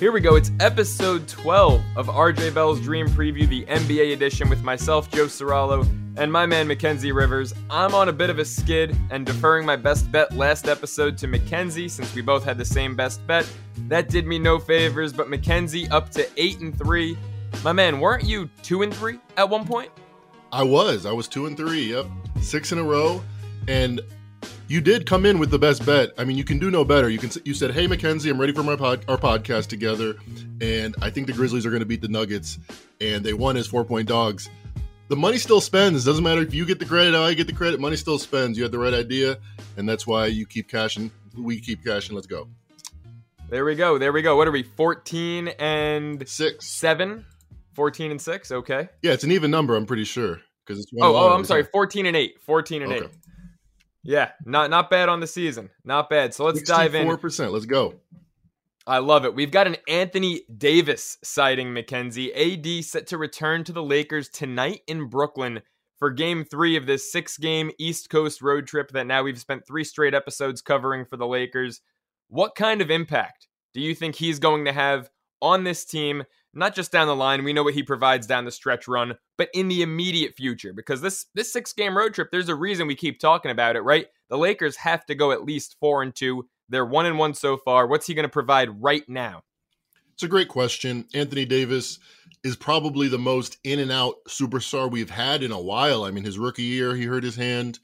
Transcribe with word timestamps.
Here 0.00 0.12
we 0.12 0.22
go. 0.22 0.34
It's 0.36 0.50
episode 0.60 1.28
12 1.28 1.82
of 1.94 2.06
RJ 2.06 2.54
Bell's 2.54 2.80
Dream 2.80 3.06
Preview, 3.06 3.46
the 3.46 3.66
NBA 3.66 4.14
edition, 4.14 4.48
with 4.48 4.62
myself, 4.62 5.10
Joe 5.10 5.26
Ceraulo, 5.26 5.86
and 6.16 6.32
my 6.32 6.46
man, 6.46 6.66
Mackenzie 6.66 7.12
Rivers. 7.12 7.52
I'm 7.68 7.94
on 7.94 8.08
a 8.08 8.12
bit 8.14 8.30
of 8.30 8.38
a 8.38 8.44
skid 8.46 8.96
and 9.10 9.26
deferring 9.26 9.66
my 9.66 9.76
best 9.76 10.10
bet 10.10 10.34
last 10.34 10.68
episode 10.68 11.18
to 11.18 11.26
Mackenzie 11.26 11.86
since 11.86 12.14
we 12.14 12.22
both 12.22 12.44
had 12.44 12.56
the 12.56 12.64
same 12.64 12.96
best 12.96 13.26
bet. 13.26 13.46
That 13.88 14.08
did 14.08 14.26
me 14.26 14.38
no 14.38 14.58
favors, 14.58 15.12
but 15.12 15.28
Mackenzie 15.28 15.86
up 15.90 16.08
to 16.12 16.26
8 16.38 16.60
and 16.60 16.78
3. 16.78 17.18
My 17.62 17.72
man, 17.72 18.00
weren't 18.00 18.24
you 18.24 18.48
2 18.62 18.80
and 18.80 18.94
3 18.94 19.18
at 19.36 19.50
one 19.50 19.66
point? 19.66 19.90
I 20.50 20.62
was. 20.62 21.04
I 21.04 21.12
was 21.12 21.28
2 21.28 21.44
and 21.44 21.58
3. 21.58 21.90
Yep. 21.92 22.06
6 22.40 22.72
in 22.72 22.78
a 22.78 22.84
row. 22.84 23.22
And 23.68 24.00
you 24.70 24.80
did 24.80 25.04
come 25.04 25.26
in 25.26 25.40
with 25.40 25.50
the 25.50 25.58
best 25.58 25.84
bet. 25.84 26.10
I 26.16 26.24
mean, 26.24 26.38
you 26.38 26.44
can 26.44 26.60
do 26.60 26.70
no 26.70 26.84
better. 26.84 27.10
You 27.10 27.18
can 27.18 27.28
you 27.44 27.54
said, 27.54 27.72
"Hey, 27.72 27.88
Mackenzie, 27.88 28.30
I'm 28.30 28.40
ready 28.40 28.52
for 28.52 28.62
my 28.62 28.76
pod, 28.76 29.04
our 29.08 29.18
podcast 29.18 29.66
together, 29.66 30.14
and 30.60 30.94
I 31.02 31.10
think 31.10 31.26
the 31.26 31.32
Grizzlies 31.32 31.66
are 31.66 31.70
going 31.70 31.80
to 31.80 31.86
beat 31.86 32.00
the 32.00 32.08
Nuggets." 32.08 32.56
And 33.00 33.24
they 33.24 33.34
won 33.34 33.56
as 33.56 33.66
four 33.66 33.84
point 33.84 34.06
dogs. 34.06 34.48
The 35.08 35.16
money 35.16 35.38
still 35.38 35.60
spends. 35.60 36.04
Doesn't 36.04 36.22
matter 36.22 36.40
if 36.40 36.54
you 36.54 36.64
get 36.64 36.78
the 36.78 36.84
credit, 36.84 37.16
I 37.16 37.34
get 37.34 37.48
the 37.48 37.52
credit. 37.52 37.80
Money 37.80 37.96
still 37.96 38.16
spends. 38.16 38.56
You 38.56 38.62
had 38.62 38.70
the 38.70 38.78
right 38.78 38.94
idea, 38.94 39.38
and 39.76 39.88
that's 39.88 40.06
why 40.06 40.26
you 40.26 40.46
keep 40.46 40.68
cashing. 40.68 41.10
We 41.36 41.60
keep 41.60 41.84
cashing. 41.84 42.14
Let's 42.14 42.28
go. 42.28 42.48
There 43.48 43.64
we 43.64 43.74
go. 43.74 43.98
There 43.98 44.12
we 44.12 44.22
go. 44.22 44.36
What 44.36 44.46
are 44.46 44.52
we? 44.52 44.62
14 44.62 45.48
and 45.58 46.28
six, 46.28 46.68
seven, 46.68 47.26
14 47.74 48.12
and 48.12 48.20
six. 48.20 48.52
Okay. 48.52 48.88
Yeah, 49.02 49.14
it's 49.14 49.24
an 49.24 49.32
even 49.32 49.50
number. 49.50 49.74
I'm 49.74 49.86
pretty 49.86 50.04
sure 50.04 50.40
because 50.64 50.78
it's. 50.78 50.92
oh, 51.00 51.16
oh, 51.16 51.34
I'm 51.34 51.44
sorry. 51.44 51.64
14 51.64 52.06
and 52.06 52.16
eight. 52.16 52.40
14 52.42 52.82
and 52.82 52.92
okay. 52.92 53.04
eight. 53.06 53.10
Yeah, 54.02 54.30
not 54.44 54.70
not 54.70 54.90
bad 54.90 55.08
on 55.08 55.20
the 55.20 55.26
season. 55.26 55.70
Not 55.84 56.08
bad. 56.08 56.34
So 56.34 56.44
let's 56.44 56.62
dive 56.62 56.94
in. 56.94 57.06
Four 57.06 57.18
percent. 57.18 57.52
Let's 57.52 57.66
go. 57.66 57.94
I 58.86 58.98
love 58.98 59.24
it. 59.24 59.34
We've 59.34 59.50
got 59.50 59.66
an 59.66 59.76
Anthony 59.88 60.42
Davis 60.56 61.18
sighting, 61.22 61.72
Mackenzie. 61.72 62.34
AD 62.34 62.84
set 62.84 63.06
to 63.08 63.18
return 63.18 63.62
to 63.64 63.72
the 63.72 63.82
Lakers 63.82 64.28
tonight 64.28 64.80
in 64.86 65.08
Brooklyn 65.08 65.60
for 65.98 66.10
game 66.10 66.44
three 66.44 66.76
of 66.76 66.86
this 66.86 67.12
six 67.12 67.36
game 67.36 67.70
East 67.78 68.08
Coast 68.08 68.40
road 68.40 68.66
trip 68.66 68.90
that 68.92 69.06
now 69.06 69.22
we've 69.22 69.38
spent 69.38 69.66
three 69.66 69.84
straight 69.84 70.14
episodes 70.14 70.62
covering 70.62 71.04
for 71.04 71.18
the 71.18 71.26
Lakers. 71.26 71.82
What 72.28 72.54
kind 72.54 72.80
of 72.80 72.90
impact 72.90 73.48
do 73.74 73.80
you 73.80 73.94
think 73.94 74.16
he's 74.16 74.38
going 74.38 74.64
to 74.64 74.72
have 74.72 75.10
on 75.42 75.64
this 75.64 75.84
team 75.84 76.24
not 76.52 76.74
just 76.74 76.92
down 76.92 77.06
the 77.06 77.16
line. 77.16 77.44
We 77.44 77.52
know 77.52 77.62
what 77.62 77.74
he 77.74 77.82
provides 77.82 78.26
down 78.26 78.44
the 78.44 78.50
stretch 78.50 78.88
run, 78.88 79.16
but 79.38 79.50
in 79.54 79.68
the 79.68 79.82
immediate 79.82 80.34
future. 80.34 80.72
Because 80.72 81.00
this 81.00 81.26
this 81.34 81.52
six 81.52 81.72
game 81.72 81.96
road 81.96 82.14
trip, 82.14 82.30
there's 82.30 82.48
a 82.48 82.54
reason 82.54 82.86
we 82.86 82.94
keep 82.94 83.20
talking 83.20 83.50
about 83.50 83.76
it, 83.76 83.82
right? 83.82 84.06
The 84.28 84.38
Lakers 84.38 84.76
have 84.76 85.06
to 85.06 85.14
go 85.14 85.32
at 85.32 85.44
least 85.44 85.76
four 85.80 86.02
and 86.02 86.14
two. 86.14 86.48
They're 86.68 86.86
one 86.86 87.06
and 87.06 87.18
one 87.18 87.34
so 87.34 87.56
far. 87.56 87.86
What's 87.86 88.06
he 88.06 88.14
going 88.14 88.24
to 88.24 88.28
provide 88.28 88.82
right 88.82 89.08
now? 89.08 89.42
It's 90.14 90.22
a 90.22 90.28
great 90.28 90.48
question. 90.48 91.06
Anthony 91.14 91.44
Davis 91.44 91.98
is 92.44 92.54
probably 92.54 93.08
the 93.08 93.18
most 93.18 93.58
in 93.64 93.78
and 93.78 93.90
out 93.90 94.16
superstar 94.28 94.90
we've 94.90 95.10
had 95.10 95.42
in 95.42 95.50
a 95.50 95.60
while. 95.60 96.04
I 96.04 96.10
mean, 96.10 96.24
his 96.24 96.38
rookie 96.38 96.62
year, 96.62 96.94
he 96.94 97.04
hurt 97.04 97.24
his 97.24 97.36
hand. 97.36 97.78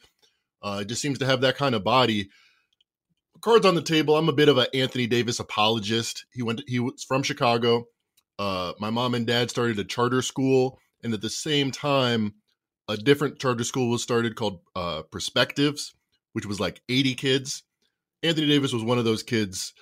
Uh, 0.62 0.84
just 0.84 1.00
seems 1.00 1.18
to 1.18 1.26
have 1.26 1.40
that 1.40 1.56
kind 1.56 1.74
of 1.74 1.82
body. 1.82 2.30
Cards 3.40 3.66
on 3.66 3.74
the 3.74 3.82
table. 3.82 4.16
I'm 4.16 4.28
a 4.28 4.34
bit 4.34 4.48
of 4.48 4.58
an 4.58 4.66
Anthony 4.74 5.06
Davis 5.06 5.40
apologist. 5.40 6.26
He 6.32 6.42
went. 6.42 6.62
He 6.66 6.80
was 6.80 7.04
from 7.04 7.22
Chicago 7.22 7.86
uh, 8.38 8.72
my 8.78 8.90
mom 8.90 9.14
and 9.14 9.26
dad 9.26 9.50
started 9.50 9.78
a 9.78 9.84
charter 9.84 10.22
school, 10.22 10.78
and 11.02 11.14
at 11.14 11.20
the 11.20 11.30
same 11.30 11.70
time, 11.70 12.34
a 12.88 12.96
different 12.96 13.38
charter 13.38 13.64
school 13.64 13.90
was 13.90 14.02
started 14.02 14.36
called 14.36 14.60
uh, 14.74 15.02
Perspectives, 15.10 15.94
which 16.32 16.46
was 16.46 16.60
like 16.60 16.82
80 16.88 17.14
kids. 17.14 17.62
Anthony 18.22 18.46
Davis 18.46 18.72
was 18.72 18.84
one 18.84 18.98
of 18.98 19.04
those 19.04 19.22
kids, 19.22 19.72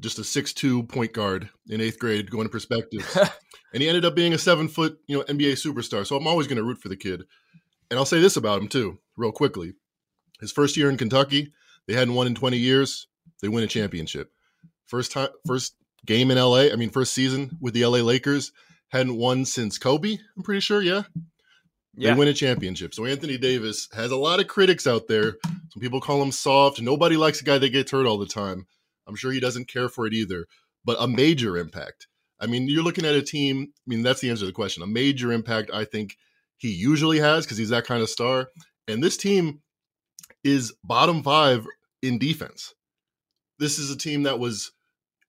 just 0.00 0.18
a 0.18 0.24
six-two 0.24 0.84
point 0.84 1.12
guard 1.12 1.48
in 1.68 1.80
eighth 1.80 1.98
grade, 1.98 2.30
going 2.30 2.46
to 2.46 2.52
Perspectives, 2.52 3.16
and 3.72 3.82
he 3.82 3.88
ended 3.88 4.04
up 4.04 4.14
being 4.14 4.34
a 4.34 4.38
seven-foot, 4.38 4.98
you 5.06 5.18
know, 5.18 5.24
NBA 5.24 5.52
superstar. 5.52 6.06
So 6.06 6.16
I'm 6.16 6.26
always 6.26 6.46
going 6.46 6.58
to 6.58 6.64
root 6.64 6.78
for 6.78 6.88
the 6.88 6.96
kid. 6.96 7.24
And 7.90 7.98
I'll 7.98 8.04
say 8.04 8.20
this 8.20 8.36
about 8.36 8.60
him 8.60 8.68
too, 8.68 8.98
real 9.16 9.32
quickly. 9.32 9.72
His 10.40 10.52
first 10.52 10.76
year 10.76 10.90
in 10.90 10.98
Kentucky, 10.98 11.52
they 11.86 11.94
hadn't 11.94 12.14
won 12.14 12.26
in 12.26 12.34
20 12.34 12.56
years. 12.58 13.08
They 13.40 13.48
win 13.48 13.64
a 13.64 13.68
championship. 13.68 14.30
First 14.86 15.12
time, 15.12 15.28
first 15.46 15.74
game 16.06 16.30
in 16.30 16.38
LA. 16.38 16.70
I 16.72 16.76
mean, 16.76 16.90
first 16.90 17.12
season 17.12 17.56
with 17.60 17.74
the 17.74 17.84
LA 17.84 17.98
Lakers 17.98 18.52
hadn't 18.88 19.16
won 19.16 19.44
since 19.44 19.78
Kobe. 19.78 20.16
I'm 20.36 20.42
pretty 20.42 20.60
sure. 20.60 20.82
Yeah. 20.82 21.02
They 21.94 22.14
win 22.14 22.28
a 22.28 22.34
championship. 22.34 22.94
So 22.94 23.04
Anthony 23.04 23.38
Davis 23.38 23.88
has 23.92 24.12
a 24.12 24.16
lot 24.16 24.38
of 24.38 24.46
critics 24.46 24.86
out 24.86 25.08
there. 25.08 25.34
Some 25.44 25.80
people 25.80 26.00
call 26.00 26.22
him 26.22 26.30
soft. 26.30 26.80
Nobody 26.80 27.16
likes 27.16 27.40
a 27.40 27.44
guy 27.44 27.58
that 27.58 27.70
gets 27.70 27.90
hurt 27.90 28.06
all 28.06 28.18
the 28.18 28.26
time. 28.26 28.66
I'm 29.08 29.16
sure 29.16 29.32
he 29.32 29.40
doesn't 29.40 29.68
care 29.68 29.88
for 29.88 30.06
it 30.06 30.12
either. 30.12 30.46
But 30.84 30.98
a 31.00 31.08
major 31.08 31.56
impact. 31.56 32.06
I 32.40 32.46
mean, 32.46 32.68
you're 32.68 32.84
looking 32.84 33.04
at 33.04 33.16
a 33.16 33.22
team. 33.22 33.72
I 33.76 33.82
mean, 33.86 34.02
that's 34.02 34.20
the 34.20 34.30
answer 34.30 34.42
to 34.42 34.46
the 34.46 34.52
question. 34.52 34.84
A 34.84 34.86
major 34.86 35.32
impact, 35.32 35.70
I 35.74 35.84
think 35.84 36.16
he 36.56 36.68
usually 36.68 37.18
has 37.18 37.44
because 37.44 37.58
he's 37.58 37.70
that 37.70 37.84
kind 37.84 38.00
of 38.00 38.08
star. 38.08 38.48
And 38.86 39.02
this 39.02 39.16
team 39.16 39.60
is 40.44 40.72
bottom 40.84 41.24
five 41.24 41.66
in 42.00 42.18
defense. 42.18 42.74
This 43.58 43.80
is 43.80 43.90
a 43.90 43.98
team 43.98 44.22
that 44.22 44.38
was, 44.38 44.70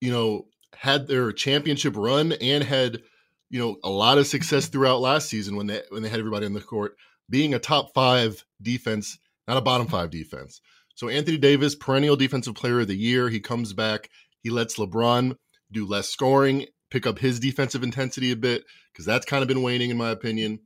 you 0.02 0.12
know, 0.12 0.46
had 0.76 1.08
their 1.08 1.32
championship 1.32 1.96
run 1.96 2.34
and 2.34 2.64
had 2.64 3.02
you 3.50 3.60
know 3.60 3.78
a 3.84 3.90
lot 3.90 4.18
of 4.18 4.28
success 4.28 4.66
mm-hmm. 4.66 4.74
throughout 4.74 5.02
last 5.02 5.30
season 5.30 5.56
when 5.56 5.68
they 5.68 5.82
when 5.90 6.04
they 6.04 6.10
had 6.10 6.20
everybody 6.20 6.46
in 6.46 6.54
the 6.54 6.62
court 6.62 6.96
being 7.30 7.54
a 7.54 7.60
top 7.60 7.94
five 7.94 8.44
defense 8.62 9.18
not 9.48 9.58
a 9.58 9.62
bottom 9.62 9.88
five 9.88 10.10
defense. 10.10 10.62
So 10.96 11.10
anthony 11.10 11.38
davis 11.38 11.76
perennial 11.76 12.16
defensive 12.16 12.56
player 12.56 12.82
of 12.82 12.88
the 12.88 12.96
year 12.96 13.30
he 13.30 13.40
comes 13.40 13.74
back 13.74 14.10
he 14.42 14.50
lets 14.50 14.78
lebron 14.78 15.36
do 15.72 15.86
less 15.86 16.10
scoring 16.10 16.66
pick 16.92 17.06
up 17.06 17.20
his 17.20 17.40
defensive 17.40 17.84
intensity 17.84 18.32
a 18.32 18.36
bit 18.36 18.64
because 18.92 19.06
that's 19.06 19.26
kind 19.26 19.42
of 19.42 19.48
been 19.48 19.62
waning 19.62 19.90
in 19.90 19.98
my 19.98 20.10
opinion 20.10 20.60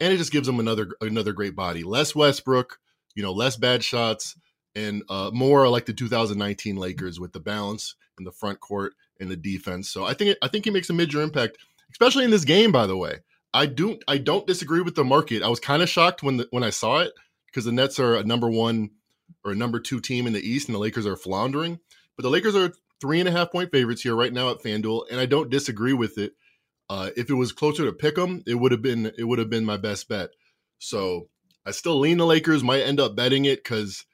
and 0.00 0.12
it 0.12 0.16
just 0.16 0.32
gives 0.32 0.48
him 0.48 0.58
another 0.58 0.88
another 1.00 1.32
great 1.32 1.54
body. 1.54 1.82
Less 1.82 2.14
westbrook 2.14 2.78
you 3.14 3.22
know 3.22 3.32
less 3.32 3.56
bad 3.56 3.84
shots 3.84 4.36
and 4.74 5.02
uh, 5.08 5.30
more 5.32 5.68
like 5.68 5.86
the 5.86 5.92
2019 5.92 6.76
lakers 6.76 7.20
with 7.20 7.32
the 7.32 7.40
balance 7.40 7.94
in 8.18 8.24
the 8.24 8.32
front 8.32 8.60
court 8.60 8.94
and 9.20 9.30
the 9.30 9.36
defense. 9.36 9.90
So 9.90 10.04
I 10.04 10.14
think 10.14 10.36
I 10.42 10.48
think 10.48 10.64
he 10.64 10.70
makes 10.70 10.90
a 10.90 10.94
major 10.94 11.22
impact, 11.22 11.58
especially 11.90 12.24
in 12.24 12.30
this 12.30 12.44
game. 12.44 12.72
By 12.72 12.86
the 12.86 12.96
way, 12.96 13.18
I 13.52 13.66
don't 13.66 14.02
I 14.08 14.18
don't 14.18 14.46
disagree 14.46 14.82
with 14.82 14.94
the 14.94 15.04
market. 15.04 15.42
I 15.42 15.48
was 15.48 15.60
kind 15.60 15.82
of 15.82 15.88
shocked 15.88 16.22
when 16.22 16.38
the, 16.38 16.48
when 16.50 16.64
I 16.64 16.70
saw 16.70 17.00
it 17.00 17.12
because 17.46 17.64
the 17.64 17.72
Nets 17.72 18.00
are 18.00 18.16
a 18.16 18.24
number 18.24 18.50
one 18.50 18.90
or 19.44 19.52
a 19.52 19.56
number 19.56 19.78
two 19.78 20.00
team 20.00 20.26
in 20.26 20.32
the 20.32 20.40
East, 20.40 20.68
and 20.68 20.74
the 20.74 20.80
Lakers 20.80 21.06
are 21.06 21.16
floundering. 21.16 21.78
But 22.16 22.22
the 22.22 22.30
Lakers 22.30 22.56
are 22.56 22.72
three 23.00 23.20
and 23.20 23.28
a 23.28 23.32
half 23.32 23.52
point 23.52 23.70
favorites 23.70 24.02
here 24.02 24.14
right 24.14 24.32
now 24.32 24.50
at 24.50 24.62
FanDuel, 24.62 25.04
and 25.10 25.20
I 25.20 25.26
don't 25.26 25.50
disagree 25.50 25.92
with 25.92 26.18
it. 26.18 26.32
Uh, 26.90 27.10
if 27.16 27.30
it 27.30 27.34
was 27.34 27.52
closer 27.52 27.84
to 27.84 27.92
pick 27.92 28.16
them, 28.16 28.42
it 28.46 28.54
would 28.54 28.72
have 28.72 28.82
been 28.82 29.12
it 29.16 29.24
would 29.24 29.38
have 29.38 29.50
been 29.50 29.64
my 29.64 29.76
best 29.76 30.08
bet. 30.08 30.30
So 30.78 31.28
I 31.64 31.70
still 31.70 31.98
lean 31.98 32.18
the 32.18 32.26
Lakers. 32.26 32.62
Might 32.62 32.82
end 32.82 33.00
up 33.00 33.16
betting 33.16 33.44
it 33.44 33.62
because 33.62 34.04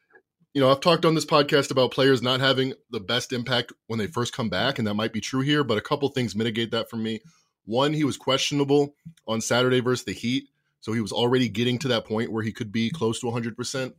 you 0.53 0.61
know, 0.61 0.71
I've 0.71 0.81
talked 0.81 1.05
on 1.05 1.15
this 1.15 1.27
podcast 1.27 1.71
about 1.71 1.93
players 1.93 2.22
not 2.22 2.41
having 2.41 2.75
the 2.91 3.00
best 3.00 3.33
impact 3.33 3.72
when 3.87 3.99
they 3.99 4.09
first 4.09 4.34
come 4.34 4.49
back, 4.49 4.78
and 4.78 4.88
that 4.88 4.94
might 4.94 5.12
be 5.12 5.21
true 5.21 5.43
here, 5.43 5.62
but 5.62 5.78
a 5.78 5.83
couple 5.83 6.09
things 6.09 6.34
mitigate 6.34 6.72
that 6.72 6.91
for 6.91 6.97
me. 6.97 7.21
One, 7.66 7.93
he 7.93 8.05
was 8.05 8.16
questionable 8.16 8.94
on 9.28 9.41
Saturday 9.41 9.81
versus 9.81 10.05
the 10.05 10.12
Heat, 10.12 10.44
so 10.81 10.93
he 10.93 11.00
was 11.00 11.12
already 11.12 11.49
getting 11.49 11.78
to 11.81 11.88
that 11.88 12.05
point 12.05 12.33
where 12.33 12.43
he 12.43 12.53
could 12.53 12.72
be 12.72 12.91
close 12.91 13.21
to 13.21 13.27
100%. 13.27 13.93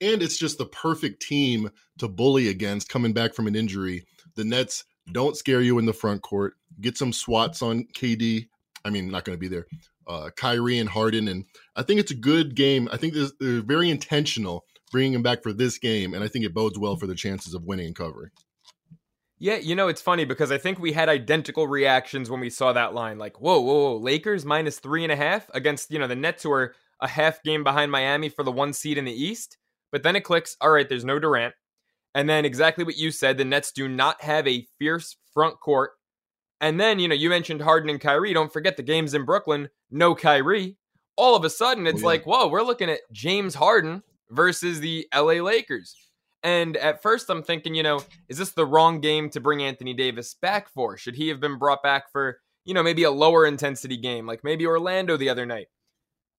And 0.00 0.22
it's 0.22 0.38
just 0.38 0.58
the 0.58 0.66
perfect 0.66 1.20
team 1.20 1.70
to 1.98 2.08
bully 2.08 2.48
against 2.48 2.88
coming 2.88 3.12
back 3.12 3.34
from 3.34 3.46
an 3.46 3.54
injury. 3.54 4.04
The 4.34 4.44
Nets 4.44 4.84
don't 5.12 5.36
scare 5.36 5.60
you 5.60 5.78
in 5.78 5.86
the 5.86 5.92
front 5.92 6.22
court. 6.22 6.54
Get 6.80 6.96
some 6.96 7.12
swats 7.12 7.60
on 7.60 7.86
KD. 7.94 8.48
I 8.84 8.90
mean, 8.90 9.10
not 9.10 9.24
going 9.24 9.36
to 9.36 9.40
be 9.40 9.48
there. 9.48 9.66
Uh, 10.06 10.30
Kyrie 10.34 10.78
and 10.78 10.88
Harden, 10.88 11.28
and 11.28 11.44
I 11.76 11.82
think 11.82 12.00
it's 12.00 12.10
a 12.10 12.16
good 12.16 12.56
game. 12.56 12.88
I 12.90 12.96
think 12.96 13.14
they're 13.14 13.60
very 13.60 13.90
intentional 13.90 14.64
bringing 14.92 15.14
him 15.14 15.22
back 15.22 15.42
for 15.42 15.52
this 15.52 15.78
game, 15.78 16.14
and 16.14 16.22
I 16.22 16.28
think 16.28 16.44
it 16.44 16.54
bodes 16.54 16.78
well 16.78 16.94
for 16.96 17.08
the 17.08 17.14
chances 17.16 17.54
of 17.54 17.64
winning 17.64 17.86
and 17.86 17.96
covering. 17.96 18.30
Yeah, 19.38 19.56
you 19.56 19.74
know, 19.74 19.88
it's 19.88 20.00
funny 20.00 20.24
because 20.24 20.52
I 20.52 20.58
think 20.58 20.78
we 20.78 20.92
had 20.92 21.08
identical 21.08 21.66
reactions 21.66 22.30
when 22.30 22.38
we 22.38 22.48
saw 22.48 22.72
that 22.72 22.94
line. 22.94 23.18
Like, 23.18 23.40
whoa, 23.40 23.58
whoa, 23.58 23.74
whoa, 23.74 23.96
Lakers 23.96 24.44
minus 24.44 24.78
three 24.78 25.02
and 25.02 25.10
a 25.10 25.16
half 25.16 25.50
against, 25.52 25.90
you 25.90 25.98
know, 25.98 26.06
the 26.06 26.14
Nets 26.14 26.44
who 26.44 26.52
are 26.52 26.76
a 27.00 27.08
half 27.08 27.42
game 27.42 27.64
behind 27.64 27.90
Miami 27.90 28.28
for 28.28 28.44
the 28.44 28.52
one 28.52 28.72
seed 28.72 28.98
in 28.98 29.04
the 29.04 29.12
East. 29.12 29.58
But 29.90 30.04
then 30.04 30.14
it 30.14 30.20
clicks, 30.20 30.56
all 30.60 30.70
right, 30.70 30.88
there's 30.88 31.04
no 31.04 31.18
Durant. 31.18 31.54
And 32.14 32.28
then 32.28 32.44
exactly 32.44 32.84
what 32.84 32.96
you 32.96 33.10
said, 33.10 33.36
the 33.36 33.44
Nets 33.44 33.72
do 33.72 33.88
not 33.88 34.22
have 34.22 34.46
a 34.46 34.64
fierce 34.78 35.16
front 35.34 35.58
court. 35.58 35.90
And 36.60 36.78
then, 36.78 37.00
you 37.00 37.08
know, 37.08 37.14
you 37.16 37.28
mentioned 37.28 37.62
Harden 37.62 37.90
and 37.90 38.00
Kyrie. 38.00 38.34
Don't 38.34 38.52
forget 38.52 38.76
the 38.76 38.84
games 38.84 39.12
in 39.12 39.24
Brooklyn, 39.24 39.70
no 39.90 40.14
Kyrie. 40.14 40.76
All 41.16 41.34
of 41.34 41.44
a 41.44 41.50
sudden, 41.50 41.88
it's 41.88 41.96
oh, 41.96 42.00
yeah. 42.02 42.06
like, 42.06 42.26
whoa, 42.26 42.46
we're 42.46 42.62
looking 42.62 42.90
at 42.90 43.00
James 43.10 43.56
Harden 43.56 44.04
versus 44.32 44.80
the 44.80 45.06
LA 45.14 45.34
Lakers. 45.34 45.94
And 46.42 46.76
at 46.76 47.02
first, 47.02 47.30
I'm 47.30 47.42
thinking, 47.42 47.74
you 47.74 47.84
know, 47.84 48.00
is 48.28 48.38
this 48.38 48.50
the 48.50 48.66
wrong 48.66 49.00
game 49.00 49.30
to 49.30 49.40
bring 49.40 49.62
Anthony 49.62 49.94
Davis 49.94 50.34
back 50.34 50.68
for? 50.68 50.96
Should 50.96 51.14
he 51.14 51.28
have 51.28 51.38
been 51.38 51.58
brought 51.58 51.82
back 51.82 52.10
for, 52.10 52.40
you 52.64 52.74
know, 52.74 52.82
maybe 52.82 53.04
a 53.04 53.10
lower 53.10 53.46
intensity 53.46 53.96
game, 53.96 54.26
like 54.26 54.42
maybe 54.42 54.66
Orlando 54.66 55.16
the 55.16 55.28
other 55.28 55.46
night? 55.46 55.68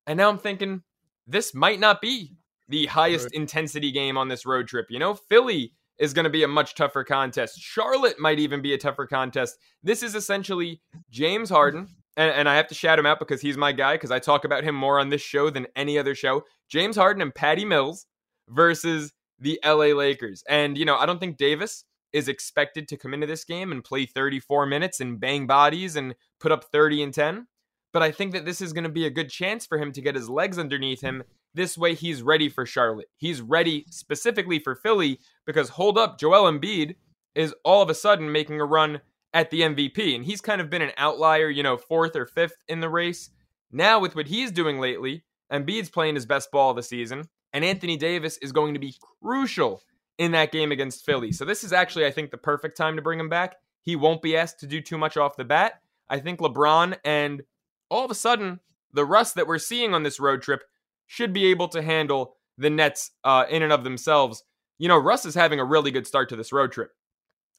And 0.06 0.18
now 0.18 0.28
I'm 0.28 0.40
thinking, 0.40 0.82
this 1.26 1.56
might 1.56 1.80
not 1.80 2.02
be 2.02 2.36
the 2.68 2.88
highest 2.88 3.26
right. 3.26 3.34
intensity 3.34 3.92
game 3.92 4.18
on 4.18 4.28
this 4.28 4.46
road 4.46 4.68
trip. 4.68 4.88
You 4.90 5.00
know, 5.00 5.14
Philly 5.14 5.74
is 6.00 6.14
going 6.14 6.26
to 6.26 6.30
be 6.30 6.44
a 6.44 6.48
much 6.48 6.76
tougher 6.76 7.06
contest. 7.06 7.60
Charlotte 7.60 8.20
might 8.20 8.40
even 8.40 8.62
be 8.62 8.74
a 8.74 8.78
tougher 8.78 9.08
contest. 9.08 9.56
This 9.84 10.04
is 10.04 10.16
essentially 10.16 10.82
James 11.12 11.50
Harden, 11.50 11.88
and, 12.18 12.32
and 12.32 12.50
I 12.50 12.56
have 12.56 12.68
to 12.68 12.76
shout 12.76 13.00
him 13.00 13.06
out 13.06 13.20
because 13.20 13.42
he's 13.42 13.58
my 13.58 13.72
guy 13.72 13.96
because 13.96 14.12
I 14.12 14.20
talk 14.20 14.46
about 14.46 14.64
him 14.64 14.76
more 14.76 15.00
on 15.00 15.10
this 15.10 15.22
show 15.22 15.50
than 15.50 15.68
any 15.76 15.98
other 15.98 16.16
show. 16.16 16.44
James 16.70 16.96
Harden 16.96 17.22
and 17.22 17.34
Patty 17.34 17.66
Mills 17.66 18.06
versus 18.50 19.14
the 19.40 19.60
LA 19.66 19.88
Lakers. 19.96 20.44
And, 20.48 20.78
you 20.78 20.86
know, 20.86 20.98
I 20.98 21.06
don't 21.06 21.20
think 21.20 21.38
Davis 21.38 21.84
is 22.14 22.28
expected 22.28 22.88
to 22.88 22.98
come 22.98 23.14
into 23.14 23.26
this 23.26 23.44
game 23.44 23.72
and 23.72 23.84
play 23.84 24.06
34 24.06 24.68
minutes 24.68 25.00
and 25.00 25.20
bang 25.20 25.48
bodies 25.48 25.96
and 25.96 26.16
put 26.40 26.52
up 26.52 26.66
30 26.66 27.04
and 27.04 27.14
10. 27.14 27.48
But 27.92 28.04
I 28.04 28.12
think 28.12 28.34
that 28.34 28.46
this 28.46 28.62
is 28.62 28.74
going 28.74 28.86
to 28.86 28.90
be 28.90 29.06
a 29.06 29.12
good 29.12 29.30
chance 29.30 29.66
for 29.66 29.78
him 29.78 29.92
to 29.92 30.02
get 30.02 30.16
his 30.16 30.30
legs 30.30 30.58
underneath 30.58 31.02
him. 31.02 31.24
This 31.54 31.78
way, 31.78 31.94
he's 31.94 32.24
ready 32.24 32.50
for 32.50 32.66
Charlotte. 32.66 33.10
He's 33.18 33.42
ready 33.42 33.86
specifically 33.90 34.58
for 34.60 34.76
Philly 34.76 35.20
because 35.46 35.70
hold 35.70 35.98
up, 35.98 36.20
Joel 36.20 36.52
Embiid 36.52 36.96
is 37.36 37.54
all 37.64 37.82
of 37.82 37.90
a 37.90 37.96
sudden 37.96 38.32
making 38.32 38.60
a 38.60 38.66
run 38.66 39.02
at 39.34 39.50
the 39.50 39.62
MVP. 39.62 40.16
And 40.16 40.24
he's 40.24 40.42
kind 40.42 40.62
of 40.62 40.70
been 40.70 40.82
an 40.82 40.92
outlier, 40.98 41.50
you 41.50 41.64
know, 41.64 41.78
fourth 41.78 42.16
or 42.16 42.26
fifth 42.26 42.58
in 42.68 42.80
the 42.80 42.90
race. 42.90 43.30
Now, 43.72 44.00
with 44.00 44.16
what 44.16 44.28
he's 44.28 44.52
doing 44.52 44.80
lately, 44.80 45.24
Embiid's 45.52 45.90
playing 45.90 46.16
his 46.16 46.26
best 46.26 46.52
ball 46.52 46.72
of 46.72 46.76
the 46.76 46.84
season, 46.84 47.28
and 47.52 47.66
Anthony 47.66 47.98
Davis 47.98 48.38
is 48.38 48.52
going 48.52 48.74
to 48.74 48.80
be 48.80 48.96
crucial 49.22 49.82
in 50.18 50.32
that 50.32 50.52
game 50.52 50.72
against 50.72 51.06
Philly. 51.06 51.32
So 51.32 51.46
this 51.46 51.64
is 51.64 51.74
actually, 51.74 52.06
I 52.06 52.12
think, 52.12 52.32
the 52.32 52.38
perfect 52.38 52.78
time 52.78 52.96
to 52.96 53.02
bring 53.02 53.20
him 53.20 53.30
back. 53.30 53.56
He 53.82 53.96
won't 53.96 54.22
be 54.22 54.38
asked 54.38 54.60
to 54.60 54.68
do 54.68 54.82
too 54.82 54.98
much 54.98 55.18
off 55.18 55.36
the 55.36 55.44
bat. 55.44 55.82
I 56.10 56.20
think 56.20 56.40
LeBron 56.40 56.98
and 57.04 57.44
all 57.90 58.06
of 58.06 58.12
a 58.12 58.16
sudden, 58.16 58.60
the 58.94 59.06
Russ 59.06 59.34
that 59.34 59.48
we're 59.48 59.58
seeing 59.58 59.94
on 59.94 60.04
this 60.04 60.20
road 60.20 60.42
trip 60.42 60.64
should 61.08 61.34
be 61.34 61.48
able 61.48 61.68
to 61.70 61.82
handle 61.82 62.36
the 62.58 62.70
Nets 62.70 63.12
uh, 63.24 63.46
in 63.50 63.64
and 63.64 63.74
of 63.74 63.84
themselves. 63.84 64.44
You 64.78 64.88
know, 64.88 64.98
Russ 64.98 65.26
is 65.26 65.36
having 65.36 65.60
a 65.60 65.66
really 65.66 65.92
good 65.92 66.08
start 66.08 66.30
to 66.30 66.36
this 66.36 66.52
road 66.52 66.72
trip. 66.72 66.92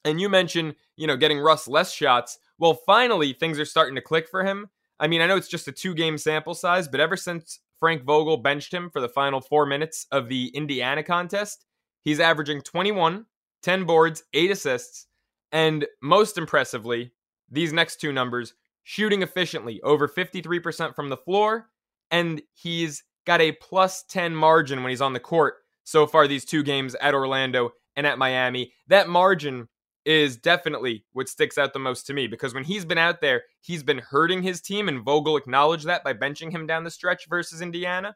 And 0.05 0.21
you 0.21 0.29
mentioned, 0.29 0.75
you 0.95 1.07
know, 1.07 1.17
getting 1.17 1.39
Russ 1.39 1.67
less 1.67 1.91
shots. 1.91 2.37
Well, 2.57 2.79
finally, 2.85 3.33
things 3.33 3.59
are 3.59 3.65
starting 3.65 3.95
to 3.95 4.01
click 4.01 4.29
for 4.29 4.45
him. 4.45 4.69
I 4.99 5.07
mean, 5.07 5.19
I 5.19 5.27
know 5.27 5.35
it's 5.35 5.49
just 5.49 5.67
a 5.67 5.73
two 5.73 5.93
game 5.93 6.17
sample 6.17 6.53
size, 6.53 6.87
but 6.87 7.01
ever 7.01 7.17
since 7.17 7.59
Frank 7.79 8.03
Vogel 8.03 8.37
benched 8.37 8.73
him 8.73 8.89
for 8.89 9.01
the 9.01 9.09
final 9.09 9.41
four 9.41 9.65
minutes 9.65 10.07
of 10.11 10.29
the 10.29 10.47
Indiana 10.55 11.03
contest, 11.03 11.65
He's 12.05 12.19
averaging 12.19 12.61
21, 12.61 13.25
10 13.63 13.83
boards, 13.83 14.23
8 14.33 14.51
assists, 14.51 15.07
and 15.51 15.85
most 16.01 16.37
impressively, 16.37 17.11
these 17.49 17.73
next 17.73 17.99
two 17.99 18.13
numbers 18.13 18.53
shooting 18.83 19.23
efficiently, 19.23 19.81
over 19.81 20.07
53% 20.07 20.95
from 20.95 21.09
the 21.09 21.17
floor, 21.17 21.67
and 22.11 22.43
he's 22.53 23.03
got 23.25 23.41
a 23.41 23.53
plus 23.53 24.03
10 24.03 24.35
margin 24.35 24.83
when 24.83 24.91
he's 24.91 25.01
on 25.01 25.13
the 25.13 25.19
court 25.19 25.55
so 25.83 26.05
far 26.05 26.27
these 26.27 26.45
two 26.45 26.61
games 26.61 26.93
at 27.01 27.15
Orlando 27.15 27.71
and 27.95 28.05
at 28.05 28.19
Miami. 28.19 28.71
That 28.87 29.09
margin 29.09 29.67
is 30.05 30.37
definitely 30.37 31.03
what 31.13 31.27
sticks 31.27 31.57
out 31.57 31.73
the 31.73 31.79
most 31.79 32.05
to 32.07 32.13
me 32.13 32.27
because 32.27 32.53
when 32.53 32.63
he's 32.63 32.85
been 32.85 32.97
out 32.97 33.21
there, 33.21 33.43
he's 33.61 33.83
been 33.83 33.97
hurting 33.97 34.43
his 34.43 34.61
team, 34.61 34.87
and 34.87 35.03
Vogel 35.03 35.37
acknowledged 35.37 35.87
that 35.87 36.03
by 36.03 36.13
benching 36.13 36.51
him 36.51 36.67
down 36.67 36.83
the 36.83 36.91
stretch 36.91 37.27
versus 37.27 37.61
Indiana. 37.61 38.15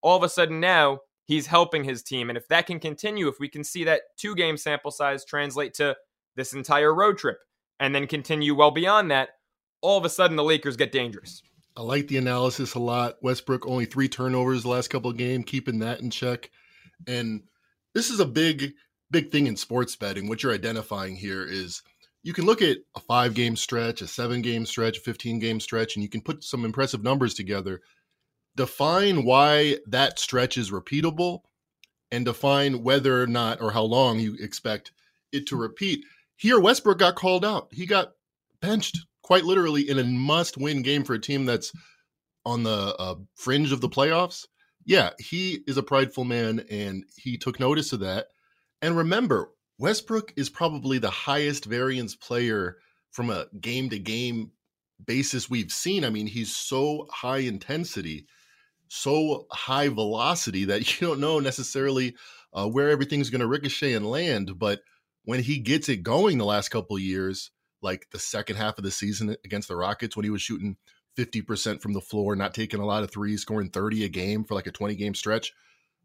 All 0.00 0.16
of 0.16 0.22
a 0.22 0.28
sudden 0.28 0.60
now, 0.60 1.00
he's 1.26 1.46
helping 1.46 1.84
his 1.84 2.02
team. 2.02 2.28
And 2.28 2.36
if 2.36 2.46
that 2.48 2.66
can 2.66 2.78
continue, 2.78 3.28
if 3.28 3.40
we 3.40 3.48
can 3.48 3.64
see 3.64 3.84
that 3.84 4.02
two 4.16 4.34
game 4.34 4.56
sample 4.56 4.90
size 4.90 5.24
translate 5.24 5.74
to 5.74 5.96
this 6.36 6.52
entire 6.52 6.94
road 6.94 7.18
trip 7.18 7.38
and 7.80 7.94
then 7.94 8.06
continue 8.06 8.54
well 8.54 8.70
beyond 8.70 9.10
that, 9.10 9.30
all 9.80 9.98
of 9.98 10.04
a 10.04 10.10
sudden 10.10 10.36
the 10.36 10.44
Lakers 10.44 10.76
get 10.76 10.92
dangerous. 10.92 11.42
I 11.76 11.82
like 11.82 12.06
the 12.06 12.18
analysis 12.18 12.74
a 12.74 12.78
lot. 12.78 13.16
Westbrook 13.22 13.66
only 13.66 13.84
three 13.84 14.08
turnovers 14.08 14.62
the 14.62 14.68
last 14.68 14.88
couple 14.88 15.10
of 15.10 15.16
games, 15.16 15.44
keeping 15.46 15.80
that 15.80 16.00
in 16.00 16.10
check. 16.10 16.50
And 17.08 17.42
this 17.94 18.10
is 18.10 18.20
a 18.20 18.26
big, 18.26 18.74
big 19.14 19.30
thing 19.30 19.46
in 19.46 19.56
sports 19.56 19.96
betting. 19.96 20.28
What 20.28 20.42
you're 20.42 20.54
identifying 20.54 21.16
here 21.16 21.44
is 21.44 21.82
you 22.22 22.32
can 22.32 22.46
look 22.46 22.62
at 22.62 22.78
a 22.96 23.00
five 23.00 23.34
game 23.34 23.56
stretch, 23.56 24.02
a 24.02 24.06
seven 24.06 24.42
game 24.42 24.66
stretch, 24.66 24.98
a 24.98 25.00
15 25.00 25.38
game 25.38 25.60
stretch, 25.60 25.96
and 25.96 26.02
you 26.02 26.08
can 26.08 26.20
put 26.20 26.44
some 26.44 26.64
impressive 26.64 27.02
numbers 27.02 27.34
together 27.34 27.80
define 28.56 29.24
why 29.24 29.76
that 29.86 30.18
stretch 30.18 30.56
is 30.56 30.70
repeatable 30.70 31.40
and 32.10 32.24
define 32.24 32.82
whether 32.82 33.22
or 33.22 33.26
not 33.26 33.60
or 33.60 33.72
how 33.72 33.82
long 33.82 34.18
you 34.18 34.36
expect 34.40 34.92
it 35.32 35.46
to 35.48 35.56
repeat. 35.56 36.04
Here, 36.36 36.60
Westbrook 36.60 36.98
got 36.98 37.16
called 37.16 37.44
out. 37.44 37.68
He 37.72 37.86
got 37.86 38.12
benched 38.60 38.98
quite 39.22 39.44
literally 39.44 39.88
in 39.88 39.98
a 39.98 40.04
must 40.04 40.56
win 40.56 40.82
game 40.82 41.04
for 41.04 41.14
a 41.14 41.20
team 41.20 41.46
that's 41.46 41.72
on 42.44 42.62
the 42.62 42.94
uh, 42.98 43.16
fringe 43.34 43.72
of 43.72 43.80
the 43.80 43.88
playoffs. 43.88 44.46
Yeah, 44.84 45.10
he 45.18 45.60
is 45.66 45.76
a 45.76 45.82
prideful 45.82 46.24
man 46.24 46.64
and 46.70 47.04
he 47.16 47.38
took 47.38 47.58
notice 47.58 47.92
of 47.92 48.00
that. 48.00 48.26
And 48.84 48.96
remember, 48.96 49.50
Westbrook 49.78 50.32
is 50.36 50.50
probably 50.50 50.98
the 50.98 51.10
highest 51.10 51.64
variance 51.64 52.14
player 52.14 52.76
from 53.10 53.30
a 53.30 53.46
game 53.60 53.90
to 53.90 53.98
game 53.98 54.52
basis 55.04 55.50
we've 55.50 55.72
seen. 55.72 56.04
I 56.04 56.10
mean, 56.10 56.26
he's 56.26 56.54
so 56.54 57.06
high 57.10 57.38
intensity 57.38 58.26
so 58.88 59.46
high 59.50 59.88
velocity 59.88 60.66
that 60.66 60.80
you 61.00 61.06
don't 61.06 61.20
know 61.20 61.40
necessarily 61.40 62.14
uh, 62.52 62.68
where 62.68 62.90
everything's 62.90 63.30
going 63.30 63.40
to 63.40 63.46
ricochet 63.46 63.94
and 63.94 64.06
land. 64.06 64.58
But 64.58 64.80
when 65.24 65.42
he 65.42 65.58
gets 65.58 65.88
it 65.88 66.02
going 66.02 66.38
the 66.38 66.44
last 66.44 66.68
couple 66.68 66.98
years, 66.98 67.50
like 67.82 68.06
the 68.12 68.18
second 68.18 68.56
half 68.56 68.78
of 68.78 68.84
the 68.84 68.90
season 68.90 69.36
against 69.44 69.68
the 69.68 69.76
Rockets, 69.76 70.16
when 70.16 70.24
he 70.24 70.30
was 70.30 70.42
shooting 70.42 70.76
50% 71.18 71.80
from 71.80 71.92
the 71.92 72.00
floor, 72.00 72.34
not 72.36 72.54
taking 72.54 72.80
a 72.80 72.86
lot 72.86 73.02
of 73.02 73.10
threes, 73.10 73.42
scoring 73.42 73.70
30 73.70 74.04
a 74.04 74.08
game 74.08 74.44
for 74.44 74.54
like 74.54 74.66
a 74.66 74.72
20 74.72 74.94
game 74.94 75.14
stretch. 75.14 75.52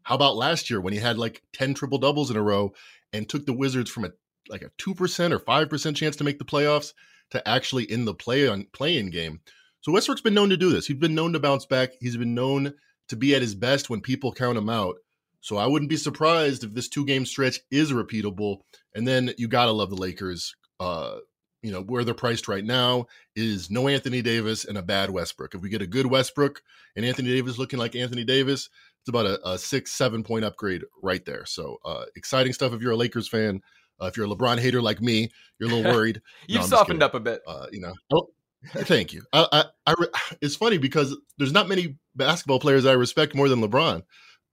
How 0.02 0.14
about 0.14 0.36
last 0.36 0.70
year 0.70 0.80
when 0.80 0.92
he 0.92 0.98
had 0.98 1.18
like 1.18 1.42
10 1.52 1.74
triple 1.74 1.98
doubles 1.98 2.30
in 2.30 2.36
a 2.36 2.42
row 2.42 2.72
and 3.12 3.28
took 3.28 3.46
the 3.46 3.52
Wizards 3.52 3.90
from 3.90 4.04
a 4.04 4.10
like 4.48 4.62
a 4.62 4.70
2% 4.78 5.32
or 5.32 5.38
5% 5.38 5.96
chance 5.96 6.16
to 6.16 6.24
make 6.24 6.38
the 6.38 6.44
playoffs 6.44 6.92
to 7.30 7.46
actually 7.48 7.84
in 7.84 8.04
the 8.04 8.14
play 8.14 8.48
on 8.48 8.66
play-in 8.72 9.10
game. 9.10 9.40
So 9.82 9.92
Westbrook's 9.92 10.20
been 10.20 10.34
known 10.34 10.50
to 10.50 10.56
do 10.56 10.70
this. 10.70 10.86
He's 10.86 10.96
been 10.96 11.14
known 11.14 11.32
to 11.32 11.40
bounce 11.40 11.66
back. 11.66 11.90
He's 12.00 12.16
been 12.16 12.34
known 12.34 12.74
to 13.08 13.16
be 13.16 13.34
at 13.34 13.42
his 13.42 13.54
best 13.54 13.88
when 13.88 14.00
people 14.00 14.32
count 14.32 14.58
him 14.58 14.68
out. 14.68 14.96
So 15.40 15.56
I 15.56 15.66
wouldn't 15.66 15.88
be 15.88 15.96
surprised 15.96 16.64
if 16.64 16.74
this 16.74 16.88
two 16.88 17.06
game 17.06 17.24
stretch 17.24 17.60
is 17.70 17.92
repeatable. 17.92 18.58
And 18.94 19.06
then 19.06 19.32
you 19.38 19.48
gotta 19.48 19.72
love 19.72 19.90
the 19.90 19.96
Lakers. 19.96 20.54
Uh, 20.78 21.18
you 21.62 21.70
know 21.70 21.82
where 21.82 22.04
they're 22.04 22.14
priced 22.14 22.48
right 22.48 22.64
now 22.64 23.06
is 23.36 23.70
no 23.70 23.86
Anthony 23.88 24.22
Davis 24.22 24.64
and 24.64 24.78
a 24.78 24.82
bad 24.82 25.10
Westbrook. 25.10 25.54
If 25.54 25.60
we 25.60 25.68
get 25.68 25.82
a 25.82 25.86
good 25.86 26.06
Westbrook 26.06 26.62
and 26.96 27.04
Anthony 27.04 27.28
Davis 27.28 27.58
looking 27.58 27.78
like 27.78 27.94
Anthony 27.94 28.24
Davis, 28.24 28.70
about 29.10 29.26
a, 29.26 29.48
a 29.48 29.58
six 29.58 29.92
seven 29.92 30.24
point 30.24 30.44
upgrade 30.44 30.82
right 31.02 31.24
there. 31.24 31.44
So 31.44 31.78
uh, 31.84 32.04
exciting 32.16 32.52
stuff 32.52 32.72
if 32.72 32.80
you're 32.80 32.92
a 32.92 32.96
Lakers 32.96 33.28
fan. 33.28 33.60
Uh, 34.00 34.06
if 34.06 34.16
you're 34.16 34.24
a 34.24 34.28
LeBron 34.30 34.58
hater 34.58 34.80
like 34.80 35.02
me, 35.02 35.30
you're 35.58 35.70
a 35.70 35.74
little 35.74 35.92
worried. 35.94 36.22
You've 36.46 36.62
no, 36.62 36.66
softened 36.66 37.02
up 37.02 37.14
a 37.14 37.20
bit. 37.20 37.42
Uh, 37.46 37.66
you 37.70 37.80
know, 37.80 37.92
oh, 38.14 38.30
Thank 38.66 39.12
you. 39.12 39.22
I, 39.32 39.64
I, 39.86 39.92
I, 39.92 40.06
it's 40.40 40.56
funny 40.56 40.78
because 40.78 41.16
there's 41.38 41.52
not 41.52 41.68
many 41.68 41.96
basketball 42.16 42.60
players 42.60 42.86
I 42.86 42.92
respect 42.92 43.34
more 43.34 43.48
than 43.48 43.60
LeBron. 43.60 44.02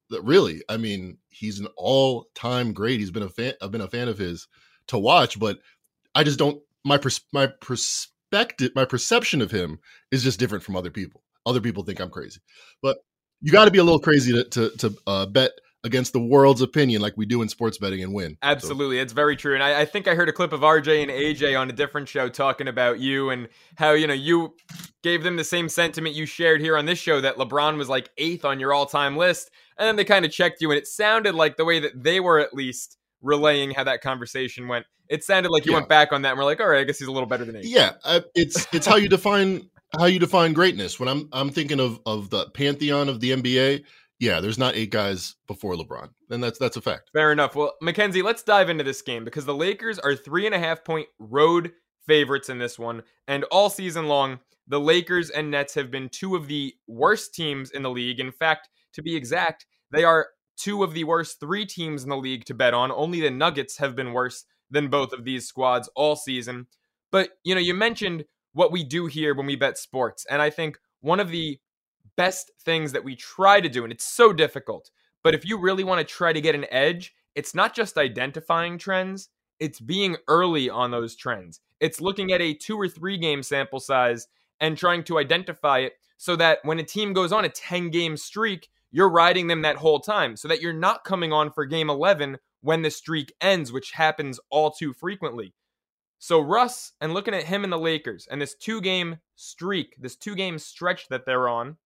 That 0.10 0.24
really, 0.24 0.62
I 0.70 0.78
mean, 0.78 1.18
he's 1.30 1.60
an 1.60 1.68
all-time 1.76 2.72
great. 2.72 3.00
He's 3.00 3.12
been 3.12 3.24
a 3.24 3.30
fan. 3.30 3.54
I've 3.62 3.72
been 3.72 3.82
a 3.82 3.90
fan 3.90 4.08
of 4.08 4.18
his 4.18 4.48
to 4.88 4.98
watch, 4.98 5.38
but 5.38 5.60
I 6.16 6.24
just 6.24 6.40
don't. 6.40 6.62
My 6.86 6.98
pers- 6.98 7.26
my 7.34 7.48
perspective, 7.48 8.72
my 8.74 8.86
perception 8.86 9.42
of 9.42 9.52
him 9.52 9.80
is 10.12 10.24
just 10.24 10.40
different 10.40 10.64
from 10.64 10.78
other 10.78 10.90
people. 10.90 11.24
Other 11.46 11.60
people 11.60 11.84
think 11.84 12.00
I'm 12.00 12.10
crazy, 12.10 12.40
but 12.82 13.00
you 13.42 13.52
got 13.52 13.66
to 13.66 13.72
be 13.72 13.80
a 13.80 13.84
little 13.84 14.00
crazy 14.00 14.34
to 14.34 14.44
to, 14.44 14.70
to 14.78 14.98
uh, 15.08 15.26
bet 15.26 15.52
against 15.84 16.14
the 16.14 16.20
world's 16.20 16.62
opinion 16.62 17.02
like 17.02 17.16
we 17.18 17.26
do 17.26 17.42
in 17.42 17.50
sports 17.50 17.78
betting 17.78 18.04
and 18.04 18.14
win. 18.14 18.38
Absolutely. 18.42 18.98
So. 18.98 19.02
It's 19.02 19.14
very 19.14 19.36
true. 19.36 19.54
And 19.54 19.64
I, 19.64 19.82
I, 19.82 19.86
think 19.86 20.08
I 20.08 20.16
heard 20.16 20.30
a 20.30 20.34
clip 20.34 20.52
of 20.52 20.62
RJ 20.62 21.04
and 21.04 21.12
AJ 21.12 21.60
on 21.60 21.70
a 21.70 21.74
different 21.74 22.08
show 22.08 22.30
talking 22.30 22.68
about 22.68 23.00
you 23.00 23.30
and 23.30 23.48
how, 23.76 23.92
you 23.92 24.06
know, 24.06 24.14
you 24.14 24.56
gave 25.02 25.24
them 25.24 25.36
the 25.36 25.44
same 25.44 25.70
sentiment 25.70 26.16
you 26.16 26.26
shared 26.26 26.62
here 26.62 26.78
on 26.78 26.86
this 26.86 27.00
show 27.00 27.22
that 27.22 27.38
LeBron 27.38 27.78
was 27.78 27.90
like 27.90 28.10
eighth 28.18 28.44
on 28.44 28.60
your 28.60 28.74
all 28.74 28.86
time 28.86 29.16
list. 29.16 29.50
And 29.78 29.88
then 29.88 29.96
they 29.96 30.04
kind 30.04 30.26
of 30.26 30.32
checked 30.32 30.62
you 30.62 30.72
and 30.72 30.78
it 30.78 30.88
sounded 30.88 31.36
like 31.36 31.58
the 31.58 31.66
way 31.66 31.80
that 31.80 32.04
they 32.04 32.20
were 32.20 32.40
at 32.40 32.54
least 32.54 32.98
relaying 33.22 33.72
how 33.72 33.84
that 33.84 34.02
conversation 34.02 34.68
went. 34.68 34.86
It 35.10 35.24
sounded 35.24 35.52
like 35.52 35.66
you 35.66 35.72
yeah. 35.72 35.78
went 35.78 35.90
back 35.90 36.12
on 36.12 36.24
that 36.24 36.32
and 36.32 36.38
we're 36.38 36.46
like, 36.46 36.60
all 36.60 36.68
right, 36.68 36.82
I 36.82 36.84
guess 36.84 37.00
he's 37.00 37.08
a 37.08 37.12
little 37.12 37.30
better 37.30 37.46
than 37.46 37.56
eight. 37.56 37.66
Yeah. 37.66 37.94
Uh, 38.04 38.22
it's, 38.36 38.68
it's 38.74 38.86
how 38.86 38.98
you 38.98 39.08
define 39.10 39.70
how 39.94 40.06
you 40.06 40.20
define 40.20 40.54
greatness. 40.54 41.00
When 41.00 41.10
I'm 41.10 41.30
I'm 41.32 41.50
thinking 41.50 41.80
of 41.80 42.00
of 42.06 42.30
the 42.30 42.50
pantheon 42.52 43.10
of 43.10 43.20
the 43.20 43.32
NBA, 43.32 43.84
yeah, 44.20 44.40
there's 44.40 44.58
not 44.58 44.76
eight 44.76 44.92
guys 44.92 45.36
before 45.48 45.76
LeBron, 45.76 46.10
and 46.30 46.44
that's 46.44 46.60
that's 46.60 46.78
a 46.78 46.82
fact. 46.82 47.10
Fair 47.14 47.32
enough. 47.32 47.56
Well, 47.56 47.74
Mackenzie, 47.82 48.22
let's 48.22 48.44
dive 48.44 48.70
into 48.70 48.84
this 48.84 49.02
game 49.02 49.24
because 49.24 49.46
the 49.46 49.56
Lakers 49.56 50.00
are 50.00 50.16
three 50.16 50.46
and 50.46 50.56
a 50.56 50.60
half 50.60 50.84
point 50.84 51.08
road 51.20 51.72
favorites 52.08 52.50
in 52.50 52.58
this 52.58 52.80
one, 52.80 53.04
and 53.28 53.44
all 53.46 53.70
season 53.70 54.08
long, 54.08 54.40
the 54.68 54.80
Lakers 54.80 55.30
and 55.30 55.52
Nets 55.52 55.74
have 55.76 55.92
been 55.92 56.10
two 56.10 56.36
of 56.36 56.48
the 56.48 56.74
worst 56.88 57.34
teams 57.34 57.72
in 57.72 57.84
the 57.84 57.90
league. 57.90 58.20
In 58.20 58.32
fact, 58.32 58.70
to 58.94 59.02
be 59.02 59.16
exact, 59.16 59.66
they 59.92 60.04
are 60.04 60.28
two 60.58 60.84
of 60.84 60.94
the 60.94 61.04
worst 61.04 61.40
three 61.40 61.66
teams 61.66 62.04
in 62.04 62.10
the 62.10 62.18
league 62.18 62.46
to 62.46 62.54
bet 62.54 62.74
on. 62.74 62.92
Only 62.92 63.22
the 63.22 63.30
Nuggets 63.30 63.78
have 63.78 63.96
been 63.96 64.14
worse 64.14 64.46
than 64.70 64.90
both 64.90 65.14
of 65.14 65.24
these 65.24 65.48
squads 65.48 65.90
all 65.96 66.16
season. 66.16 66.68
But 67.12 67.30
you 67.44 67.56
know, 67.56 67.62
you 67.62 67.74
mentioned 67.74 68.26
what 68.58 68.72
we 68.72 68.84
do 68.84 69.06
here 69.06 69.36
when 69.36 69.46
we 69.46 69.56
bet 69.56 69.78
sports, 69.78 70.26
and 70.32 70.42
I 70.42 70.50
think 70.50 70.80
one 71.02 71.20
of 71.20 71.30
the 71.30 71.60
best 72.16 72.52
things 72.60 72.92
that 72.92 73.04
we 73.04 73.16
try 73.16 73.62
to 73.62 73.70
do, 73.70 73.84
and 73.84 73.94
it's 73.94 74.04
so 74.04 74.34
difficult. 74.34 74.90
But 75.24 75.36
if 75.36 75.46
you 75.46 75.60
really 75.60 75.84
want 75.84 76.00
to 76.00 76.14
try 76.14 76.34
to 76.34 76.42
get 76.42 76.56
an 76.56 76.66
edge, 76.72 77.14
it's 77.36 77.54
not 77.54 77.76
just 77.76 78.00
identifying 78.00 78.80
trends, 78.80 79.30
it's 79.60 79.80
being 79.80 80.18
early 80.28 80.72
on 80.72 80.90
those 80.90 81.16
trends. 81.16 81.60
It's 81.80 82.02
looking 82.02 82.32
at 82.32 82.42
a 82.42 82.56
two 82.56 82.80
or 82.80 82.88
three 82.88 83.20
game 83.20 83.44
sample 83.44 83.80
size 83.80 84.28
and 84.60 84.76
trying 84.76 85.04
to 85.04 85.20
identify 85.20 85.80
it 85.80 85.94
so 86.18 86.36
that 86.38 86.58
when 86.64 86.80
a 86.80 86.84
team 86.84 87.14
goes 87.14 87.32
on 87.32 87.46
a 87.46 87.50
10 87.50 87.92
game 87.92 88.18
streak, 88.18 88.70
you're 88.90 89.10
riding 89.10 89.46
them 89.46 89.62
that 89.62 89.76
whole 89.76 90.00
time 90.00 90.36
so 90.36 90.48
that 90.48 90.62
you're 90.62 90.74
not 90.74 91.04
coming 91.04 91.32
on 91.32 91.52
for 91.52 91.64
game 91.64 91.92
11 91.92 92.40
when 92.62 92.82
the 92.82 92.90
streak 92.90 93.34
ends, 93.40 93.72
which 93.72 93.92
happens 93.92 94.40
all 94.50 94.72
too 94.72 94.94
frequently. 94.94 95.54
So, 96.20 96.40
Russ, 96.40 96.94
and 97.00 97.14
looking 97.14 97.34
at 97.34 97.44
him 97.44 97.64
and 97.64 97.72
the 97.72 97.78
Lakers 97.78 98.28
and 98.30 98.42
this 98.42 98.56
two 98.56 98.82
game 98.82 99.18
streak, 99.36 99.96
this 100.00 100.16
two 100.16 100.36
game 100.36 100.58
stretch 100.58 101.08
that 101.10 101.26
they're 101.26 101.48
on, 101.48 101.78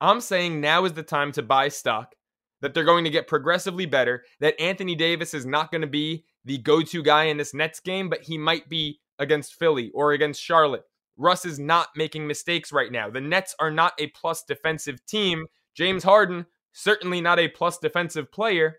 I'm 0.00 0.20
saying 0.20 0.60
now 0.60 0.84
is 0.84 0.92
the 0.92 1.02
time 1.02 1.32
to 1.32 1.42
buy 1.42 1.68
stock, 1.68 2.14
that 2.60 2.74
they're 2.74 2.84
going 2.84 3.04
to 3.04 3.10
get 3.10 3.26
progressively 3.26 3.86
better, 3.86 4.24
that 4.40 4.60
Anthony 4.60 4.94
Davis 4.94 5.34
is 5.34 5.46
not 5.46 5.70
going 5.70 5.82
to 5.82 5.86
be 5.86 6.24
the 6.44 6.58
go 6.58 6.80
to 6.80 7.02
guy 7.02 7.24
in 7.24 7.36
this 7.36 7.52
Nets 7.52 7.80
game, 7.80 8.08
but 8.08 8.22
he 8.22 8.38
might 8.38 8.68
be 8.68 9.00
against 9.18 9.54
Philly 9.54 9.90
or 9.92 10.12
against 10.12 10.42
Charlotte. 10.42 10.84
Russ 11.16 11.44
is 11.44 11.58
not 11.58 11.88
making 11.96 12.26
mistakes 12.26 12.72
right 12.72 12.90
now. 12.90 13.10
The 13.10 13.20
Nets 13.20 13.54
are 13.58 13.70
not 13.70 13.92
a 13.98 14.06
plus 14.08 14.42
defensive 14.42 15.04
team. 15.04 15.46
James 15.74 16.02
Harden, 16.02 16.46
certainly 16.72 17.20
not 17.20 17.38
a 17.38 17.48
plus 17.48 17.78
defensive 17.78 18.32
player. 18.32 18.78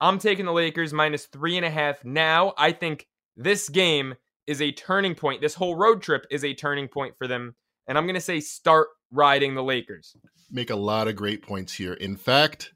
I'm 0.00 0.18
taking 0.18 0.46
the 0.46 0.52
Lakers 0.52 0.92
minus 0.92 1.26
three 1.26 1.56
and 1.56 1.66
a 1.66 1.70
half 1.70 2.04
now. 2.04 2.54
I 2.58 2.72
think 2.72 3.06
this 3.36 3.68
game 3.68 4.14
is 4.46 4.60
a 4.60 4.72
turning 4.72 5.14
point. 5.14 5.40
This 5.40 5.54
whole 5.54 5.76
road 5.76 6.02
trip 6.02 6.26
is 6.30 6.44
a 6.44 6.54
turning 6.54 6.88
point 6.88 7.14
for 7.16 7.26
them. 7.26 7.54
And 7.86 7.96
I'm 7.96 8.04
going 8.04 8.14
to 8.14 8.20
say 8.20 8.40
start 8.40 8.88
riding 9.10 9.54
the 9.54 9.62
Lakers. 9.62 10.16
Make 10.50 10.70
a 10.70 10.76
lot 10.76 11.08
of 11.08 11.16
great 11.16 11.42
points 11.42 11.72
here. 11.74 11.94
In 11.94 12.16
fact, 12.16 12.72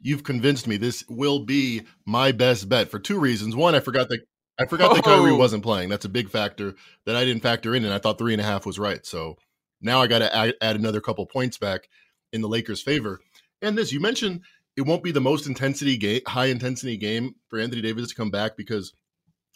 you've 0.00 0.24
convinced 0.24 0.66
me 0.66 0.76
this 0.76 1.04
will 1.08 1.44
be 1.44 1.82
my 2.06 2.32
best 2.32 2.68
bet 2.68 2.90
for 2.90 2.98
two 2.98 3.18
reasons. 3.18 3.56
One, 3.56 3.74
I 3.74 3.80
forgot 3.80 4.08
that 4.10 4.20
I 4.58 4.66
forgot 4.66 4.92
oh. 4.92 4.94
that 4.94 5.04
Kyrie 5.04 5.32
oh. 5.32 5.36
wasn't 5.36 5.64
playing. 5.64 5.88
That's 5.88 6.04
a 6.04 6.10
big 6.10 6.30
factor 6.30 6.74
that 7.06 7.16
I 7.16 7.24
didn't 7.24 7.42
factor 7.42 7.74
in, 7.74 7.84
and 7.84 7.92
I 7.92 7.98
thought 7.98 8.18
three 8.18 8.32
and 8.32 8.40
a 8.40 8.44
half 8.44 8.66
was 8.66 8.78
right. 8.78 9.04
So 9.04 9.36
now 9.80 10.00
I 10.00 10.06
got 10.06 10.20
to 10.20 10.34
add, 10.34 10.54
add 10.60 10.76
another 10.76 11.00
couple 11.00 11.26
points 11.26 11.58
back 11.58 11.88
in 12.32 12.40
the 12.40 12.48
Lakers' 12.48 12.82
favor. 12.82 13.20
And 13.62 13.76
this, 13.76 13.92
you 13.92 14.00
mentioned 14.00 14.42
it 14.76 14.82
won't 14.82 15.02
be 15.02 15.12
the 15.12 15.20
most 15.20 15.46
intensity 15.46 15.96
game, 15.96 16.20
high 16.26 16.46
intensity 16.46 16.96
game 16.96 17.34
for 17.48 17.58
Anthony 17.58 17.82
Davis 17.82 18.08
to 18.08 18.14
come 18.14 18.30
back 18.30 18.56
because 18.56 18.92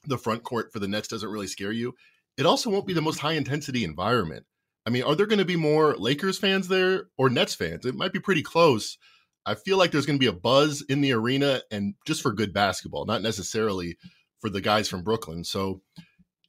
the 0.09 0.19
front 0.19 0.43
court 0.43 0.73
for 0.73 0.79
the 0.79 0.89
Nets 0.89 1.09
doesn't 1.09 1.31
really 1.31 1.47
scare 1.47 1.73
you. 1.73 1.95
It 2.37 2.47
also 2.47 2.71
won't 2.71 2.87
be 2.87 2.95
the 2.95 3.03
most 3.03 3.19
high 3.19 3.33
intensity 3.33 3.85
environment. 3.85 4.47
I 4.87 4.91
mean, 4.91 5.03
are 5.03 5.15
there 5.15 5.27
going 5.27 5.39
to 5.39 5.45
be 5.45 5.57
more 5.57 5.97
Lakers 5.97 6.39
fans 6.39 6.69
there 6.69 7.09
or 7.19 7.29
Nets 7.29 7.55
fans? 7.55 7.85
It 7.85 7.95
might 7.95 8.13
be 8.13 8.21
pretty 8.21 8.43
close. 8.43 8.97
I 9.45 9.55
feel 9.55 9.77
like 9.77 9.91
there's 9.91 10.07
going 10.07 10.19
to 10.19 10.23
be 10.23 10.29
a 10.29 10.33
buzz 10.33 10.83
in 10.89 11.01
the 11.01 11.13
arena 11.13 11.63
and 11.71 11.95
just 12.07 12.23
for 12.23 12.33
good 12.33 12.53
basketball, 12.53 13.07
not 13.07 13.23
necessarily 13.23 13.99
for 14.41 14.51
the 14.51 14.61
guys 14.61 14.89
from 14.89 15.03
Brooklyn. 15.03 15.45
So, 15.45 15.83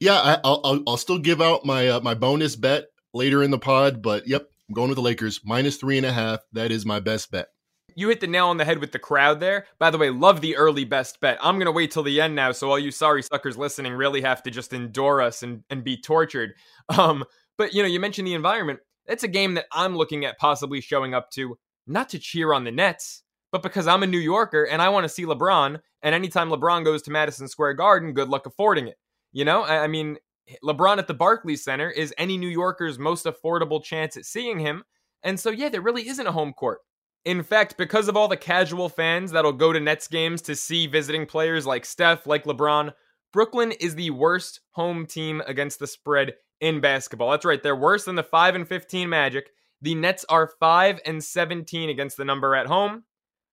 yeah, 0.00 0.38
I, 0.42 0.48
will 0.48 0.82
I'll 0.86 0.96
still 0.96 1.18
give 1.18 1.42
out 1.42 1.64
my 1.64 1.88
uh, 1.88 2.00
my 2.00 2.14
bonus 2.14 2.56
bet 2.56 2.86
later 3.12 3.42
in 3.42 3.50
the 3.50 3.58
pod, 3.58 4.00
but 4.02 4.26
yep, 4.26 4.48
I'm 4.68 4.74
going 4.74 4.88
with 4.88 4.96
the 4.96 5.02
Lakers 5.02 5.40
minus 5.44 5.76
three 5.76 5.96
and 5.96 6.06
a 6.06 6.12
half. 6.12 6.40
That 6.52 6.72
is 6.72 6.86
my 6.86 7.00
best 7.00 7.30
bet. 7.30 7.48
You 7.96 8.08
hit 8.08 8.20
the 8.20 8.26
nail 8.26 8.48
on 8.48 8.56
the 8.56 8.64
head 8.64 8.78
with 8.78 8.92
the 8.92 8.98
crowd 8.98 9.40
there. 9.40 9.66
By 9.78 9.90
the 9.90 9.98
way, 9.98 10.10
love 10.10 10.40
the 10.40 10.56
early 10.56 10.84
best 10.84 11.20
bet. 11.20 11.38
I'm 11.40 11.56
going 11.56 11.66
to 11.66 11.72
wait 11.72 11.90
till 11.90 12.02
the 12.02 12.20
end 12.20 12.34
now, 12.34 12.52
so 12.52 12.70
all 12.70 12.78
you 12.78 12.90
sorry 12.90 13.22
suckers 13.22 13.56
listening 13.58 13.92
really 13.92 14.20
have 14.20 14.42
to 14.44 14.50
just 14.50 14.72
endure 14.72 15.22
us 15.22 15.42
and, 15.42 15.62
and 15.70 15.84
be 15.84 15.96
tortured. 15.96 16.54
Um, 16.98 17.24
but, 17.56 17.72
you 17.72 17.82
know, 17.82 17.88
you 17.88 18.00
mentioned 18.00 18.26
the 18.26 18.34
environment. 18.34 18.80
It's 19.06 19.22
a 19.22 19.28
game 19.28 19.54
that 19.54 19.66
I'm 19.70 19.94
looking 19.94 20.24
at 20.24 20.38
possibly 20.38 20.80
showing 20.80 21.14
up 21.14 21.30
to, 21.32 21.56
not 21.86 22.08
to 22.08 22.18
cheer 22.18 22.52
on 22.52 22.64
the 22.64 22.72
Nets, 22.72 23.22
but 23.52 23.62
because 23.62 23.86
I'm 23.86 24.02
a 24.02 24.06
New 24.06 24.18
Yorker 24.18 24.64
and 24.64 24.80
I 24.80 24.88
want 24.88 25.04
to 25.04 25.08
see 25.08 25.24
LeBron. 25.24 25.78
And 26.02 26.14
anytime 26.14 26.48
LeBron 26.48 26.84
goes 26.84 27.02
to 27.02 27.10
Madison 27.10 27.48
Square 27.48 27.74
Garden, 27.74 28.12
good 28.12 28.28
luck 28.28 28.46
affording 28.46 28.88
it. 28.88 28.96
You 29.32 29.44
know, 29.44 29.62
I, 29.62 29.84
I 29.84 29.86
mean, 29.86 30.16
LeBron 30.64 30.98
at 30.98 31.06
the 31.06 31.14
Barclays 31.14 31.62
Center 31.62 31.90
is 31.90 32.14
any 32.18 32.36
New 32.36 32.48
Yorker's 32.48 32.98
most 32.98 33.26
affordable 33.26 33.82
chance 33.82 34.16
at 34.16 34.24
seeing 34.24 34.58
him. 34.58 34.84
And 35.22 35.38
so, 35.38 35.50
yeah, 35.50 35.68
there 35.68 35.82
really 35.82 36.08
isn't 36.08 36.26
a 36.26 36.32
home 36.32 36.52
court. 36.52 36.80
In 37.24 37.42
fact, 37.42 37.76
because 37.76 38.08
of 38.08 38.16
all 38.16 38.28
the 38.28 38.36
casual 38.36 38.88
fans 38.88 39.30
that'll 39.30 39.52
go 39.52 39.72
to 39.72 39.80
Nets 39.80 40.08
games 40.08 40.40
to 40.42 40.56
see 40.56 40.86
visiting 40.86 41.26
players 41.26 41.66
like 41.66 41.84
Steph, 41.84 42.26
like 42.26 42.44
LeBron, 42.44 42.92
Brooklyn 43.32 43.72
is 43.72 43.94
the 43.94 44.10
worst 44.10 44.60
home 44.72 45.06
team 45.06 45.42
against 45.46 45.78
the 45.78 45.86
spread 45.86 46.34
in 46.60 46.80
basketball. 46.80 47.30
That's 47.30 47.44
right, 47.44 47.62
they're 47.62 47.76
worse 47.76 48.04
than 48.04 48.16
the 48.16 48.22
5 48.22 48.54
and 48.54 48.66
15 48.68 49.08
Magic. 49.08 49.50
The 49.82 49.94
Nets 49.94 50.24
are 50.28 50.50
5 50.60 51.00
and 51.06 51.22
17 51.22 51.90
against 51.90 52.16
the 52.16 52.24
number 52.24 52.54
at 52.54 52.66
home. 52.66 53.04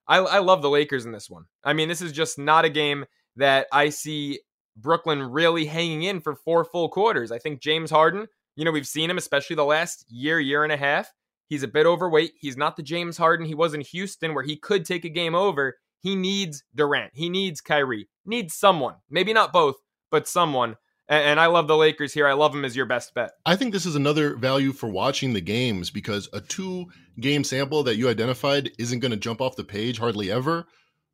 I, 0.07 0.17
I 0.17 0.39
love 0.39 0.62
the 0.62 0.69
Lakers 0.69 1.05
in 1.05 1.12
this 1.12 1.29
one. 1.29 1.45
I 1.63 1.74
mean, 1.74 1.89
this 1.89 2.01
is 2.01 2.12
just 2.12 2.39
not 2.39 2.65
a 2.65 2.69
game 2.69 3.05
that 3.36 3.67
I 3.71 3.89
see 3.89 4.39
Brooklyn 4.75 5.21
really 5.21 5.65
hanging 5.65 6.03
in 6.03 6.21
for 6.21 6.36
four 6.36 6.63
full 6.63 6.89
quarters. 6.89 7.31
I 7.31 7.39
think 7.39 7.62
James 7.62 7.91
Harden, 7.91 8.27
you 8.55 8.65
know, 8.65 8.71
we've 8.71 8.88
seen 8.88 9.09
him, 9.09 9.17
especially 9.17 9.55
the 9.55 9.65
last 9.65 10.05
year, 10.09 10.39
year 10.39 10.63
and 10.63 10.71
a 10.71 10.77
half. 10.77 11.12
He's 11.47 11.63
a 11.63 11.67
bit 11.67 11.85
overweight. 11.85 12.33
He's 12.39 12.57
not 12.57 12.75
the 12.75 12.83
James 12.83 13.17
Harden 13.17 13.45
he 13.45 13.55
was 13.55 13.73
in 13.73 13.81
Houston 13.81 14.33
where 14.33 14.43
he 14.43 14.57
could 14.57 14.85
take 14.85 15.05
a 15.05 15.09
game 15.09 15.35
over. 15.35 15.77
He 15.99 16.15
needs 16.15 16.63
Durant. 16.75 17.11
He 17.13 17.29
needs 17.29 17.61
Kyrie. 17.61 18.09
Needs 18.25 18.53
someone. 18.53 18.95
Maybe 19.09 19.33
not 19.33 19.53
both, 19.53 19.75
but 20.11 20.27
someone. 20.27 20.75
And 21.09 21.39
I 21.39 21.45
love 21.45 21.69
the 21.69 21.77
Lakers 21.77 22.13
here. 22.13 22.27
I 22.27 22.33
love 22.33 22.51
them 22.51 22.65
as 22.65 22.75
your 22.75 22.85
best 22.85 23.13
bet. 23.13 23.31
I 23.45 23.55
think 23.55 23.71
this 23.71 23.85
is 23.85 23.95
another 23.95 24.35
value 24.35 24.73
for 24.73 24.89
watching 24.89 25.31
the 25.31 25.41
games 25.41 25.89
because 25.89 26.27
a 26.33 26.41
two 26.41 26.87
game 27.17 27.45
sample 27.45 27.83
that 27.83 27.95
you 27.95 28.09
identified 28.09 28.71
isn't 28.77 28.99
going 28.99 29.11
to 29.11 29.17
jump 29.17 29.39
off 29.39 29.55
the 29.55 29.63
page 29.63 29.99
hardly 29.99 30.29
ever. 30.29 30.67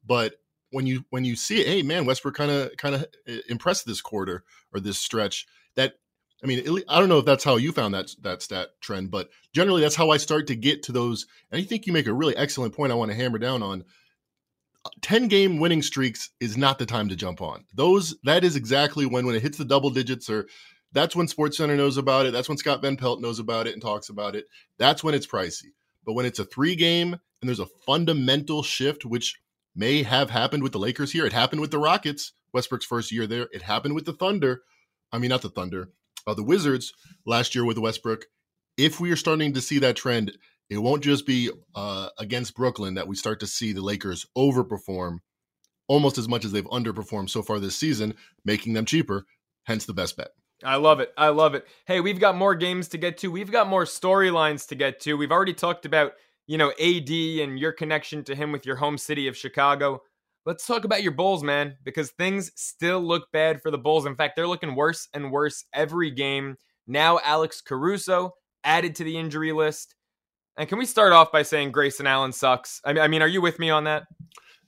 But 0.04 0.34
when 0.72 0.88
you 0.88 1.06
when 1.12 1.24
you 1.26 1.36
see 1.36 1.64
hey 1.64 1.84
man, 1.84 2.06
Westbrook 2.06 2.34
kind 2.34 2.50
of 2.50 2.76
kind 2.78 2.96
of 2.96 3.06
eh, 3.28 3.38
impressed 3.50 3.86
this 3.86 4.02
quarter 4.02 4.44
or 4.74 4.80
this 4.80 5.00
stretch. 5.00 5.46
That 5.76 5.94
I 6.44 6.48
mean, 6.48 6.82
I 6.90 7.00
don't 7.00 7.10
know 7.10 7.20
if 7.20 7.26
that's 7.26 7.44
how 7.44 7.56
you 7.56 7.72
found 7.72 7.94
that 7.94 8.14
that 8.22 8.42
stat 8.42 8.70
trend, 8.82 9.12
but 9.12 9.30
generally 9.54 9.82
that's 9.82 9.96
how 9.96 10.10
I 10.10 10.18
start 10.18 10.48
to 10.48 10.56
get 10.56 10.84
to 10.84 10.92
those. 10.92 11.26
And 11.52 11.62
I 11.62 11.64
think 11.64 11.88
you 11.88 11.94
make 11.94 12.08
a 12.08 12.14
really 12.14 12.36
excellent 12.36 12.76
point. 12.76 12.92
I 12.92 12.96
want 12.96 13.12
to 13.12 13.18
hammer 13.18 13.38
down 13.38 13.64
on. 13.64 13.86
10 15.02 15.30
game 15.30 15.60
winning 15.60 15.82
streaks 15.82 16.32
is 16.42 16.58
not 16.58 16.78
the 16.78 16.86
time 16.86 17.08
to 17.08 17.16
jump 17.16 17.42
on. 17.42 17.64
Those 17.74 18.16
that 18.24 18.44
is 18.44 18.58
exactly 18.58 19.06
when 19.06 19.26
when 19.26 19.36
it 19.36 19.42
hits 19.42 19.58
the 19.58 19.64
double 19.64 19.90
digits 19.90 20.30
or 20.30 20.48
that's 20.92 21.16
when 21.16 21.28
Sports 21.28 21.58
Center 21.58 21.78
knows 21.78 21.96
about 21.98 22.26
it. 22.26 22.34
That's 22.34 22.50
when 22.50 22.58
Scott 22.58 22.82
Van 22.82 22.98
Pelt 22.98 23.22
knows 23.22 23.40
about 23.40 23.66
it 23.66 23.74
and 23.74 23.82
talks 23.82 24.10
about 24.10 24.36
it. 24.36 24.46
That's 24.78 25.04
when 25.04 25.16
it's 25.16 25.26
pricey. 25.26 25.72
But 26.06 26.14
when 26.14 26.26
it's 26.26 26.40
a 26.40 26.46
3 26.46 26.76
game 26.76 27.14
and 27.14 27.48
there's 27.48 27.62
a 27.62 27.68
fundamental 27.86 28.62
shift 28.62 29.06
which 29.06 29.40
may 29.76 30.04
have 30.04 30.30
happened 30.30 30.64
with 30.64 30.74
the 30.74 30.80
Lakers 30.80 31.12
here, 31.14 31.26
it 31.26 31.34
happened 31.34 31.62
with 31.62 31.72
the 31.72 31.80
Rockets, 31.80 32.34
Westbrook's 32.54 32.86
first 32.86 33.12
year 33.12 33.26
there. 33.26 33.48
It 33.54 33.62
happened 33.62 33.96
with 33.96 34.06
the 34.06 34.14
Thunder. 34.14 34.64
I 35.12 35.18
mean 35.18 35.30
not 35.30 35.42
the 35.42 35.50
Thunder, 35.50 35.90
uh, 36.28 36.34
the 36.34 36.44
Wizards 36.44 36.94
last 37.26 37.56
year 37.56 37.66
with 37.66 37.78
Westbrook. 37.78 38.26
If 38.78 39.00
we 39.00 39.12
are 39.12 39.16
starting 39.16 39.54
to 39.54 39.62
see 39.62 39.80
that 39.80 39.96
trend, 39.96 40.32
it 40.70 40.78
won't 40.78 41.04
just 41.04 41.26
be 41.26 41.52
uh, 41.76 42.10
against 42.18 42.56
Brooklyn 42.56 42.96
that 42.96 43.08
we 43.08 43.16
start 43.16 43.40
to 43.42 43.48
see 43.48 43.74
the 43.74 43.82
Lakers 43.82 44.26
overperform 44.38 45.20
almost 45.88 46.18
as 46.18 46.28
much 46.28 46.46
as 46.46 46.52
they've 46.52 46.66
underperformed 46.66 47.30
so 47.30 47.42
far 47.42 47.60
this 47.60 47.76
season, 47.76 48.16
making 48.46 48.74
them 48.74 48.86
cheaper. 48.86 49.26
Hence 49.66 49.86
the 49.86 49.94
best 49.94 50.18
bet. 50.18 50.30
I 50.64 50.76
love 50.78 51.00
it. 51.00 51.14
I 51.18 51.30
love 51.30 51.56
it. 51.56 51.68
Hey, 51.86 52.00
we've 52.00 52.20
got 52.20 52.36
more 52.36 52.56
games 52.56 52.88
to 52.90 52.98
get 52.98 53.18
to. 53.20 53.32
We've 53.32 53.52
got 53.52 53.68
more 53.68 53.86
storylines 53.86 54.68
to 54.70 54.76
get 54.76 55.00
to. 55.02 55.16
We've 55.16 55.32
already 55.32 55.54
talked 55.54 55.86
about, 55.86 56.14
you 56.48 56.58
know, 56.58 56.72
AD 56.72 57.10
and 57.10 57.60
your 57.60 57.74
connection 57.74 58.24
to 58.26 58.36
him 58.36 58.52
with 58.52 58.66
your 58.66 58.78
home 58.78 58.98
city 58.98 59.28
of 59.28 59.38
Chicago. 59.38 60.02
Let's 60.46 60.68
talk 60.68 60.84
about 60.84 61.04
your 61.04 61.14
Bulls, 61.14 61.42
man, 61.42 61.78
because 61.84 62.12
things 62.12 62.52
still 62.56 63.00
look 63.00 63.32
bad 63.32 63.62
for 63.62 63.72
the 63.72 63.78
Bulls. 63.78 64.06
In 64.06 64.16
fact, 64.16 64.36
they're 64.36 64.48
looking 64.48 64.76
worse 64.76 65.08
and 65.14 65.32
worse 65.32 65.64
every 65.74 66.12
game. 66.12 66.58
Now, 66.86 67.20
Alex 67.24 67.62
Caruso 67.62 68.34
added 68.66 68.96
to 68.96 69.06
the 69.06 69.18
injury 69.18 69.54
list. 69.54 69.96
And 70.58 70.68
can 70.68 70.78
we 70.78 70.86
start 70.86 71.14
off 71.14 71.32
by 71.32 71.44
saying 71.44 71.72
Grayson 71.72 72.08
Allen 72.08 72.34
sucks? 72.34 72.82
I 72.84 73.08
mean, 73.08 73.22
I 73.22 73.26
are 73.26 73.30
you 73.30 73.42
with 73.42 73.58
me 73.58 73.70
on 73.70 73.86
that? 73.86 74.04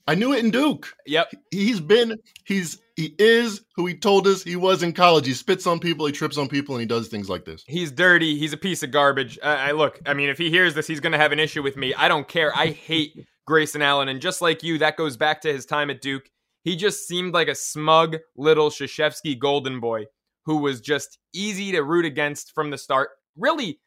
I 0.08 0.14
knew 0.14 0.32
it 0.32 0.44
in 0.44 0.50
Duke. 0.50 0.92
Yep. 1.06 1.32
He's 1.50 1.80
been, 1.80 2.16
he's, 2.44 2.78
he 2.96 3.14
is 3.18 3.62
who 3.74 3.86
he 3.86 3.94
told 3.94 4.26
us 4.26 4.42
he 4.42 4.56
was 4.56 4.82
in 4.82 4.92
college. 4.92 5.26
He 5.26 5.34
spits 5.34 5.66
on 5.66 5.78
people, 5.78 6.06
he 6.06 6.12
trips 6.12 6.38
on 6.38 6.48
people, 6.48 6.74
and 6.74 6.80
he 6.80 6.86
does 6.86 7.08
things 7.08 7.28
like 7.28 7.44
this. 7.44 7.64
He's 7.66 7.92
dirty. 7.92 8.38
He's 8.38 8.52
a 8.52 8.56
piece 8.56 8.82
of 8.82 8.92
garbage. 8.92 9.38
I 9.42 9.72
look, 9.72 10.00
I 10.06 10.14
mean, 10.14 10.28
if 10.28 10.38
he 10.38 10.48
hears 10.48 10.74
this, 10.74 10.86
he's 10.86 11.00
going 11.00 11.12
to 11.12 11.18
have 11.18 11.32
an 11.32 11.40
issue 11.40 11.62
with 11.62 11.76
me. 11.76 11.92
I 11.92 12.08
don't 12.08 12.26
care. 12.26 12.56
I 12.56 12.68
hate 12.68 13.26
Grayson 13.46 13.82
Allen. 13.82 14.08
And 14.08 14.20
just 14.20 14.42
like 14.42 14.62
you, 14.62 14.78
that 14.78 14.96
goes 14.96 15.16
back 15.16 15.40
to 15.42 15.52
his 15.52 15.66
time 15.66 15.90
at 15.90 16.00
Duke. 16.00 16.28
He 16.62 16.76
just 16.76 17.06
seemed 17.06 17.32
like 17.32 17.48
a 17.48 17.54
smug 17.54 18.16
little 18.36 18.70
Krzyzewski 18.70 19.38
golden 19.38 19.80
boy 19.80 20.06
who 20.44 20.58
was 20.58 20.80
just 20.80 21.18
easy 21.32 21.72
to 21.72 21.82
root 21.82 22.04
against 22.04 22.52
from 22.54 22.70
the 22.70 22.78
start. 22.78 23.10
Really, 23.36 23.80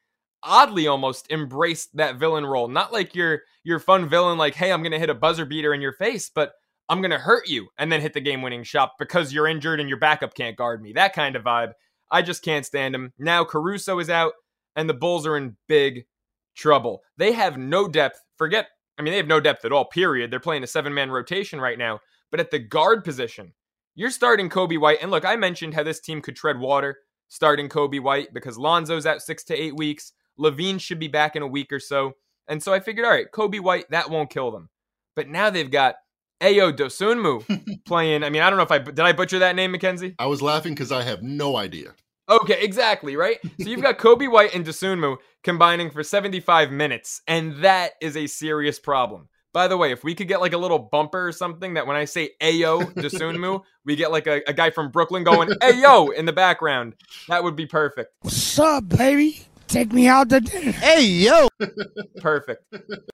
oddly 0.43 0.87
almost 0.87 1.29
embraced 1.31 1.95
that 1.95 2.17
villain 2.17 2.45
role. 2.45 2.67
Not 2.67 2.93
like 2.93 3.15
your 3.15 3.41
your 3.63 3.79
fun 3.79 4.07
villain, 4.07 4.37
like, 4.37 4.55
hey, 4.55 4.71
I'm 4.71 4.83
gonna 4.83 4.99
hit 4.99 5.09
a 5.09 5.15
buzzer 5.15 5.45
beater 5.45 5.73
in 5.73 5.81
your 5.81 5.93
face, 5.93 6.29
but 6.33 6.53
I'm 6.87 7.01
gonna 7.01 7.17
hurt 7.17 7.47
you 7.47 7.67
and 7.77 7.91
then 7.91 8.01
hit 8.01 8.13
the 8.13 8.21
game 8.21 8.41
winning 8.41 8.63
shot 8.63 8.91
because 8.97 9.33
you're 9.33 9.47
injured 9.47 9.79
and 9.79 9.89
your 9.89 9.99
backup 9.99 10.33
can't 10.33 10.57
guard 10.57 10.81
me. 10.81 10.93
That 10.93 11.13
kind 11.13 11.35
of 11.35 11.43
vibe. 11.43 11.73
I 12.11 12.21
just 12.21 12.43
can't 12.43 12.65
stand 12.65 12.95
him. 12.95 13.13
Now 13.19 13.43
Caruso 13.43 13.99
is 13.99 14.09
out, 14.09 14.33
and 14.75 14.89
the 14.89 14.93
Bulls 14.93 15.27
are 15.27 15.37
in 15.37 15.57
big 15.67 16.05
trouble. 16.55 17.01
They 17.17 17.33
have 17.33 17.57
no 17.57 17.87
depth. 17.87 18.19
Forget 18.37 18.67
I 18.99 19.01
mean, 19.01 19.11
they 19.11 19.17
have 19.17 19.27
no 19.27 19.39
depth 19.39 19.63
at 19.63 19.71
all, 19.71 19.85
period. 19.85 20.29
They're 20.29 20.41
playing 20.41 20.63
a 20.63 20.67
seven 20.67 20.93
man 20.93 21.09
rotation 21.09 21.61
right 21.61 21.77
now. 21.77 22.01
But 22.31 22.41
at 22.41 22.51
the 22.51 22.59
guard 22.59 23.05
position, 23.05 23.53
you're 23.95 24.11
starting 24.11 24.49
Coby 24.49 24.77
White. 24.79 24.99
And 25.01 25.09
look, 25.09 25.25
I 25.25 25.37
mentioned 25.37 25.73
how 25.73 25.83
this 25.83 26.01
team 26.01 26.21
could 26.21 26.35
tread 26.35 26.59
water 26.59 26.97
starting 27.29 27.69
Coby 27.69 28.01
White 28.01 28.33
because 28.33 28.57
Lonzo's 28.57 29.05
out 29.05 29.21
six 29.21 29.43
to 29.45 29.55
eight 29.55 29.75
weeks. 29.75 30.11
LaVine 30.37 30.79
should 30.79 30.99
be 30.99 31.07
back 31.07 31.35
in 31.35 31.41
a 31.41 31.47
week 31.47 31.71
or 31.71 31.79
so. 31.79 32.13
And 32.47 32.61
so 32.61 32.73
I 32.73 32.79
figured, 32.79 33.05
all 33.05 33.11
right, 33.11 33.31
Coby 33.31 33.61
White, 33.61 33.89
that 33.89 34.09
won't 34.09 34.29
kill 34.29 34.51
them. 34.51 34.69
But 35.15 35.29
now 35.29 35.49
they've 35.49 35.71
got 35.71 35.95
Ayo 36.41 36.75
Dosunmu 36.75 37.83
playing. 37.85 38.23
I 38.23 38.29
mean, 38.29 38.41
I 38.41 38.49
don't 38.49 38.57
know 38.57 38.63
if 38.63 38.71
I 38.71 38.79
did 38.79 38.99
I 38.99 39.13
butcher 39.13 39.39
that 39.39 39.55
name, 39.55 39.71
Mackenzie? 39.71 40.15
I 40.19 40.25
was 40.25 40.41
laughing 40.41 40.73
because 40.73 40.91
I 40.91 41.03
have 41.03 41.23
no 41.23 41.55
idea. 41.55 41.93
Okay, 42.29 42.61
exactly, 42.61 43.15
right? 43.15 43.39
So 43.59 43.69
you've 43.69 43.81
got 43.81 43.97
Coby 43.97 44.31
White 44.31 44.53
and 44.53 44.65
Dosunmu 44.65 45.17
combining 45.43 45.89
for 45.89 46.03
75 46.03 46.71
minutes, 46.71 47.21
and 47.27 47.63
that 47.63 47.93
is 48.01 48.15
a 48.15 48.27
serious 48.27 48.79
problem. 48.79 49.29
By 49.51 49.67
the 49.67 49.77
way, 49.77 49.91
if 49.91 50.03
we 50.03 50.13
could 50.13 50.27
get 50.27 50.41
like 50.41 50.53
a 50.53 50.57
little 50.57 50.77
bumper 50.77 51.27
or 51.27 51.31
something 51.31 51.73
that 51.73 51.87
when 51.87 51.95
I 51.97 52.05
say 52.05 52.31
Ayo 52.39 52.93
Dosunmu, 52.93 53.61
we 53.85 53.95
get 53.95 54.11
like 54.11 54.27
a, 54.27 54.41
a 54.47 54.53
guy 54.53 54.69
from 54.69 54.91
Brooklyn 54.91 55.23
going 55.23 55.49
Ayo 55.49 56.13
in 56.13 56.25
the 56.25 56.33
background, 56.33 56.93
that 57.29 57.43
would 57.43 57.55
be 57.55 57.65
perfect. 57.65 58.11
What's 58.21 58.59
up, 58.59 58.87
baby? 58.87 59.47
Take 59.67 59.91
me 59.91 60.07
out 60.07 60.29
to 60.29 60.39
dinner. 60.39 60.71
Hey, 60.71 61.03
yo. 61.03 61.47
Perfect. 62.17 62.63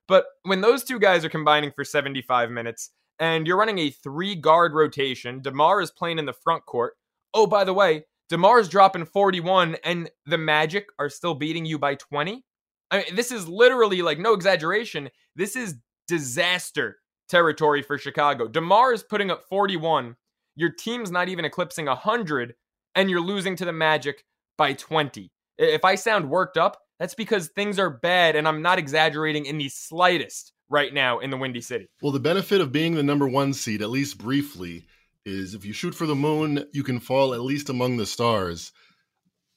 But 0.07 0.23
when 0.43 0.61
those 0.61 0.85
two 0.85 0.99
guys 0.99 1.25
are 1.25 1.29
combining 1.29 1.71
for 1.71 1.83
75 1.83 2.49
minutes 2.49 2.91
and 3.19 3.45
you're 3.45 3.57
running 3.57 3.77
a 3.77 3.89
three 3.89 4.35
guard 4.35 4.73
rotation, 4.73 5.41
DeMar 5.41 5.81
is 5.81 5.91
playing 5.91 6.17
in 6.17 6.25
the 6.25 6.31
front 6.31 6.65
court. 6.65 6.93
Oh, 7.33 7.45
by 7.45 7.65
the 7.65 7.73
way, 7.73 8.05
DeMar's 8.31 8.69
dropping 8.69 9.05
41 9.05 9.77
and 9.83 10.09
the 10.25 10.37
Magic 10.37 10.87
are 10.97 11.09
still 11.09 11.35
beating 11.35 11.65
you 11.65 11.77
by 11.77 11.95
20. 11.95 12.43
I 12.91 12.97
mean, 12.97 13.15
this 13.15 13.31
is 13.31 13.47
literally 13.47 14.01
like 14.01 14.19
no 14.19 14.33
exaggeration. 14.33 15.09
This 15.35 15.55
is 15.55 15.75
disaster 16.07 16.97
territory 17.29 17.81
for 17.81 17.97
Chicago. 17.97 18.47
DeMar 18.47 18.93
is 18.93 19.03
putting 19.03 19.31
up 19.31 19.43
41. 19.49 20.15
Your 20.55 20.71
team's 20.71 21.11
not 21.11 21.29
even 21.29 21.45
eclipsing 21.45 21.85
100 21.85 22.55
and 22.95 23.09
you're 23.09 23.21
losing 23.21 23.55
to 23.57 23.65
the 23.65 23.73
Magic 23.73 24.23
by 24.57 24.73
20. 24.73 25.31
If 25.57 25.85
I 25.85 25.95
sound 25.95 26.29
worked 26.29 26.57
up, 26.57 26.77
that's 26.99 27.15
because 27.15 27.49
things 27.49 27.77
are 27.77 27.89
bad 27.89 28.35
and 28.35 28.47
I'm 28.47 28.61
not 28.61 28.79
exaggerating 28.79 29.45
in 29.45 29.57
the 29.57 29.69
slightest 29.69 30.53
right 30.69 30.93
now 30.93 31.19
in 31.19 31.29
the 31.29 31.37
Windy 31.37 31.61
City. 31.61 31.89
Well, 32.01 32.11
the 32.11 32.19
benefit 32.19 32.61
of 32.61 32.71
being 32.71 32.95
the 32.95 33.03
number 33.03 33.27
one 33.27 33.53
seed, 33.53 33.81
at 33.81 33.89
least 33.89 34.17
briefly, 34.17 34.85
is 35.25 35.53
if 35.53 35.65
you 35.65 35.73
shoot 35.73 35.95
for 35.95 36.05
the 36.05 36.15
moon, 36.15 36.65
you 36.71 36.83
can 36.83 36.99
fall 36.99 37.33
at 37.33 37.41
least 37.41 37.69
among 37.69 37.97
the 37.97 38.05
stars. 38.05 38.71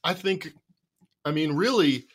I 0.03 0.15
think, 0.15 0.53
I 1.25 1.31
mean, 1.31 1.53
really, 1.53 2.07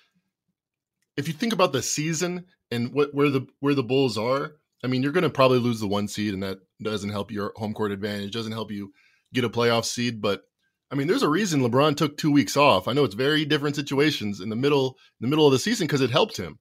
if 1.17 1.27
you 1.27 1.33
think 1.33 1.53
about 1.53 1.73
the 1.73 1.81
season 1.81 2.45
and 2.71 2.93
what 2.93 3.13
where 3.13 3.29
the 3.29 3.47
where 3.59 3.75
the 3.75 3.83
Bulls 3.83 4.17
are, 4.17 4.53
I 4.83 4.87
mean, 4.87 5.03
you're 5.03 5.11
going 5.11 5.23
to 5.23 5.29
probably 5.29 5.59
lose 5.59 5.79
the 5.79 5.87
one 5.87 6.07
seed, 6.07 6.33
and 6.33 6.43
that 6.43 6.59
doesn't 6.81 7.11
help 7.11 7.31
your 7.31 7.53
home 7.55 7.73
court 7.73 7.91
advantage. 7.91 8.31
Doesn't 8.31 8.51
help 8.51 8.71
you 8.71 8.93
get 9.33 9.43
a 9.43 9.49
playoff 9.49 9.85
seed, 9.85 10.21
but 10.21 10.43
I 10.91 10.95
mean, 10.95 11.07
there's 11.07 11.23
a 11.23 11.29
reason 11.29 11.61
LeBron 11.61 11.95
took 11.95 12.17
two 12.17 12.31
weeks 12.31 12.57
off. 12.57 12.87
I 12.87 12.93
know 12.93 13.03
it's 13.03 13.15
very 13.15 13.45
different 13.45 13.75
situations 13.75 14.39
in 14.39 14.49
the 14.49 14.55
middle 14.55 14.97
in 15.19 15.25
the 15.25 15.27
middle 15.27 15.45
of 15.45 15.51
the 15.51 15.59
season 15.59 15.87
because 15.87 16.01
it 16.01 16.11
helped 16.11 16.37
him, 16.37 16.59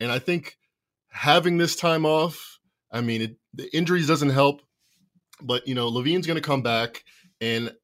and 0.00 0.12
I 0.12 0.18
think 0.18 0.56
having 1.08 1.58
this 1.58 1.76
time 1.76 2.04
off, 2.04 2.58
I 2.90 3.00
mean, 3.00 3.22
it, 3.22 3.36
the 3.54 3.74
injuries 3.74 4.08
doesn't 4.08 4.30
help, 4.30 4.62
but 5.42 5.66
you 5.66 5.74
know, 5.74 5.90
LaVine's 5.90 6.26
going 6.26 6.36
to 6.36 6.46
come 6.46 6.62
back, 6.62 7.04
and 7.40 7.74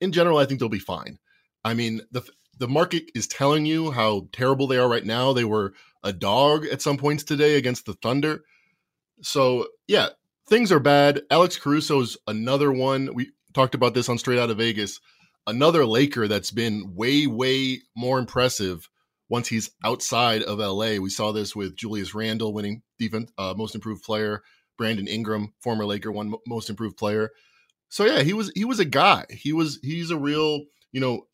in 0.00 0.12
general, 0.12 0.38
I 0.38 0.44
think 0.44 0.60
they'll 0.60 0.68
be 0.68 0.78
fine. 0.78 1.18
I 1.64 1.74
mean, 1.74 2.02
the 2.10 2.22
the 2.58 2.68
market 2.68 3.10
is 3.14 3.26
telling 3.26 3.66
you 3.66 3.90
how 3.90 4.28
terrible 4.32 4.66
they 4.66 4.78
are 4.78 4.88
right 4.88 5.04
now. 5.04 5.32
They 5.32 5.44
were 5.44 5.74
a 6.04 6.12
dog 6.12 6.66
at 6.66 6.82
some 6.82 6.96
points 6.96 7.24
today 7.24 7.56
against 7.56 7.86
the 7.86 7.94
Thunder. 7.94 8.44
So, 9.22 9.68
yeah, 9.86 10.08
things 10.48 10.72
are 10.72 10.80
bad. 10.80 11.22
Alex 11.30 11.58
Caruso's 11.58 12.16
another 12.26 12.72
one. 12.72 13.14
We 13.14 13.32
talked 13.54 13.74
about 13.74 13.94
this 13.94 14.08
on 14.08 14.18
Straight 14.18 14.38
Out 14.38 14.50
of 14.50 14.58
Vegas. 14.58 15.00
Another 15.46 15.84
Laker 15.86 16.28
that's 16.28 16.50
been 16.50 16.94
way, 16.94 17.26
way 17.26 17.80
more 17.96 18.18
impressive 18.18 18.88
once 19.28 19.48
he's 19.48 19.70
outside 19.84 20.42
of 20.42 20.58
LA. 20.58 20.98
We 20.98 21.10
saw 21.10 21.32
this 21.32 21.56
with 21.56 21.76
Julius 21.76 22.14
Randle 22.14 22.52
winning 22.52 22.82
defense, 22.98 23.32
uh, 23.38 23.54
most 23.56 23.74
improved 23.74 24.04
player. 24.04 24.42
Brandon 24.78 25.06
Ingram, 25.06 25.52
former 25.60 25.84
Laker, 25.84 26.12
one 26.12 26.34
most 26.46 26.70
improved 26.70 26.96
player. 26.96 27.30
So 27.88 28.04
yeah, 28.04 28.22
he 28.22 28.32
was 28.32 28.50
he 28.54 28.64
was 28.64 28.80
a 28.80 28.84
guy. 28.84 29.26
He 29.30 29.52
was 29.52 29.78
he's 29.82 30.10
a 30.10 30.16
real 30.16 30.64
you 30.92 31.00
know 31.00 31.26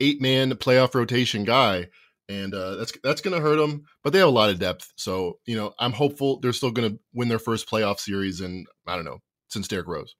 eight 0.00 0.20
man 0.20 0.50
playoff 0.56 0.94
rotation 0.94 1.44
guy, 1.44 1.88
and 2.28 2.54
uh, 2.54 2.76
that's 2.76 2.92
that's 3.02 3.20
to 3.20 3.40
hurt 3.40 3.56
them. 3.56 3.84
But 4.04 4.12
they 4.12 4.20
have 4.20 4.28
a 4.28 4.32
lot 4.32 4.50
of 4.50 4.58
depth, 4.58 4.92
so 4.96 5.38
you 5.46 5.56
know 5.56 5.74
I'm 5.78 5.92
hopeful 5.92 6.40
they're 6.40 6.52
still 6.52 6.72
to 6.92 6.98
win 7.12 7.28
their 7.28 7.38
first 7.38 7.68
playoff 7.68 7.98
series. 7.98 8.40
And 8.40 8.66
I 8.86 8.96
don't 8.96 9.04
know 9.04 9.18
since 9.48 9.68
Derrick 9.68 9.88
Rose. 9.88 10.14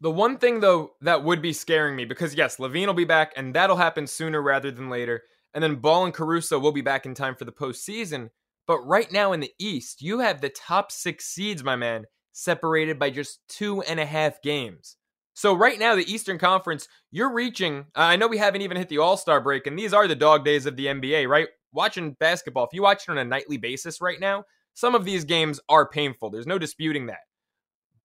The 0.00 0.10
one 0.10 0.38
thing 0.38 0.60
though 0.60 0.92
that 1.02 1.24
would 1.24 1.42
be 1.42 1.52
scaring 1.52 1.96
me 1.96 2.04
because 2.04 2.34
yes, 2.34 2.58
LaVine 2.58 2.86
will 2.86 2.94
be 2.94 3.04
back, 3.04 3.32
and 3.36 3.54
that'll 3.54 3.76
happen 3.76 4.06
sooner 4.06 4.42
rather 4.42 4.70
than 4.70 4.90
later. 4.90 5.22
And 5.54 5.62
then 5.62 5.76
Ball 5.76 6.04
and 6.04 6.14
Caruso 6.14 6.58
will 6.58 6.72
be 6.72 6.80
back 6.80 7.06
in 7.06 7.14
time 7.14 7.36
for 7.36 7.44
the 7.44 7.52
postseason. 7.52 8.30
But 8.66 8.80
right 8.80 9.10
now 9.12 9.32
in 9.32 9.40
the 9.40 9.52
East, 9.58 10.00
you 10.00 10.20
have 10.20 10.40
the 10.40 10.48
top 10.48 10.90
six 10.90 11.26
seeds, 11.26 11.62
my 11.62 11.76
man, 11.76 12.04
separated 12.32 12.98
by 12.98 13.10
just 13.10 13.40
two 13.48 13.82
and 13.82 14.00
a 14.00 14.06
half 14.06 14.40
games. 14.42 14.96
So 15.34 15.54
right 15.54 15.78
now, 15.78 15.96
the 15.96 16.10
Eastern 16.10 16.38
Conference, 16.38 16.88
you're 17.10 17.32
reaching. 17.32 17.86
Uh, 17.96 18.00
I 18.00 18.16
know 18.16 18.28
we 18.28 18.38
haven't 18.38 18.62
even 18.62 18.76
hit 18.76 18.88
the 18.88 18.98
All 18.98 19.16
Star 19.16 19.40
break, 19.40 19.66
and 19.66 19.78
these 19.78 19.92
are 19.92 20.06
the 20.06 20.14
dog 20.14 20.44
days 20.44 20.64
of 20.64 20.76
the 20.76 20.86
NBA, 20.86 21.28
right? 21.28 21.48
Watching 21.72 22.12
basketball, 22.12 22.64
if 22.64 22.72
you 22.72 22.82
watch 22.82 23.02
it 23.02 23.10
on 23.10 23.18
a 23.18 23.24
nightly 23.24 23.56
basis 23.56 24.00
right 24.00 24.20
now, 24.20 24.44
some 24.74 24.94
of 24.94 25.04
these 25.04 25.24
games 25.24 25.60
are 25.68 25.88
painful. 25.88 26.30
There's 26.30 26.46
no 26.46 26.58
disputing 26.58 27.06
that. 27.06 27.18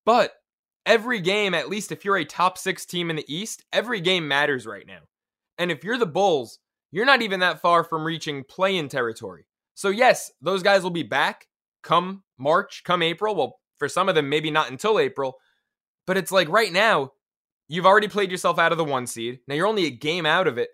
But 0.04 0.32
every 0.84 1.20
game, 1.20 1.54
at 1.54 1.68
least 1.68 1.92
if 1.92 2.04
you're 2.04 2.16
a 2.16 2.24
top 2.24 2.58
six 2.58 2.84
team 2.84 3.10
in 3.10 3.16
the 3.16 3.32
East, 3.32 3.64
every 3.72 4.00
game 4.00 4.26
matters 4.26 4.66
right 4.66 4.86
now. 4.86 5.00
And 5.56 5.70
if 5.70 5.84
you're 5.84 5.98
the 5.98 6.06
Bulls, 6.06 6.58
you're 6.90 7.06
not 7.06 7.22
even 7.22 7.40
that 7.40 7.60
far 7.60 7.84
from 7.84 8.04
reaching 8.04 8.42
play 8.42 8.76
in 8.76 8.88
territory. 8.88 9.46
So, 9.80 9.88
yes, 9.88 10.30
those 10.40 10.62
guys 10.62 10.82
will 10.82 10.90
be 10.90 11.02
back 11.02 11.46
come 11.82 12.22
March, 12.38 12.82
come 12.84 13.02
April. 13.02 13.34
Well, 13.34 13.60
for 13.78 13.88
some 13.88 14.08
of 14.08 14.14
them, 14.14 14.28
maybe 14.28 14.50
not 14.50 14.70
until 14.70 14.98
April. 14.98 15.38
But 16.06 16.16
it's 16.16 16.32
like 16.32 16.48
right 16.48 16.72
now, 16.72 17.12
You've 17.72 17.86
already 17.86 18.08
played 18.08 18.32
yourself 18.32 18.58
out 18.58 18.72
of 18.72 18.78
the 18.78 18.84
one 18.84 19.06
seed. 19.06 19.38
Now 19.46 19.54
you're 19.54 19.68
only 19.68 19.86
a 19.86 19.90
game 19.90 20.26
out 20.26 20.48
of 20.48 20.58
it, 20.58 20.70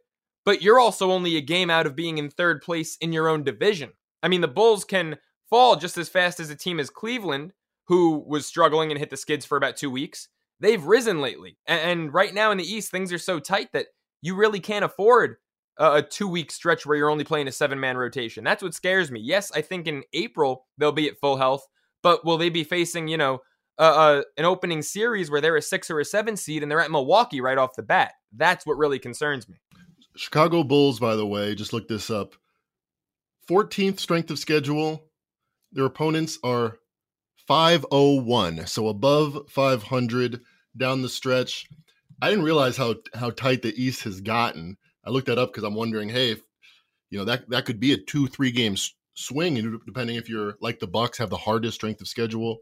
but 0.47 0.63
you're 0.63 0.81
also 0.81 1.11
only 1.13 1.37
a 1.37 1.43
game 1.43 1.69
out 1.69 1.85
of 1.85 1.95
being 1.95 2.17
in 2.17 2.31
third 2.31 2.63
place 2.63 2.97
in 3.03 3.13
your 3.13 3.29
own 3.29 3.45
division. 3.45 3.91
I 4.23 4.29
mean, 4.29 4.41
the 4.41 4.49
Bulls 4.49 4.83
can 4.83 5.19
fall 5.51 5.77
just 5.77 5.99
as 5.99 6.09
fast 6.09 6.41
as 6.41 6.49
a 6.49 6.57
team 6.57 6.81
as 6.81 6.89
Cleveland, 6.89 7.53
who 7.89 8.25
was 8.27 8.47
struggling 8.47 8.91
and 8.91 8.99
hit 8.99 9.11
the 9.11 9.19
skids 9.19 9.45
for 9.45 9.59
about 9.59 9.77
two 9.77 9.91
weeks. 9.91 10.29
They've 10.59 10.83
risen 10.83 11.21
lately. 11.21 11.59
And 11.67 12.15
right 12.15 12.33
now 12.33 12.51
in 12.51 12.57
the 12.57 12.65
East, 12.65 12.91
things 12.91 13.13
are 13.13 13.19
so 13.19 13.41
tight 13.41 13.69
that 13.75 13.89
you 14.23 14.35
really 14.35 14.61
can't 14.61 14.83
afford 14.83 15.37
a 15.79 16.03
two 16.03 16.29
week 16.29 16.51
stretch 16.51 16.87
where 16.87 16.97
you're 16.97 17.11
only 17.11 17.25
playing 17.25 17.49
a 17.49 17.53
seven 17.53 17.79
man 17.79 17.97
rotation. 17.97 18.45
That's 18.45 18.63
what 18.63 18.75
scares 18.75 19.11
me. 19.11 19.21
Yes, 19.21 19.53
I 19.53 19.61
think 19.61 19.87
in 19.87 20.03
April 20.13 20.67
they'll 20.79 20.93
be 20.93 21.09
at 21.09 21.19
full 21.19 21.37
health, 21.37 21.67
but 22.03 22.25
will 22.25 22.39
they 22.39 22.49
be 22.49 22.65
facing, 22.65 23.09
you 23.09 23.17
know, 23.17 23.41
uh, 23.79 24.23
an 24.39 24.45
opening 24.45 24.83
series 24.83 25.31
where 25.31 25.41
they're 25.41 25.57
a 25.57 25.63
six 25.63 25.91
or 25.91 26.01
a 26.01 26.05
seven 26.05 26.37
seed 26.37 26.63
and 26.63 26.71
they're 26.71 26.81
at 26.81 26.91
Milwaukee 26.91 27.41
right 27.41 27.59
off 27.59 27.77
the 27.77 27.83
bat. 27.83 28.15
That's 28.35 28.65
what 28.65 28.79
really 28.79 28.99
concerns 28.99 29.49
me. 29.49 29.57
Chicago 30.17 30.63
Bulls, 30.65 30.99
by 30.99 31.15
the 31.15 31.27
way, 31.27 31.55
just 31.55 31.73
look 31.73 31.89
this 31.89 32.11
up. 32.11 32.35
14th 33.51 34.01
strength 34.01 34.31
of 34.31 34.39
schedule. 34.39 35.05
Their 35.73 35.85
opponents 35.85 36.39
are 36.43 36.79
501, 37.47 38.67
so 38.67 38.89
above 38.89 39.51
500 39.51 40.41
down 40.77 41.03
the 41.03 41.09
stretch. 41.09 41.67
I 42.21 42.31
didn't 42.31 42.45
realize 42.45 42.77
how 42.77 42.97
how 43.15 43.31
tight 43.31 43.63
the 43.63 43.75
East 43.81 44.05
has 44.05 44.21
gotten. 44.21 44.79
I 45.07 45.11
looked 45.11 45.27
that 45.27 45.39
up 45.39 45.53
because 45.53 45.65
I'm 45.65 45.75
wondering, 45.75 46.09
hey, 46.09 46.33
if, 46.33 46.43
you 47.11 47.19
know 47.19 47.25
that 47.25 47.49
that 47.51 47.65
could 47.65 47.79
be 47.79 47.93
a 47.93 47.97
two 47.97 48.27
three 48.27 48.51
game 48.51 48.77
swing, 49.15 49.81
depending 49.87 50.17
if 50.17 50.29
you're 50.29 50.57
like 50.61 50.81
the 50.81 50.87
Bucks 50.87 51.19
have 51.19 51.31
the 51.31 51.37
hardest 51.37 51.77
strength 51.77 52.01
of 52.01 52.09
schedule 52.09 52.59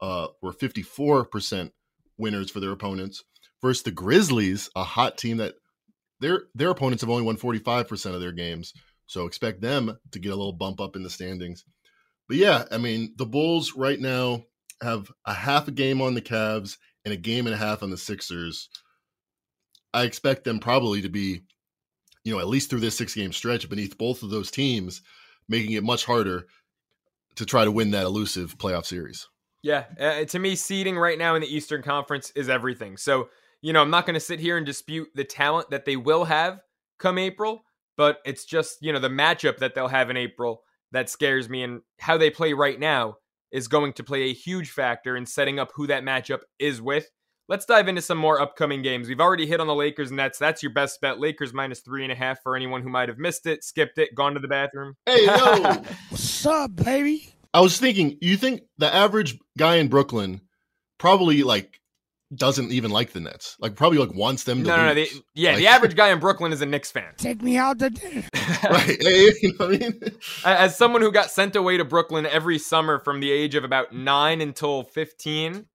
uh, 0.00 0.28
were 0.42 0.52
54% 0.52 1.70
winners 2.18 2.50
for 2.50 2.60
their 2.60 2.72
opponents 2.72 3.24
versus 3.62 3.82
the 3.82 3.90
Grizzlies, 3.90 4.70
a 4.76 4.84
hot 4.84 5.16
team 5.16 5.38
that 5.38 5.54
their 6.20 6.44
their 6.54 6.70
opponents 6.70 7.02
have 7.02 7.10
only 7.10 7.22
won 7.22 7.36
45% 7.36 8.14
of 8.14 8.20
their 8.20 8.32
games. 8.32 8.72
So 9.06 9.26
expect 9.26 9.60
them 9.60 9.96
to 10.10 10.18
get 10.18 10.32
a 10.32 10.36
little 10.36 10.52
bump 10.52 10.80
up 10.80 10.96
in 10.96 11.02
the 11.02 11.10
standings. 11.10 11.64
But 12.28 12.38
yeah, 12.38 12.64
I 12.70 12.78
mean, 12.78 13.14
the 13.16 13.26
Bulls 13.26 13.74
right 13.76 14.00
now 14.00 14.42
have 14.82 15.10
a 15.24 15.32
half 15.32 15.68
a 15.68 15.70
game 15.70 16.02
on 16.02 16.14
the 16.14 16.22
Cavs 16.22 16.76
and 17.04 17.14
a 17.14 17.16
game 17.16 17.46
and 17.46 17.54
a 17.54 17.58
half 17.58 17.82
on 17.82 17.90
the 17.90 17.96
Sixers. 17.96 18.68
I 19.94 20.02
expect 20.02 20.44
them 20.44 20.58
probably 20.58 21.02
to 21.02 21.08
be, 21.08 21.42
you 22.26 22.32
know, 22.32 22.40
at 22.40 22.48
least 22.48 22.68
through 22.68 22.80
this 22.80 22.98
six 22.98 23.14
game 23.14 23.32
stretch 23.32 23.68
beneath 23.68 23.96
both 23.96 24.24
of 24.24 24.30
those 24.30 24.50
teams, 24.50 25.00
making 25.48 25.72
it 25.72 25.84
much 25.84 26.04
harder 26.04 26.48
to 27.36 27.46
try 27.46 27.64
to 27.64 27.70
win 27.70 27.92
that 27.92 28.04
elusive 28.04 28.58
playoff 28.58 28.84
series. 28.84 29.28
Yeah, 29.62 29.84
uh, 30.00 30.24
to 30.24 30.38
me, 30.40 30.56
seeding 30.56 30.98
right 30.98 31.18
now 31.18 31.36
in 31.36 31.40
the 31.40 31.54
Eastern 31.54 31.82
Conference 31.82 32.32
is 32.34 32.48
everything. 32.48 32.96
So, 32.96 33.28
you 33.62 33.72
know, 33.72 33.80
I'm 33.80 33.90
not 33.90 34.06
going 34.06 34.14
to 34.14 34.20
sit 34.20 34.40
here 34.40 34.56
and 34.56 34.66
dispute 34.66 35.08
the 35.14 35.22
talent 35.22 35.70
that 35.70 35.84
they 35.84 35.94
will 35.94 36.24
have 36.24 36.58
come 36.98 37.16
April, 37.16 37.62
but 37.96 38.18
it's 38.26 38.44
just, 38.44 38.78
you 38.80 38.92
know, 38.92 38.98
the 38.98 39.08
matchup 39.08 39.58
that 39.58 39.76
they'll 39.76 39.86
have 39.86 40.10
in 40.10 40.16
April 40.16 40.62
that 40.90 41.08
scares 41.08 41.48
me 41.48 41.62
and 41.62 41.82
how 42.00 42.18
they 42.18 42.30
play 42.30 42.54
right 42.54 42.80
now 42.80 43.18
is 43.52 43.68
going 43.68 43.92
to 43.92 44.02
play 44.02 44.22
a 44.22 44.34
huge 44.34 44.70
factor 44.70 45.16
in 45.16 45.26
setting 45.26 45.60
up 45.60 45.70
who 45.76 45.86
that 45.86 46.02
matchup 46.02 46.40
is 46.58 46.82
with. 46.82 47.08
Let's 47.48 47.64
dive 47.64 47.86
into 47.86 48.02
some 48.02 48.18
more 48.18 48.40
upcoming 48.40 48.82
games. 48.82 49.06
We've 49.06 49.20
already 49.20 49.46
hit 49.46 49.60
on 49.60 49.68
the 49.68 49.74
Lakers 49.74 50.10
Nets. 50.10 50.36
That's 50.36 50.64
your 50.64 50.72
best 50.72 51.00
bet. 51.00 51.20
Lakers 51.20 51.54
minus 51.54 51.78
three 51.78 52.02
and 52.02 52.10
a 52.10 52.16
half 52.16 52.42
for 52.42 52.56
anyone 52.56 52.82
who 52.82 52.88
might 52.88 53.08
have 53.08 53.18
missed 53.18 53.46
it, 53.46 53.62
skipped 53.62 53.98
it, 53.98 54.16
gone 54.16 54.34
to 54.34 54.40
the 54.40 54.48
bathroom. 54.48 54.96
Hey, 55.06 55.26
yo. 55.26 55.34
What's 56.08 56.44
up, 56.44 56.74
baby? 56.74 57.32
I 57.54 57.60
was 57.60 57.78
thinking, 57.78 58.18
you 58.20 58.36
think 58.36 58.62
the 58.78 58.92
average 58.92 59.38
guy 59.56 59.76
in 59.76 59.86
Brooklyn 59.86 60.40
probably 60.98 61.44
like 61.44 61.80
doesn't 62.34 62.72
even 62.72 62.90
like 62.90 63.12
the 63.12 63.20
Nets? 63.20 63.56
Like 63.60 63.76
probably 63.76 63.98
like 63.98 64.12
wants 64.12 64.42
them 64.42 64.64
to 64.64 64.68
no, 64.68 64.76
no, 64.76 64.86
no. 64.86 64.94
The, 64.94 65.08
yeah, 65.36 65.50
Like- 65.50 65.58
the 65.58 65.66
average 65.68 65.94
guy 65.96 66.08
in 66.08 66.18
Brooklyn 66.18 66.52
is 66.52 66.62
a 66.62 66.66
Knicks 66.66 66.90
fan. 66.90 67.12
Take 67.16 67.42
me 67.42 67.56
out 67.56 67.78
to 67.78 67.90
dinner. 67.90 68.24
right. 68.68 69.00
Hey, 69.00 69.30
you 69.40 69.54
know 69.56 69.66
what 69.66 69.74
I 69.76 69.78
mean? 69.78 70.00
As 70.44 70.76
someone 70.76 71.00
who 71.00 71.12
got 71.12 71.30
sent 71.30 71.54
away 71.54 71.76
to 71.76 71.84
Brooklyn 71.84 72.26
every 72.26 72.58
summer 72.58 72.98
from 72.98 73.20
the 73.20 73.30
age 73.30 73.54
of 73.54 73.62
about 73.62 73.94
nine 73.94 74.40
until 74.40 74.82
15, 74.82 75.66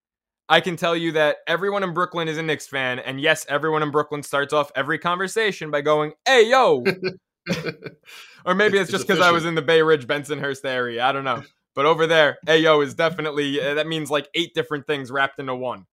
I 0.52 0.60
can 0.60 0.76
tell 0.76 0.98
you 0.98 1.14
that 1.14 1.38
everyone 1.48 1.82
in 1.82 1.94
Brooklyn 1.94 2.28
is 2.28 2.38
a 2.38 2.44
Knicks 2.44 2.68
fan. 2.68 3.00
And 3.00 3.22
yes, 3.22 3.46
everyone 3.48 3.84
in 3.84 3.90
Brooklyn 3.90 4.22
starts 4.22 4.52
off 4.52 4.70
every 4.76 5.00
conversation 5.00 5.72
by 5.72 5.80
going, 5.80 6.12
hey, 6.26 6.50
yo. 6.50 6.84
or 8.46 8.54
maybe 8.54 8.78
it's 8.78 8.90
It's 8.90 8.92
just 8.92 9.08
because 9.08 9.22
I 9.22 9.32
was 9.32 9.46
in 9.46 9.56
the 9.56 9.62
Bay 9.62 9.82
Ridge, 9.82 10.08
Bensonhurst 10.08 10.66
area. 10.66 11.06
I 11.06 11.14
don't 11.14 11.24
know. 11.24 11.42
But 11.74 11.86
over 11.86 12.06
there, 12.06 12.38
hey, 12.46 12.60
yo 12.60 12.82
is 12.82 12.94
definitely, 12.94 13.62
uh, 13.62 13.76
that 13.76 13.88
means 13.88 14.12
like 14.12 14.28
eight 14.36 14.54
different 14.54 14.88
things 14.88 15.10
wrapped 15.10 15.40
into 15.40 15.56
one. 15.56 15.86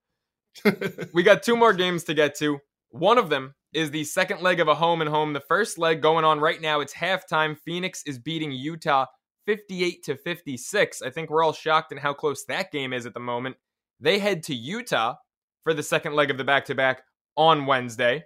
we 1.13 1.23
got 1.23 1.41
two 1.41 1.55
more 1.55 1.71
games 1.71 2.03
to 2.03 2.13
get 2.13 2.35
to. 2.39 2.59
One 2.89 3.17
of 3.17 3.29
them 3.29 3.55
is 3.71 3.91
the 3.91 4.03
second 4.03 4.41
leg 4.41 4.59
of 4.59 4.67
a 4.67 4.75
home 4.75 4.99
and 4.99 5.09
home. 5.09 5.31
The 5.31 5.39
first 5.39 5.77
leg 5.77 6.01
going 6.01 6.25
on 6.25 6.41
right 6.41 6.59
now. 6.59 6.81
It's 6.81 6.93
halftime. 6.93 7.57
Phoenix 7.57 8.03
is 8.05 8.19
beating 8.19 8.51
Utah 8.51 9.05
58 9.45 10.03
to 10.03 10.17
56. 10.17 11.01
I 11.01 11.09
think 11.11 11.29
we're 11.29 11.45
all 11.45 11.53
shocked 11.53 11.93
in 11.93 11.97
how 11.97 12.13
close 12.13 12.43
that 12.49 12.73
game 12.73 12.91
is 12.91 13.05
at 13.05 13.13
the 13.13 13.21
moment. 13.21 13.55
They 13.99 14.19
head 14.19 14.43
to 14.43 14.55
Utah 14.55 15.15
for 15.63 15.73
the 15.73 15.83
second 15.83 16.13
leg 16.13 16.31
of 16.31 16.37
the 16.37 16.43
back 16.43 16.65
to 16.65 16.75
back 16.75 17.03
on 17.35 17.65
Wednesday. 17.65 18.25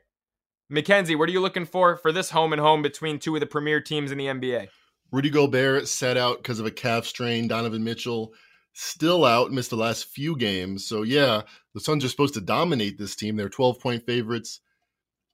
Mackenzie, 0.69 1.15
what 1.15 1.29
are 1.29 1.31
you 1.31 1.41
looking 1.41 1.65
for 1.65 1.97
for 1.97 2.11
this 2.11 2.29
home 2.29 2.53
and 2.53 2.61
home 2.61 2.81
between 2.81 3.19
two 3.19 3.35
of 3.35 3.39
the 3.39 3.45
premier 3.45 3.81
teams 3.81 4.11
in 4.11 4.17
the 4.17 4.27
NBA? 4.27 4.69
Rudy 5.11 5.29
Gobert 5.29 5.87
set 5.87 6.17
out 6.17 6.37
because 6.37 6.59
of 6.59 6.65
a 6.65 6.71
calf 6.71 7.05
strain. 7.05 7.47
Donovan 7.47 7.83
Mitchell 7.83 8.33
still 8.73 9.25
out, 9.25 9.51
missed 9.51 9.69
the 9.69 9.75
last 9.75 10.05
few 10.05 10.35
games. 10.35 10.87
So 10.87 11.03
yeah, 11.03 11.43
the 11.73 11.79
Suns 11.79 12.03
are 12.03 12.09
supposed 12.09 12.33
to 12.35 12.41
dominate 12.41 12.97
this 12.97 13.15
team. 13.15 13.35
They're 13.35 13.49
12 13.49 13.79
point 13.79 14.05
favorites. 14.05 14.59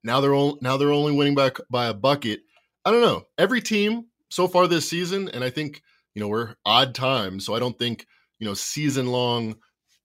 Now 0.03 0.21
they're 0.21 0.33
only, 0.33 0.57
now 0.61 0.77
they're 0.77 0.91
only 0.91 1.13
winning 1.13 1.35
by 1.35 1.51
by 1.69 1.87
a 1.87 1.93
bucket. 1.93 2.41
I 2.85 2.91
don't 2.91 3.01
know. 3.01 3.23
Every 3.37 3.61
team 3.61 4.07
so 4.29 4.47
far 4.47 4.67
this 4.67 4.89
season, 4.89 5.29
and 5.29 5.43
I 5.43 5.49
think 5.49 5.81
you 6.13 6.21
know 6.21 6.27
we're 6.27 6.55
odd 6.65 6.95
times, 6.95 7.45
so 7.45 7.53
I 7.55 7.59
don't 7.59 7.77
think 7.77 8.05
you 8.39 8.47
know 8.47 8.53
season 8.53 9.07
long 9.07 9.55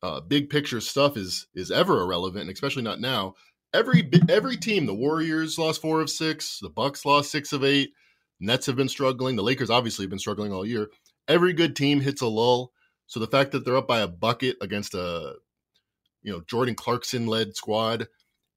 uh, 0.05 0.21
big 0.21 0.51
picture 0.51 0.83
stuff 0.83 1.17
is 1.17 1.47
is 1.55 1.71
ever 1.71 2.03
irrelevant, 2.03 2.51
especially 2.51 2.83
not 2.83 3.01
now. 3.01 3.35
Every 3.73 4.09
every 4.29 4.59
team, 4.59 4.85
the 4.85 4.95
Warriors 4.95 5.59
lost 5.59 5.81
four 5.81 6.03
of 6.03 6.11
six, 6.11 6.59
the 6.61 6.69
Bucks 6.69 7.07
lost 7.07 7.31
six 7.31 7.55
of 7.55 7.65
eight. 7.65 7.91
Nets 8.39 8.67
have 8.67 8.77
been 8.77 8.89
struggling. 8.89 9.35
The 9.35 9.43
Lakers 9.43 9.71
obviously 9.71 10.05
have 10.05 10.11
been 10.11 10.19
struggling 10.19 10.53
all 10.53 10.67
year. 10.67 10.91
Every 11.27 11.55
good 11.55 11.75
team 11.75 12.01
hits 12.01 12.21
a 12.21 12.27
lull. 12.27 12.73
So 13.07 13.19
the 13.19 13.27
fact 13.27 13.53
that 13.53 13.65
they're 13.65 13.79
up 13.79 13.89
by 13.89 14.01
a 14.01 14.09
bucket 14.09 14.57
against 14.61 14.93
a 14.93 15.37
you 16.23 16.33
know 16.33 16.43
Jordan 16.47 16.75
Clarkson 16.75 17.27
led 17.27 17.57
squad 17.57 18.07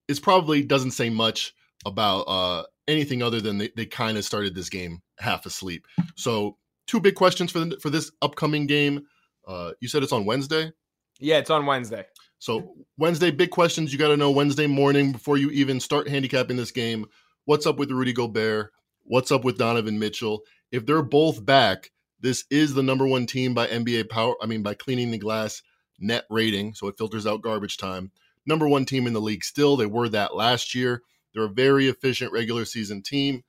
is 0.10 0.20
probably 0.20 0.64
doesn't 0.64 0.92
say 0.92 1.10
much 1.10 1.54
about 1.86 2.24
uh, 2.24 2.64
anything 2.90 3.24
other 3.24 3.40
than 3.40 3.58
they, 3.58 3.70
they 3.78 3.86
kind 3.86 4.18
of 4.18 4.26
started 4.26 4.54
this 4.54 4.70
game 4.70 5.02
half 5.18 5.46
asleep. 5.46 5.86
So 6.18 6.58
two 6.88 7.00
big 7.00 7.16
questions 7.16 7.54
for 7.54 7.60
the, 7.60 7.80
for 7.80 7.90
this 7.90 8.12
upcoming 8.22 8.68
game. 8.68 9.06
Uh, 9.48 9.72
you 9.80 9.88
said 9.88 10.04
it's 10.04 10.12
on 10.12 10.26
Wednesday. 10.26 10.74
Yeah, 11.20 11.38
it's 11.38 11.50
on 11.50 11.66
Wednesday. 11.66 12.06
So 12.40 12.76
Wednesday, 12.98 13.32
big 13.32 13.50
questions 13.50 13.92
you 13.92 14.00
got 14.00 14.10
to 14.10 14.18
know 14.18 14.30
Wednesday 14.30 14.68
morning 14.68 15.12
before 15.12 15.38
you 15.38 15.50
even 15.50 15.80
start 15.80 16.08
handicapping 16.08 16.58
this 16.58 16.72
game. 16.72 17.08
What's 17.46 17.66
up 17.66 17.78
with 17.78 17.92
Rudy 17.92 18.14
Gobert? 18.14 18.72
What's 19.04 19.32
up 19.32 19.44
with 19.44 19.58
Donovan 19.58 19.98
Mitchell? 19.98 20.42
If 20.72 20.86
they're 20.86 21.02
both 21.02 21.44
back, 21.44 21.92
this 22.20 22.46
is 22.52 22.74
the 22.74 22.84
number 22.84 23.08
one 23.08 23.26
team 23.26 23.54
by 23.54 23.68
NBA 23.68 24.10
power. 24.10 24.36
I 24.42 24.46
mean, 24.46 24.62
by 24.62 24.76
cleaning 24.76 25.12
the 25.12 25.18
glass 25.18 25.64
net 26.00 26.26
rating, 26.30 26.76
so 26.76 26.88
it 26.88 26.98
filters 26.98 27.26
out 27.26 27.42
garbage 27.42 27.78
time. 27.78 28.12
Number 28.46 28.68
one 28.68 28.86
team 28.86 29.08
in 29.08 29.14
the 29.14 29.22
league 29.22 29.44
still. 29.44 29.76
They 29.76 29.86
were 29.86 30.10
that 30.10 30.36
last 30.36 30.76
year. 30.76 31.02
They're 31.34 31.46
a 31.46 31.50
very 31.50 31.88
efficient 31.88 32.32
regular 32.32 32.66
season 32.66 33.02
team. 33.02 33.44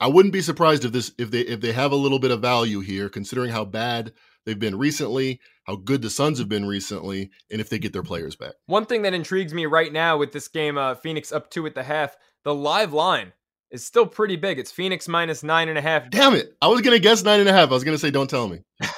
I 0.00 0.06
wouldn't 0.06 0.32
be 0.32 0.40
surprised 0.40 0.84
if 0.84 0.92
this 0.92 1.12
if 1.18 1.30
they 1.30 1.40
if 1.40 1.60
they 1.60 1.72
have 1.72 1.92
a 1.92 1.96
little 1.96 2.18
bit 2.18 2.30
of 2.30 2.40
value 2.40 2.80
here, 2.80 3.08
considering 3.08 3.50
how 3.50 3.64
bad 3.66 4.12
they've 4.46 4.58
been 4.58 4.78
recently, 4.78 5.40
how 5.64 5.76
good 5.76 6.00
the 6.00 6.10
Suns 6.10 6.38
have 6.38 6.48
been 6.48 6.66
recently, 6.66 7.30
and 7.50 7.60
if 7.60 7.68
they 7.68 7.78
get 7.78 7.92
their 7.92 8.02
players 8.02 8.34
back. 8.34 8.54
One 8.66 8.86
thing 8.86 9.02
that 9.02 9.14
intrigues 9.14 9.52
me 9.52 9.66
right 9.66 9.92
now 9.92 10.16
with 10.16 10.32
this 10.32 10.48
game, 10.48 10.78
uh, 10.78 10.94
Phoenix 10.94 11.32
up 11.32 11.50
two 11.50 11.66
at 11.66 11.74
the 11.74 11.82
half, 11.82 12.16
the 12.44 12.54
live 12.54 12.94
line 12.94 13.34
is 13.70 13.84
still 13.84 14.06
pretty 14.06 14.36
big. 14.36 14.58
It's 14.58 14.72
Phoenix 14.72 15.06
minus 15.06 15.42
nine 15.42 15.68
and 15.68 15.76
a 15.76 15.82
half. 15.82 16.08
Damn 16.10 16.34
it! 16.34 16.54
I 16.62 16.68
was 16.68 16.80
gonna 16.80 16.98
guess 16.98 17.22
nine 17.22 17.40
and 17.40 17.48
a 17.48 17.52
half. 17.52 17.70
I 17.70 17.74
was 17.74 17.84
gonna 17.84 17.98
say, 17.98 18.10
don't 18.10 18.30
tell 18.30 18.48
me. 18.48 18.60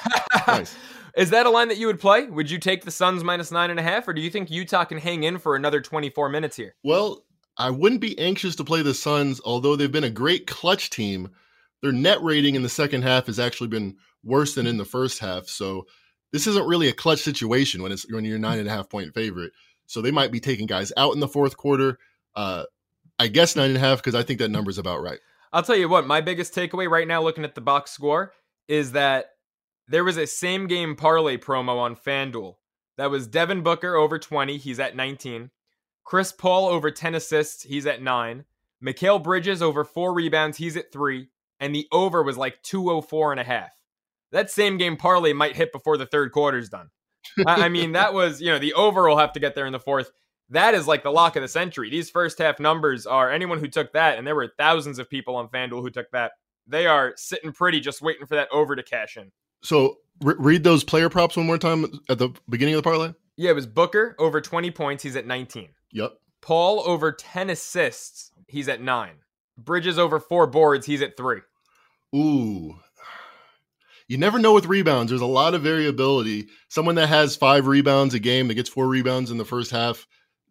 Nice. 0.46 0.74
Is 1.16 1.30
that 1.30 1.46
a 1.46 1.50
line 1.50 1.68
that 1.68 1.76
you 1.76 1.86
would 1.86 2.00
play? 2.00 2.26
Would 2.26 2.50
you 2.50 2.58
take 2.58 2.84
the 2.84 2.90
Suns 2.90 3.22
minus 3.22 3.52
nine 3.52 3.70
and 3.70 3.78
a 3.78 3.82
half, 3.82 4.08
or 4.08 4.14
do 4.14 4.20
you 4.20 4.30
think 4.30 4.50
Utah 4.50 4.84
can 4.84 4.98
hang 4.98 5.24
in 5.24 5.38
for 5.38 5.56
another 5.56 5.80
24 5.80 6.30
minutes 6.30 6.56
here? 6.56 6.74
Well, 6.82 7.24
I 7.56 7.70
wouldn't 7.70 8.00
be 8.00 8.18
anxious 8.18 8.56
to 8.56 8.64
play 8.64 8.82
the 8.82 8.94
Suns, 8.94 9.40
although 9.44 9.76
they've 9.76 9.92
been 9.92 10.04
a 10.04 10.10
great 10.10 10.46
clutch 10.46 10.90
team. 10.90 11.30
Their 11.82 11.92
net 11.92 12.22
rating 12.22 12.54
in 12.54 12.62
the 12.62 12.68
second 12.68 13.02
half 13.02 13.26
has 13.26 13.38
actually 13.38 13.68
been 13.68 13.96
worse 14.24 14.54
than 14.54 14.66
in 14.66 14.78
the 14.78 14.84
first 14.84 15.18
half. 15.18 15.46
So 15.46 15.86
this 16.32 16.46
isn't 16.46 16.66
really 16.66 16.88
a 16.88 16.92
clutch 16.92 17.20
situation 17.20 17.82
when 17.82 17.92
it's 17.92 18.10
when 18.10 18.24
you're 18.24 18.38
nine 18.38 18.58
and 18.58 18.68
a 18.68 18.70
half 18.70 18.88
point 18.88 19.12
favorite. 19.14 19.52
So 19.86 20.00
they 20.00 20.10
might 20.10 20.32
be 20.32 20.40
taking 20.40 20.66
guys 20.66 20.92
out 20.96 21.14
in 21.14 21.20
the 21.20 21.28
fourth 21.28 21.56
quarter. 21.56 21.98
Uh, 22.34 22.64
I 23.18 23.28
guess 23.28 23.56
nine 23.56 23.70
and 23.70 23.76
a 23.76 23.80
half 23.80 23.98
because 23.98 24.14
I 24.14 24.22
think 24.22 24.38
that 24.38 24.50
number's 24.50 24.78
about 24.78 25.02
right. 25.02 25.18
I'll 25.52 25.62
tell 25.62 25.76
you 25.76 25.88
what, 25.88 26.06
my 26.06 26.22
biggest 26.22 26.54
takeaway 26.54 26.88
right 26.88 27.06
now, 27.06 27.22
looking 27.22 27.44
at 27.44 27.54
the 27.54 27.60
box 27.60 27.90
score, 27.90 28.32
is 28.68 28.92
that 28.92 29.26
there 29.86 30.04
was 30.04 30.16
a 30.16 30.26
same 30.26 30.66
game 30.66 30.96
parlay 30.96 31.36
promo 31.36 31.78
on 31.78 31.94
FanDuel. 31.94 32.54
That 32.96 33.10
was 33.10 33.26
Devin 33.26 33.62
Booker 33.62 33.94
over 33.94 34.18
20, 34.18 34.56
he's 34.56 34.80
at 34.80 34.96
19. 34.96 35.50
Chris 36.04 36.32
Paul 36.32 36.68
over 36.68 36.90
10 36.90 37.14
assists, 37.14 37.62
he's 37.62 37.86
at 37.86 38.02
9. 38.02 38.44
Mikal 38.84 39.22
Bridges 39.22 39.62
over 39.62 39.84
4 39.84 40.12
rebounds, 40.12 40.56
he's 40.56 40.76
at 40.76 40.92
3. 40.92 41.28
And 41.60 41.74
the 41.74 41.86
over 41.92 42.22
was 42.22 42.36
like 42.36 42.62
204 42.62 43.32
and 43.32 43.40
a 43.40 43.44
half. 43.44 43.70
That 44.32 44.50
same 44.50 44.78
game 44.78 44.96
parlay 44.96 45.32
might 45.32 45.54
hit 45.54 45.72
before 45.72 45.96
the 45.96 46.06
third 46.06 46.32
quarter's 46.32 46.68
done. 46.68 46.90
I 47.46 47.66
I 47.66 47.68
mean, 47.68 47.92
that 47.92 48.14
was, 48.14 48.40
you 48.40 48.48
know, 48.48 48.58
the 48.58 48.72
over 48.72 49.08
will 49.08 49.18
have 49.18 49.32
to 49.34 49.40
get 49.40 49.54
there 49.54 49.66
in 49.66 49.72
the 49.72 49.78
fourth. 49.78 50.10
That 50.50 50.74
is 50.74 50.88
like 50.88 51.02
the 51.02 51.12
lock 51.12 51.36
of 51.36 51.42
the 51.42 51.48
century. 51.48 51.88
These 51.88 52.10
first 52.10 52.38
half 52.38 52.58
numbers 52.58 53.06
are 53.06 53.30
anyone 53.30 53.58
who 53.58 53.68
took 53.68 53.92
that, 53.92 54.18
and 54.18 54.26
there 54.26 54.34
were 54.34 54.52
thousands 54.58 54.98
of 54.98 55.08
people 55.08 55.36
on 55.36 55.48
FanDuel 55.48 55.80
who 55.82 55.90
took 55.90 56.10
that. 56.10 56.32
They 56.66 56.86
are 56.86 57.14
sitting 57.16 57.52
pretty, 57.52 57.80
just 57.80 58.02
waiting 58.02 58.26
for 58.26 58.34
that 58.34 58.48
over 58.52 58.76
to 58.76 58.82
cash 58.82 59.16
in. 59.16 59.32
So 59.62 59.98
re- 60.20 60.34
read 60.38 60.64
those 60.64 60.84
player 60.84 61.08
props 61.08 61.36
one 61.36 61.46
more 61.46 61.58
time 61.58 61.86
at 62.08 62.18
the 62.18 62.30
beginning 62.48 62.74
of 62.74 62.82
the 62.82 62.88
parlay. 62.88 63.12
Yeah, 63.36 63.50
it 63.50 63.54
was 63.54 63.66
Booker 63.66 64.14
over 64.18 64.40
20 64.40 64.70
points. 64.72 65.02
He's 65.02 65.16
at 65.16 65.26
19. 65.26 65.68
Yep. 65.92 66.12
Paul 66.40 66.82
over 66.86 67.12
10 67.12 67.50
assists. 67.50 68.32
He's 68.48 68.68
at 68.68 68.80
9. 68.80 69.12
Bridges 69.56 69.98
over 69.98 70.18
4 70.18 70.46
boards. 70.46 70.86
He's 70.86 71.02
at 71.02 71.16
3. 71.16 71.40
Ooh. 72.14 72.76
You 74.08 74.18
never 74.18 74.38
know 74.38 74.52
with 74.52 74.66
rebounds. 74.66 75.10
There's 75.10 75.22
a 75.22 75.26
lot 75.26 75.54
of 75.54 75.62
variability. 75.62 76.48
Someone 76.68 76.96
that 76.96 77.08
has 77.08 77.36
five 77.36 77.66
rebounds 77.66 78.14
a 78.14 78.18
game 78.18 78.48
that 78.48 78.54
gets 78.54 78.68
four 78.68 78.86
rebounds 78.86 79.30
in 79.30 79.38
the 79.38 79.44
first 79.44 79.70
half, 79.70 80.06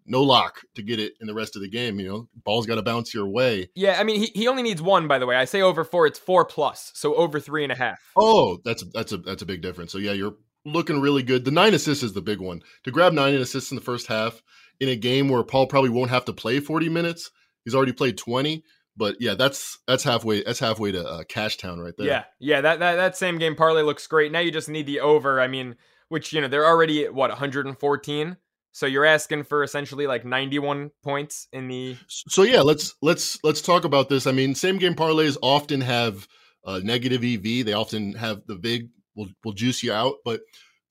no 0.06 0.24
lock 0.24 0.62
to 0.76 0.82
get 0.82 1.00
it 1.00 1.14
in 1.22 1.28
the 1.28 1.34
rest 1.34 1.56
of 1.56 1.62
the 1.62 1.70
game. 1.70 2.00
You 2.00 2.08
know, 2.08 2.30
ball's 2.44 2.66
got 2.66 2.76
to 2.76 2.82
bounce 2.82 3.14
your 3.14 3.28
way. 3.28 3.70
Yeah, 3.76 3.98
I 4.00 4.04
mean, 4.04 4.20
he, 4.20 4.32
he 4.34 4.48
only 4.48 4.64
needs 4.64 4.82
one, 4.82 5.08
by 5.08 5.20
the 5.20 5.28
way. 5.28 5.36
I 5.36 5.46
say 5.46 5.62
over 5.62 5.84
4, 5.84 6.08
it's 6.08 6.18
4 6.18 6.46
plus. 6.46 6.92
So 6.96 7.14
over 7.14 7.40
3.5. 7.40 7.98
Oh, 8.16 8.58
that's 8.66 8.82
a, 8.82 8.86
that's 8.86 9.12
a 9.12 9.18
that's 9.18 9.44
a 9.44 9.46
big 9.46 9.62
difference. 9.62 9.92
So 9.92 10.00
yeah, 10.00 10.14
you're 10.14 10.38
looking 10.66 11.00
really 11.00 11.22
good. 11.22 11.46
The 11.46 11.52
nine 11.52 11.74
assists 11.74 12.04
is 12.04 12.14
the 12.14 12.22
big 12.22 12.40
one. 12.40 12.64
To 12.86 12.92
grab 12.92 13.14
nine 13.14 13.36
assists 13.36 13.72
in 13.72 13.76
the 13.76 13.82
first 13.82 14.08
half 14.08 14.42
in 14.82 14.90
a 14.90 14.96
game 14.96 15.30
where 15.30 15.44
Paul 15.44 15.68
probably 15.68 15.92
won't 15.92 16.10
have 16.10 16.26
to 16.26 16.34
play 16.34 16.60
40 16.60 16.90
minutes. 16.90 17.30
He's 17.64 17.76
already 17.76 17.94
played 17.94 18.18
20. 18.18 18.64
But 18.98 19.16
yeah, 19.22 19.36
that's 19.36 19.80
that's 19.88 20.04
halfway 20.04 20.44
that's 20.44 20.60
halfway 20.60 20.92
to 20.92 21.08
uh, 21.08 21.24
Cash 21.24 21.58
Town 21.58 21.80
right 21.80 21.94
there. 21.98 22.08
Yeah, 22.08 22.24
yeah, 22.40 22.60
that, 22.60 22.80
that 22.80 22.96
that 22.98 23.16
same 23.16 23.38
game 23.38 23.56
parlay 23.56 23.84
looks 23.84 24.06
great. 24.06 24.34
Now 24.34 24.40
you 24.40 24.52
just 24.52 24.68
need 24.68 24.86
the 24.86 25.00
over. 25.00 25.40
I 25.40 25.48
mean, 25.48 25.78
which 26.10 26.34
you 26.34 26.42
know 26.42 26.50
they're 26.50 26.66
already 26.66 27.06
at 27.06 27.14
what 27.14 27.30
114, 27.30 28.38
so 28.74 28.86
you're 28.86 29.06
asking 29.06 29.46
for 29.46 29.64
essentially 29.64 30.08
like 30.08 30.26
91 30.26 30.92
points 31.04 31.48
in 31.54 31.70
the. 31.70 31.96
So 32.08 32.44
yeah, 32.44 32.62
let's 32.62 32.96
let's 33.02 33.42
let's 33.46 33.62
talk 33.62 33.86
about 33.86 34.10
this. 34.10 34.28
I 34.28 34.34
mean, 34.34 34.56
same 34.56 34.78
game 34.78 34.96
parlays 34.96 35.38
often 35.42 35.80
have 35.80 36.28
uh, 36.66 36.82
negative 36.84 37.24
EV. 37.24 37.66
They 37.66 37.74
often 37.74 38.14
have 38.16 38.42
the 38.46 38.56
big 38.56 38.90
will 39.16 39.30
will 39.46 39.54
juice 39.54 39.84
you 39.84 39.94
out, 39.94 40.16
but 40.26 40.42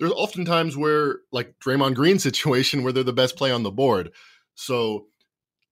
there's 0.00 0.12
often 0.12 0.44
times 0.44 0.76
where 0.76 1.18
like 1.30 1.54
Draymond 1.64 1.94
Green 1.94 2.18
situation 2.18 2.82
where 2.82 2.92
they're 2.92 3.04
the 3.04 3.12
best 3.12 3.36
play 3.36 3.52
on 3.52 3.62
the 3.62 3.70
board. 3.70 4.10
So 4.54 5.06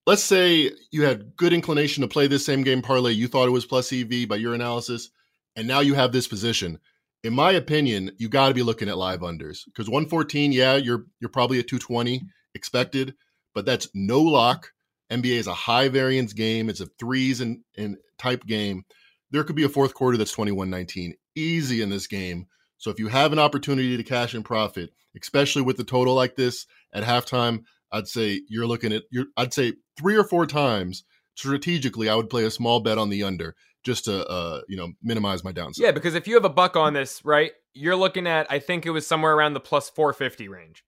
let's 0.06 0.22
say 0.22 0.70
you 0.92 1.04
had 1.04 1.36
good 1.36 1.52
inclination 1.52 2.02
to 2.02 2.08
play 2.08 2.28
this 2.28 2.46
same 2.46 2.62
game 2.62 2.82
parlay. 2.82 3.12
You 3.12 3.26
thought 3.26 3.48
it 3.48 3.52
was 3.52 3.66
plus 3.66 3.92
EV 3.92 4.28
by 4.28 4.36
your 4.36 4.54
analysis, 4.54 5.10
and 5.56 5.66
now 5.66 5.80
you 5.80 5.94
have 5.94 6.12
this 6.12 6.28
position. 6.28 6.78
in 7.24 7.34
my 7.34 7.50
opinion, 7.52 8.12
you 8.18 8.28
got 8.28 8.48
to 8.48 8.54
be 8.54 8.62
looking 8.62 8.88
at 8.88 8.96
live 8.96 9.20
unders 9.20 9.64
because 9.64 9.88
114, 9.88 10.52
yeah, 10.52 10.76
you're 10.76 11.06
you're 11.20 11.30
probably 11.30 11.58
at 11.58 11.66
220 11.66 12.22
expected, 12.54 13.14
but 13.54 13.66
that's 13.66 13.88
no 13.94 14.20
lock. 14.20 14.70
NBA 15.10 15.36
is 15.38 15.46
a 15.46 15.54
high 15.54 15.88
variance 15.88 16.32
game. 16.32 16.68
It's 16.68 16.80
a 16.80 16.86
threes 16.98 17.40
and, 17.40 17.62
and 17.76 17.96
type 18.18 18.44
game. 18.44 18.84
There 19.30 19.42
could 19.42 19.56
be 19.56 19.64
a 19.64 19.68
fourth 19.68 19.94
quarter 19.94 20.16
that's 20.16 20.32
21 20.32 20.70
19. 20.70 21.14
Easy 21.34 21.82
in 21.82 21.90
this 21.90 22.06
game. 22.06 22.46
So 22.78 22.90
if 22.90 22.98
you 22.98 23.08
have 23.08 23.32
an 23.32 23.38
opportunity 23.38 23.96
to 23.96 24.02
cash 24.02 24.34
and 24.34 24.44
profit, 24.44 24.90
especially 25.20 25.62
with 25.62 25.76
the 25.76 25.84
total 25.84 26.14
like 26.14 26.36
this 26.36 26.66
at 26.92 27.04
halftime, 27.04 27.64
I'd 27.92 28.08
say 28.08 28.40
you're 28.48 28.66
looking 28.66 28.92
at 28.92 29.04
your 29.10 29.26
I'd 29.36 29.52
say 29.52 29.74
three 29.98 30.16
or 30.16 30.24
four 30.24 30.46
times 30.46 31.04
strategically 31.34 32.08
I 32.08 32.14
would 32.14 32.30
play 32.30 32.44
a 32.44 32.50
small 32.50 32.80
bet 32.80 32.98
on 32.98 33.10
the 33.10 33.22
under 33.22 33.54
just 33.84 34.04
to 34.06 34.26
uh, 34.26 34.60
you 34.68 34.76
know 34.76 34.92
minimize 35.02 35.44
my 35.44 35.52
downside. 35.52 35.82
Yeah, 35.82 35.92
because 35.92 36.14
if 36.14 36.26
you 36.26 36.34
have 36.34 36.44
a 36.44 36.50
buck 36.50 36.76
on 36.76 36.94
this, 36.94 37.24
right, 37.24 37.52
you're 37.74 37.96
looking 37.96 38.26
at 38.26 38.50
I 38.50 38.58
think 38.58 38.86
it 38.86 38.90
was 38.90 39.06
somewhere 39.06 39.34
around 39.34 39.54
the 39.54 39.60
plus 39.60 39.90
450 39.90 40.48
range. 40.48 40.84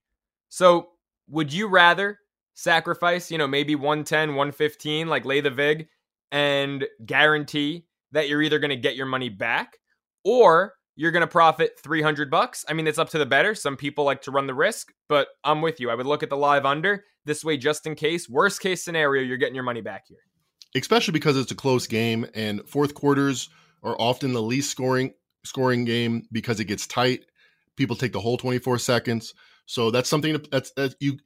So 0.49 0.89
would 1.29 1.53
you 1.53 1.67
rather 1.67 2.19
sacrifice, 2.53 3.31
you 3.31 3.37
know, 3.37 3.47
maybe 3.47 3.75
110, 3.75 4.29
115, 4.29 5.07
like 5.07 5.25
lay 5.25 5.41
the 5.41 5.49
VIG 5.49 5.87
and 6.31 6.85
guarantee 7.05 7.85
that 8.11 8.27
you're 8.27 8.41
either 8.41 8.59
going 8.59 8.69
to 8.69 8.75
get 8.75 8.95
your 8.95 9.05
money 9.05 9.29
back 9.29 9.77
or 10.23 10.73
you're 11.01 11.09
going 11.09 11.21
to 11.21 11.27
profit 11.27 11.79
300 11.79 12.29
bucks. 12.29 12.63
I 12.69 12.73
mean, 12.73 12.85
it's 12.85 12.99
up 12.99 13.09
to 13.09 13.17
the 13.17 13.25
better. 13.25 13.55
Some 13.55 13.75
people 13.75 14.05
like 14.05 14.21
to 14.21 14.31
run 14.31 14.45
the 14.45 14.53
risk, 14.53 14.93
but 15.09 15.29
I'm 15.43 15.63
with 15.63 15.79
you. 15.79 15.89
I 15.89 15.95
would 15.95 16.05
look 16.05 16.21
at 16.21 16.29
the 16.29 16.37
live 16.37 16.63
under 16.63 17.05
this 17.25 17.43
way 17.43 17.57
just 17.57 17.87
in 17.87 17.95
case. 17.95 18.29
Worst 18.29 18.61
case 18.61 18.83
scenario, 18.83 19.23
you're 19.23 19.37
getting 19.37 19.55
your 19.55 19.63
money 19.63 19.81
back 19.81 20.03
here. 20.07 20.19
Especially 20.75 21.11
because 21.11 21.37
it's 21.37 21.51
a 21.51 21.55
close 21.55 21.87
game 21.87 22.27
and 22.35 22.61
fourth 22.69 22.93
quarters 22.93 23.49
are 23.81 23.95
often 23.99 24.33
the 24.33 24.43
least 24.43 24.69
scoring 24.69 25.13
scoring 25.43 25.85
game 25.85 26.27
because 26.31 26.59
it 26.59 26.65
gets 26.65 26.85
tight. 26.85 27.21
People 27.77 27.95
take 27.95 28.13
the 28.13 28.19
whole 28.19 28.37
24 28.37 28.77
seconds. 28.77 29.33
So 29.65 29.89
that's 29.89 30.07
something 30.07 30.39
that's, 30.51 30.71
that 30.73 30.93
you 30.99 31.17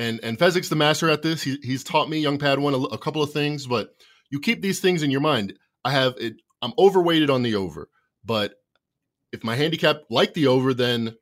and 0.00 0.18
and 0.24 0.36
Fezzik's 0.36 0.68
the 0.68 0.74
master 0.74 1.08
at 1.08 1.22
this. 1.22 1.44
He, 1.44 1.58
he's 1.62 1.84
taught 1.84 2.10
me, 2.10 2.18
young 2.18 2.38
Padawan, 2.38 2.90
a, 2.90 2.94
a 2.94 2.98
couple 2.98 3.22
of 3.22 3.32
things, 3.32 3.68
but 3.68 3.90
you 4.30 4.40
keep 4.40 4.62
these 4.62 4.80
things 4.80 5.04
in 5.04 5.12
your 5.12 5.20
mind. 5.20 5.56
I 5.84 5.92
have 5.92 6.14
it. 6.18 6.34
I'm 6.60 6.72
overweighted 6.76 7.30
on 7.30 7.44
the 7.44 7.54
over, 7.54 7.88
but 8.24 8.54
if 9.32 9.42
my 9.42 9.56
handicap 9.56 10.02
like 10.10 10.34
the 10.34 10.46
over, 10.46 10.74
then 10.74 11.16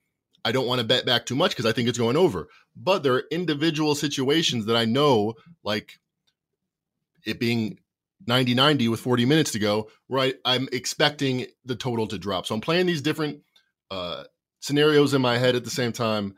I 0.45 0.53
don't 0.53 0.67
want 0.67 0.81
to 0.81 0.87
bet 0.87 1.07
back 1.07 1.27
too 1.27 1.37
much 1.37 1.53
because 1.53 1.67
I 1.67 1.73
think 1.73 1.89
it's 1.89 1.99
going 1.99 2.17
over. 2.17 2.49
But 2.77 3.03
there 3.03 3.15
are 3.15 3.25
individual 3.31 3.95
situations 3.95 4.67
that 4.67 4.77
I 4.77 4.85
know, 4.85 5.35
like 5.63 5.99
it 7.25 7.39
being 7.39 7.79
90 8.27 8.55
90 8.55 8.89
with 8.89 9.01
40 9.01 9.25
minutes 9.25 9.53
to 9.53 9.59
go, 9.59 9.89
where 10.07 10.33
I, 10.45 10.55
am 10.55 10.69
expecting 10.73 11.47
the 11.65 11.77
total 11.77 12.07
to 12.09 12.19
drop. 12.19 12.47
So 12.47 12.55
I'm 12.55 12.61
playing 12.61 12.87
these 12.87 13.03
different 13.03 13.41
uh, 13.91 14.25
scenarios 14.61 15.15
in 15.15 15.23
my 15.23 15.39
head 15.39 15.57
at 15.57 15.65
the 15.65 15.71
same 15.71 15.93
time. 15.93 16.35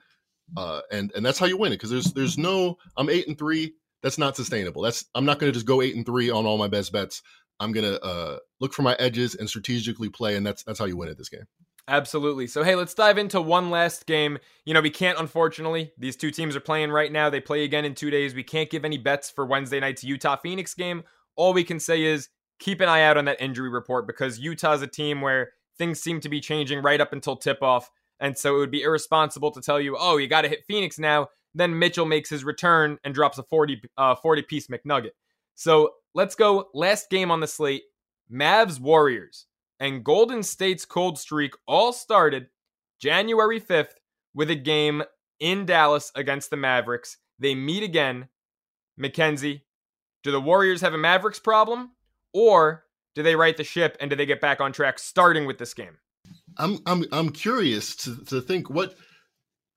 Uh, 0.56 0.80
and 0.90 1.12
and 1.14 1.24
that's 1.24 1.38
how 1.38 1.46
you 1.46 1.56
win 1.56 1.72
it 1.72 1.76
because 1.76 1.90
there's 1.90 2.12
there's 2.12 2.36
no 2.36 2.76
I'm 2.96 3.08
eight 3.08 3.26
and 3.26 3.38
three 3.38 3.72
that's 4.02 4.18
not 4.18 4.36
sustainable 4.36 4.82
that's 4.82 5.06
I'm 5.14 5.24
not 5.24 5.38
going 5.38 5.50
to 5.50 5.54
just 5.54 5.64
go 5.64 5.80
eight 5.80 5.96
and 5.96 6.04
three 6.04 6.28
on 6.28 6.44
all 6.44 6.58
my 6.58 6.68
best 6.68 6.92
bets 6.92 7.22
I'm 7.62 7.72
gonna 7.72 7.94
uh, 7.94 8.38
look 8.60 8.72
for 8.72 8.82
my 8.82 8.94
edges 8.98 9.34
and 9.34 9.48
strategically 9.48 10.08
play, 10.08 10.36
and 10.36 10.44
that's 10.44 10.62
that's 10.62 10.78
how 10.78 10.84
you 10.84 10.96
win 10.96 11.08
at 11.08 11.18
this 11.18 11.28
game. 11.28 11.46
Absolutely. 11.88 12.46
So, 12.46 12.62
hey, 12.62 12.76
let's 12.76 12.94
dive 12.94 13.18
into 13.18 13.40
one 13.40 13.70
last 13.70 14.06
game. 14.06 14.38
You 14.64 14.72
know, 14.72 14.80
we 14.80 14.90
can't, 14.90 15.18
unfortunately, 15.18 15.92
these 15.98 16.16
two 16.16 16.30
teams 16.30 16.54
are 16.54 16.60
playing 16.60 16.90
right 16.92 17.10
now. 17.10 17.28
They 17.28 17.40
play 17.40 17.64
again 17.64 17.84
in 17.84 17.94
two 17.94 18.08
days. 18.08 18.34
We 18.34 18.44
can't 18.44 18.70
give 18.70 18.84
any 18.84 18.98
bets 18.98 19.30
for 19.30 19.44
Wednesday 19.44 19.80
night's 19.80 20.04
Utah 20.04 20.36
Phoenix 20.36 20.74
game. 20.74 21.02
All 21.34 21.52
we 21.52 21.64
can 21.64 21.80
say 21.80 22.04
is 22.04 22.28
keep 22.60 22.80
an 22.80 22.88
eye 22.88 23.02
out 23.02 23.16
on 23.16 23.24
that 23.24 23.40
injury 23.40 23.68
report 23.68 24.06
because 24.06 24.38
Utah's 24.38 24.82
a 24.82 24.86
team 24.86 25.20
where 25.20 25.50
things 25.76 26.00
seem 26.00 26.20
to 26.20 26.28
be 26.28 26.40
changing 26.40 26.82
right 26.82 27.00
up 27.00 27.12
until 27.12 27.34
tip 27.34 27.62
off. 27.62 27.90
And 28.20 28.38
so 28.38 28.54
it 28.54 28.58
would 28.58 28.70
be 28.70 28.82
irresponsible 28.82 29.50
to 29.50 29.60
tell 29.60 29.80
you, 29.80 29.96
oh, 29.98 30.18
you 30.18 30.28
got 30.28 30.42
to 30.42 30.48
hit 30.48 30.64
Phoenix 30.68 31.00
now. 31.00 31.28
Then 31.54 31.76
Mitchell 31.76 32.06
makes 32.06 32.30
his 32.30 32.44
return 32.44 32.98
and 33.02 33.12
drops 33.12 33.38
a 33.38 33.42
40, 33.42 33.82
uh, 33.98 34.14
40 34.14 34.42
piece 34.42 34.68
McNugget. 34.68 35.10
So 35.56 35.90
let's 36.14 36.34
go. 36.34 36.68
Last 36.74 37.10
game 37.10 37.30
on 37.30 37.40
the 37.40 37.46
slate 37.46 37.84
Mavs 38.32 38.80
Warriors 38.80 39.46
and 39.80 40.04
Golden 40.04 40.42
State's 40.42 40.84
cold 40.84 41.18
streak 41.18 41.54
all 41.66 41.92
started 41.92 42.48
January 43.00 43.60
5th 43.60 43.94
with 44.34 44.50
a 44.50 44.54
game 44.54 45.02
in 45.40 45.66
Dallas 45.66 46.12
against 46.14 46.50
the 46.50 46.56
Mavericks. 46.56 47.18
They 47.38 47.54
meet 47.54 47.82
again. 47.82 48.28
Mackenzie, 48.96 49.64
do 50.22 50.30
the 50.30 50.40
Warriors 50.40 50.80
have 50.82 50.94
a 50.94 50.98
Mavericks 50.98 51.38
problem 51.38 51.92
or 52.32 52.84
do 53.14 53.22
they 53.22 53.36
right 53.36 53.56
the 53.56 53.64
ship 53.64 53.96
and 54.00 54.10
do 54.10 54.16
they 54.16 54.26
get 54.26 54.40
back 54.40 54.60
on 54.60 54.72
track 54.72 54.98
starting 54.98 55.46
with 55.46 55.58
this 55.58 55.74
game? 55.74 55.98
I'm 56.58 56.78
I'm 56.86 57.04
I'm 57.10 57.30
curious 57.30 57.96
to 57.96 58.24
to 58.26 58.40
think 58.40 58.70
what 58.70 58.94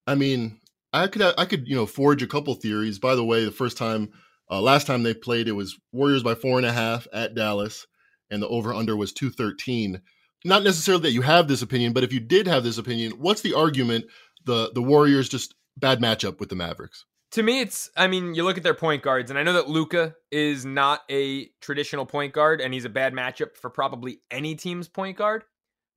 I 0.08 0.16
mean, 0.16 0.60
I 0.94 1.08
could 1.08 1.22
I 1.38 1.46
could, 1.46 1.68
you 1.68 1.76
know, 1.76 1.86
forge 1.86 2.22
a 2.22 2.28
couple 2.28 2.54
theories. 2.56 3.00
By 3.00 3.16
the 3.16 3.26
way, 3.26 3.44
the 3.44 3.52
first 3.52 3.78
time 3.78 4.12
uh, 4.50 4.62
last 4.62 4.88
time 4.88 5.04
they 5.04 5.14
played, 5.14 5.48
it 5.48 5.54
was 5.54 5.78
Warriors 5.92 6.24
by 6.24 6.36
four 6.36 6.58
and 6.58 6.66
a 6.66 6.72
half 6.72 7.08
at 7.14 7.36
Dallas, 7.36 7.88
and 8.30 8.42
the 8.42 8.48
over 8.48 8.74
under 8.74 8.96
was 8.96 9.14
213. 9.14 10.02
Not 10.44 10.64
necessarily 10.64 11.04
that 11.04 11.12
you 11.12 11.24
have 11.24 11.48
this 11.48 11.62
opinion, 11.62 11.94
but 11.94 12.04
if 12.04 12.14
you 12.14 12.20
did 12.20 12.48
have 12.48 12.64
this 12.64 12.78
opinion, 12.78 13.14
what's 13.14 13.42
the 13.42 13.54
argument? 13.54 14.06
The 14.46 14.72
the 14.74 14.82
Warriors 14.82 15.28
just 15.28 15.56
bad 15.76 16.00
matchup 16.00 16.40
with 16.40 16.50
the 16.50 16.56
Mavericks. 16.56 17.06
To 17.32 17.42
me, 17.42 17.62
it's 17.62 17.90
I 17.98 18.08
mean, 18.08 18.36
you 18.36 18.44
look 18.44 18.58
at 18.58 18.64
their 18.64 18.76
point 18.76 19.02
guards, 19.02 19.32
and 19.32 19.40
I 19.40 19.44
know 19.44 19.54
that 19.54 19.68
Luka 19.68 20.14
is 20.32 20.66
not 20.66 21.02
a 21.10 21.48
traditional 21.62 22.06
point 22.06 22.34
guard, 22.34 22.62
and 22.62 22.74
he's 22.74 22.86
a 22.86 22.90
bad 22.90 23.14
matchup 23.14 23.58
for 23.58 23.72
probably 23.72 24.22
any 24.30 24.56
team's 24.56 24.88
point 24.88 25.18
guard. 25.18 25.44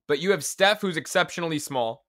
But 0.07 0.19
you 0.19 0.31
have 0.31 0.43
Steph, 0.43 0.81
who's 0.81 0.97
exceptionally 0.97 1.59
small, 1.59 2.03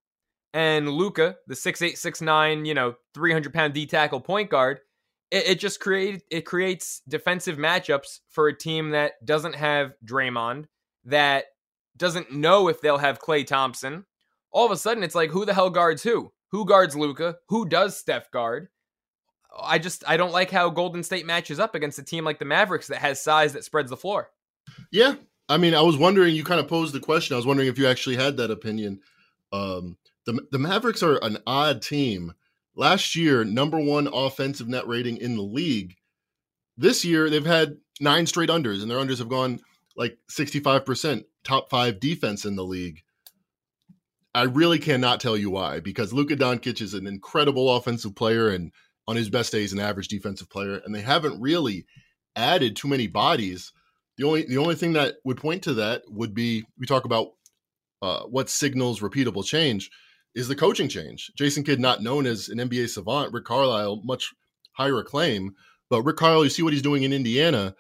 and 0.55 0.89
Luka, 0.89 1.37
the 1.47 1.55
six 1.55 1.83
eight, 1.83 1.99
six 1.99 2.23
nine, 2.23 2.65
you 2.65 2.73
know, 2.73 2.95
300 3.15 3.53
pound 3.53 3.75
D 3.75 3.85
tackle 3.85 4.21
point 4.21 4.49
guard, 4.49 4.81
it, 5.31 5.49
it 5.49 5.61
just 5.61 5.81
create 5.81 6.23
it 6.31 6.43
creates 6.43 7.03
defensive 7.09 7.57
matchups 7.57 8.21
for 8.29 8.49
a 8.49 8.57
team 8.57 8.91
that 8.91 9.25
doesn't 9.25 9.55
have 9.55 9.95
Draymond, 10.05 10.67
that 11.05 11.45
doesn't 11.97 12.33
know 12.33 12.69
if 12.69 12.81
they'll 12.81 12.99
have 12.99 13.21
Klay 13.21 13.47
Thompson. 13.47 14.07
All 14.53 14.67
of 14.67 14.73
a 14.73 14.77
sudden, 14.77 15.03
it's 15.03 15.15
like 15.15 15.31
who 15.31 15.45
the 15.45 15.55
hell 15.55 15.71
guards 15.71 16.03
who? 16.03 16.33
Who 16.51 16.65
guards 16.65 16.97
Luka? 16.97 17.37
Who 17.49 17.67
does 17.67 17.97
Steph 17.97 18.31
guard? 18.31 18.69
I 19.59 19.79
just 19.79 20.05
I 20.07 20.17
don't 20.17 20.33
like 20.33 20.51
how 20.51 20.71
Golden 20.71 21.03
State 21.03 21.27
matches 21.27 21.61
up 21.61 21.75
against 21.75 21.99
a 21.99 22.05
team 22.05 22.25
like 22.25 22.39
the 22.39 22.45
Mavericks 22.45 22.89
that 22.89 22.99
has 22.99 23.21
size 23.21 23.53
that 23.53 23.65
spreads 23.65 23.91
the 23.91 23.97
floor. 23.97 24.31
Yeah, 24.91 25.15
I 25.49 25.57
mean, 25.57 25.75
I 25.75 25.83
was 25.83 25.97
wondering. 25.97 26.35
You 26.35 26.45
kind 26.45 26.61
of 26.61 26.69
posed 26.69 26.95
the 26.95 27.01
question. 27.01 27.35
I 27.35 27.37
was 27.37 27.47
wondering 27.47 27.69
if 27.69 27.79
you 27.79 27.87
actually 27.87 28.17
had 28.17 28.37
that 28.37 28.51
opinion. 28.51 29.01
Um, 29.53 29.97
the 30.27 30.41
the 30.53 30.59
Mavericks 30.59 31.03
are 31.03 31.19
an 31.25 31.39
odd 31.47 31.83
team 31.83 32.35
Last 32.77 33.17
year, 33.17 33.45
number 33.45 33.79
one 33.79 34.09
offensive 34.13 34.69
net 34.69 34.87
rating 34.87 35.17
in 35.17 35.37
the 35.37 35.43
league. 35.43 35.97
This 36.77 37.05
year, 37.05 37.29
they've 37.29 37.45
had 37.45 37.77
nine 38.01 38.27
straight 38.27 38.49
unders, 38.49 38.81
and 38.83 38.91
their 38.91 38.99
unders 38.99 39.19
have 39.19 39.29
gone 39.29 39.61
like 39.97 40.19
65%, 40.31 41.25
top 41.45 41.69
five 41.69 42.01
defense 42.01 42.45
in 42.45 42.57
the 42.57 42.65
league. 42.65 43.01
I 44.35 44.43
really 44.43 44.79
cannot 44.79 45.21
tell 45.21 45.37
you 45.37 45.51
why, 45.51 45.81
because 45.81 46.13
Luka 46.13 46.37
Doncic 46.37 46.81
is 46.81 46.95
an 46.95 47.07
incredible 47.07 47.75
offensive 47.77 48.15
player 48.15 48.49
and 48.49 48.73
on 49.09 49.17
his 49.17 49.29
best 49.29 49.51
days, 49.51 49.73
an 49.73 49.81
average 49.81 50.07
defensive 50.07 50.49
player, 50.49 50.81
and 50.85 50.95
they 50.95 51.01
haven't 51.01 51.41
really 51.41 51.85
added 52.37 52.77
too 52.77 52.87
many 52.87 53.09
bodies. 53.09 53.73
The 54.17 54.25
only 54.25 54.45
the 54.47 54.59
only 54.59 54.77
thing 54.77 54.93
that 54.93 55.17
would 55.25 55.39
point 55.39 55.65
to 55.65 55.75
that 55.75 56.03
would 56.07 56.33
be 56.33 56.65
we 56.79 56.87
talk 56.87 57.05
about 57.05 57.29
uh, 58.03 58.21
what 58.23 58.49
signals 58.49 59.01
repeatable 59.01 59.45
change 59.45 59.91
is 60.35 60.49
the 60.49 60.57
coaching 60.57 60.89
change. 60.89 61.31
Jason 61.37 61.65
Kidd, 61.65 61.81
not 61.81 62.03
known 62.03 62.27
as 62.27 62.49
an 62.49 62.59
NBA 62.59 62.89
savant, 62.89 63.33
Rick 63.33 63.45
Carlisle, 63.45 64.03
much 64.05 64.33
higher 64.73 64.99
acclaim. 64.99 65.55
But 65.89 66.03
Rick 66.03 66.17
Carlisle, 66.17 66.45
you 66.45 66.51
see 66.51 66.63
what 66.63 66.73
he's 66.73 66.83
doing 66.83 67.03
in 67.03 67.13
Indiana, 67.13 67.75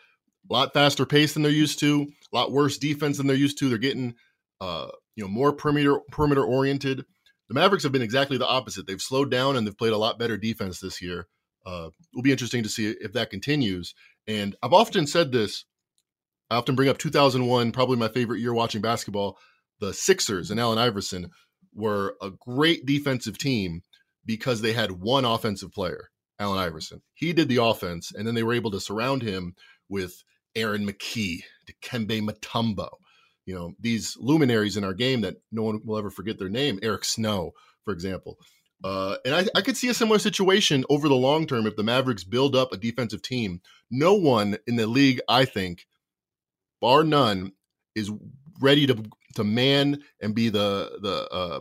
a 0.48 0.52
lot 0.52 0.72
faster 0.72 1.06
pace 1.06 1.32
than 1.34 1.42
they're 1.42 1.52
used 1.52 1.78
to, 1.80 2.08
a 2.32 2.36
lot 2.36 2.52
worse 2.52 2.76
defense 2.76 3.18
than 3.18 3.26
they're 3.26 3.36
used 3.36 3.58
to. 3.58 3.68
They're 3.68 3.78
getting, 3.78 4.14
uh, 4.60 4.88
you 5.14 5.24
know, 5.24 5.28
more 5.28 5.52
perimeter 5.52 6.00
perimeter 6.10 6.44
oriented. 6.44 7.04
The 7.48 7.54
Mavericks 7.54 7.84
have 7.84 7.92
been 7.92 8.02
exactly 8.02 8.36
the 8.36 8.46
opposite. 8.46 8.86
They've 8.86 9.00
slowed 9.00 9.30
down 9.30 9.56
and 9.56 9.66
they've 9.66 9.76
played 9.76 9.92
a 9.92 9.98
lot 9.98 10.18
better 10.18 10.36
defense 10.36 10.80
this 10.80 11.00
year. 11.00 11.26
Uh, 11.64 11.90
it'll 12.12 12.22
be 12.22 12.32
interesting 12.32 12.62
to 12.62 12.68
see 12.68 12.88
if 12.88 13.12
that 13.12 13.30
continues. 13.30 13.94
And 14.26 14.56
I've 14.62 14.72
often 14.72 15.06
said 15.06 15.32
this. 15.32 15.64
I 16.50 16.56
often 16.56 16.74
bring 16.74 16.88
up 16.88 16.98
2001, 16.98 17.70
probably 17.70 17.96
my 17.96 18.08
favorite 18.08 18.40
year 18.40 18.52
watching 18.52 18.80
basketball. 18.80 19.38
The 19.78 19.92
Sixers 19.92 20.50
and 20.50 20.58
Allen 20.58 20.78
Iverson 20.78 21.30
were 21.74 22.16
a 22.20 22.30
great 22.30 22.86
defensive 22.86 23.38
team 23.38 23.82
because 24.24 24.60
they 24.60 24.72
had 24.72 24.92
one 24.92 25.24
offensive 25.24 25.72
player, 25.72 26.10
Allen 26.38 26.58
Iverson. 26.58 27.02
He 27.14 27.32
did 27.32 27.48
the 27.48 27.62
offense, 27.62 28.12
and 28.14 28.26
then 28.26 28.34
they 28.34 28.42
were 28.42 28.54
able 28.54 28.70
to 28.72 28.80
surround 28.80 29.22
him 29.22 29.54
with 29.88 30.22
Aaron 30.54 30.86
McKie, 30.86 31.42
Dikembe 31.68 32.28
Mutombo, 32.28 32.88
you 33.46 33.54
know, 33.54 33.72
these 33.80 34.16
luminaries 34.20 34.76
in 34.76 34.84
our 34.84 34.94
game 34.94 35.22
that 35.22 35.36
no 35.50 35.62
one 35.62 35.80
will 35.84 35.98
ever 35.98 36.10
forget 36.10 36.38
their 36.38 36.48
name, 36.48 36.78
Eric 36.82 37.04
Snow, 37.04 37.52
for 37.84 37.92
example. 37.92 38.38
Uh, 38.82 39.16
and 39.24 39.34
I, 39.34 39.46
I 39.54 39.60
could 39.60 39.76
see 39.76 39.88
a 39.88 39.94
similar 39.94 40.18
situation 40.18 40.84
over 40.88 41.08
the 41.08 41.16
long 41.16 41.46
term 41.46 41.66
if 41.66 41.76
the 41.76 41.82
Mavericks 41.82 42.24
build 42.24 42.56
up 42.56 42.72
a 42.72 42.78
defensive 42.78 43.22
team. 43.22 43.60
No 43.90 44.14
one 44.14 44.56
in 44.66 44.76
the 44.76 44.86
league, 44.86 45.20
I 45.28 45.44
think, 45.44 45.86
bar 46.80 47.04
none, 47.04 47.52
is 47.94 48.10
ready 48.60 48.86
to 48.86 49.02
to 49.34 49.44
man 49.44 50.02
and 50.20 50.34
be 50.34 50.48
the 50.48 50.98
the 51.00 51.28
uh, 51.30 51.60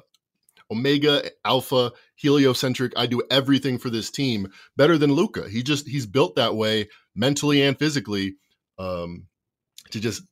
omega 0.71 1.29
alpha 1.45 1.91
heliocentric. 2.15 2.93
I 2.95 3.05
do 3.05 3.21
everything 3.29 3.77
for 3.77 3.89
this 3.89 4.11
team 4.11 4.51
better 4.77 4.97
than 4.97 5.13
Luka 5.13 5.49
He 5.49 5.63
just 5.63 5.87
he's 5.87 6.05
built 6.05 6.35
that 6.35 6.55
way 6.55 6.89
mentally 7.15 7.61
and 7.61 7.77
physically 7.77 8.35
um, 8.77 9.27
to 9.91 9.99
just 9.99 10.23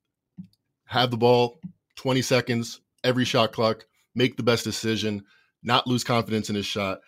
have 0.85 1.11
the 1.11 1.17
ball 1.17 1.59
20 1.97 2.21
seconds 2.21 2.81
every 3.03 3.25
shot 3.25 3.51
clock, 3.51 3.85
make 4.15 4.37
the 4.37 4.43
best 4.43 4.63
decision, 4.63 5.23
not 5.63 5.87
lose 5.87 6.03
confidence 6.03 6.49
in 6.49 6.55
his 6.55 6.65
shot. 6.65 6.99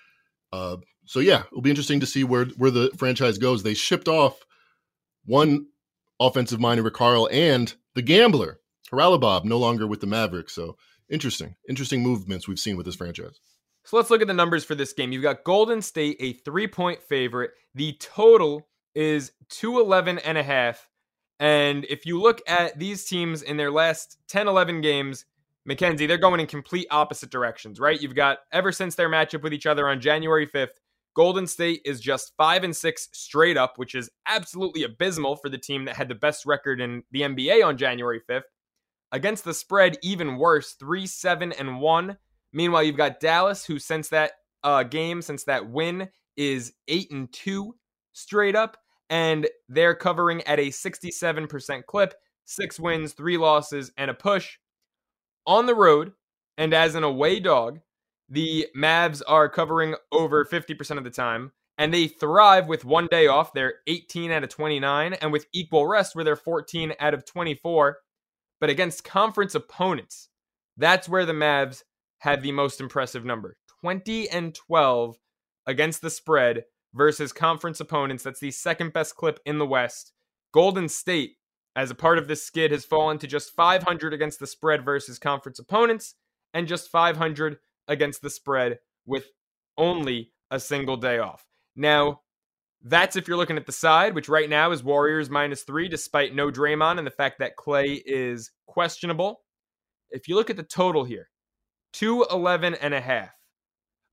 Uh, 0.52 0.78
so 1.06 1.20
yeah, 1.20 1.44
it'll 1.52 1.62
be 1.62 1.70
interesting 1.70 2.00
to 2.00 2.06
see 2.06 2.24
where 2.24 2.46
where 2.58 2.72
the 2.72 2.92
franchise 2.98 3.38
goes. 3.38 3.64
They 3.64 3.74
shipped 3.74 4.08
off 4.08 4.40
one 5.26 5.68
offensive 6.20 6.60
mind, 6.60 6.84
Rick 6.84 6.96
Carl, 6.96 7.30
and 7.32 7.74
the 7.96 8.02
gambler, 8.02 8.60
Haralabob, 8.92 9.46
no 9.46 9.58
longer 9.58 9.88
with 9.88 10.02
the 10.02 10.08
Mavericks. 10.08 10.54
So 10.54 10.78
interesting, 11.10 11.56
interesting 11.68 12.02
movements 12.02 12.48
we've 12.48 12.60
seen 12.60 12.78
with 12.78 12.86
this 12.86 12.96
franchise. 12.96 13.40
So 13.86 13.98
let's 13.98 14.10
look 14.10 14.22
at 14.22 14.28
the 14.28 14.34
numbers 14.34 14.64
for 14.64 14.76
this 14.76 14.94
game. 14.94 15.12
You've 15.12 15.24
got 15.24 15.44
Golden 15.44 15.82
State, 15.82 16.18
a 16.20 16.34
three 16.34 16.68
point 16.68 17.02
favorite. 17.02 17.52
The 17.76 17.94
total 17.94 18.68
is 18.96 19.32
211 19.50 20.20
and 20.20 20.38
a 20.38 20.44
half. 20.44 20.90
And 21.40 21.86
if 21.86 22.06
you 22.06 22.22
look 22.22 22.42
at 22.48 22.78
these 22.78 23.06
teams 23.06 23.42
in 23.42 23.58
their 23.58 23.72
last 23.72 24.18
10, 24.28 24.48
11 24.48 24.82
games, 24.82 25.26
Mackenzie, 25.66 26.06
they're 26.06 26.18
going 26.18 26.40
in 26.40 26.48
complete 26.48 26.88
opposite 26.92 27.30
directions, 27.30 27.80
right? 27.80 28.02
You've 28.02 28.16
got 28.16 28.40
ever 28.52 28.72
since 28.72 28.96
their 28.96 29.10
matchup 29.10 29.42
with 29.42 29.54
each 29.54 29.66
other 29.66 29.88
on 29.88 30.02
January 30.02 30.48
5th, 30.48 30.78
Golden 31.16 31.48
State 31.48 31.82
is 31.86 32.00
just 32.00 32.34
5 32.38 32.64
and 32.64 32.76
6 32.76 33.10
straight 33.14 33.58
up, 33.58 33.74
which 33.78 33.96
is 33.96 34.10
absolutely 34.28 34.84
abysmal 34.84 35.36
for 35.36 35.50
the 35.50 35.58
team 35.58 35.86
that 35.86 35.96
had 35.96 36.10
the 36.10 36.16
best 36.16 36.46
record 36.46 36.82
in 36.82 37.04
the 37.12 37.22
NBA 37.22 37.66
on 37.66 37.78
January 37.78 38.22
5th. 38.30 38.44
Against 39.12 39.44
the 39.44 39.54
spread, 39.54 39.98
even 40.04 40.38
worse, 40.38 40.74
3 40.74 41.06
7 41.08 41.52
and 41.54 41.80
1. 41.80 42.18
Meanwhile, 42.54 42.84
you've 42.84 42.98
got 42.98 43.20
Dallas, 43.20 43.66
who 43.66 43.80
since 43.80 44.10
that 44.10 44.34
uh, 44.64 44.84
game, 44.84 45.22
since 45.22 45.44
that 45.46 45.70
win, 45.70 46.10
is 46.38 46.74
8 46.88 47.12
and 47.12 47.32
2 47.34 47.76
straight 48.14 48.56
up 48.56 48.78
and 49.10 49.48
they're 49.68 49.96
covering 49.96 50.42
at 50.44 50.60
a 50.60 50.68
67% 50.68 51.86
clip, 51.86 52.14
six 52.46 52.80
wins, 52.80 53.14
three 53.14 53.38
losses, 53.38 53.92
and 53.98 54.12
a 54.12 54.14
push. 54.14 54.58
On 55.46 55.66
the 55.66 55.76
road, 55.76 56.12
and 56.58 56.74
as 56.74 56.96
an 56.96 57.04
away 57.04 57.40
dog, 57.40 57.80
the 58.30 58.68
Mavs 58.78 59.22
are 59.28 59.50
covering 59.50 59.96
over 60.12 60.46
50% 60.46 60.98
of 60.98 61.04
the 61.04 61.10
time, 61.10 61.52
and 61.78 61.94
they 61.94 62.08
thrive 62.08 62.68
with 62.68 62.86
one 62.86 63.08
day 63.10 63.28
off. 63.28 63.54
They're 63.54 63.76
18 63.88 64.32
out 64.32 64.44
of 64.44 64.50
29, 64.50 65.14
and 65.14 65.32
with 65.32 65.48
equal 65.54 65.88
rest, 65.88 66.16
where 66.16 66.24
they're 66.24 66.36
14 66.36 66.94
out 67.00 67.14
of 67.14 67.26
24. 67.26 67.98
But 68.60 68.70
against 68.70 69.04
conference 69.04 69.56
opponents, 69.56 70.30
that's 70.78 71.10
where 71.10 71.26
the 71.26 71.34
Mavs 71.34 71.84
have 72.20 72.42
the 72.42 72.52
most 72.52 72.82
impressive 72.82 73.26
number 73.26 73.58
20 73.82 74.30
and 74.30 74.54
12 74.54 75.18
against 75.66 76.02
the 76.02 76.10
spread 76.10 76.66
versus 76.94 77.32
conference 77.32 77.80
opponents. 77.80 78.24
That's 78.24 78.40
the 78.40 78.52
second 78.52 78.94
best 78.94 79.16
clip 79.16 79.40
in 79.46 79.58
the 79.58 79.66
West. 79.66 80.12
Golden 80.52 80.90
State, 80.90 81.38
as 81.76 81.92
a 81.92 81.96
part 81.96 82.18
of 82.18 82.28
this 82.28 82.44
skid, 82.44 82.72
has 82.72 82.86
fallen 82.86 83.18
to 83.20 83.28
just 83.28 83.56
500 83.56 84.14
against 84.14 84.40
the 84.40 84.48
spread 84.48 84.84
versus 84.84 85.20
conference 85.20 85.60
opponents 85.60 86.16
and 86.54 86.68
just 86.68 86.90
500 86.90 87.58
against 87.88 88.22
the 88.22 88.30
spread 88.30 88.80
with 89.06 89.28
only 89.78 90.32
a 90.52 90.60
single 90.60 90.98
day 90.98 91.20
off. 91.20 91.46
Now, 91.76 92.22
that's 92.84 93.16
if 93.16 93.28
you're 93.28 93.38
looking 93.38 93.58
at 93.58 93.66
the 93.66 93.72
side, 93.72 94.16
which 94.16 94.30
right 94.30 94.50
now 94.50 94.72
is 94.72 94.84
Warriors 94.84 95.30
minus 95.30 95.64
three, 95.64 95.90
despite 95.90 96.34
no 96.34 96.50
Draymond 96.50 96.98
and 96.98 97.08
the 97.08 97.12
fact 97.12 97.40
that 97.40 97.58
Klay 97.58 98.02
is 98.06 98.52
questionable. 98.68 99.42
If 100.12 100.28
you 100.28 100.36
look 100.36 100.50
at 100.50 100.58
the 100.58 100.64
total 100.64 101.04
here, 101.04 101.30
211 101.94 102.76
and 102.76 102.94
a 102.94 103.02
half. 103.02 103.30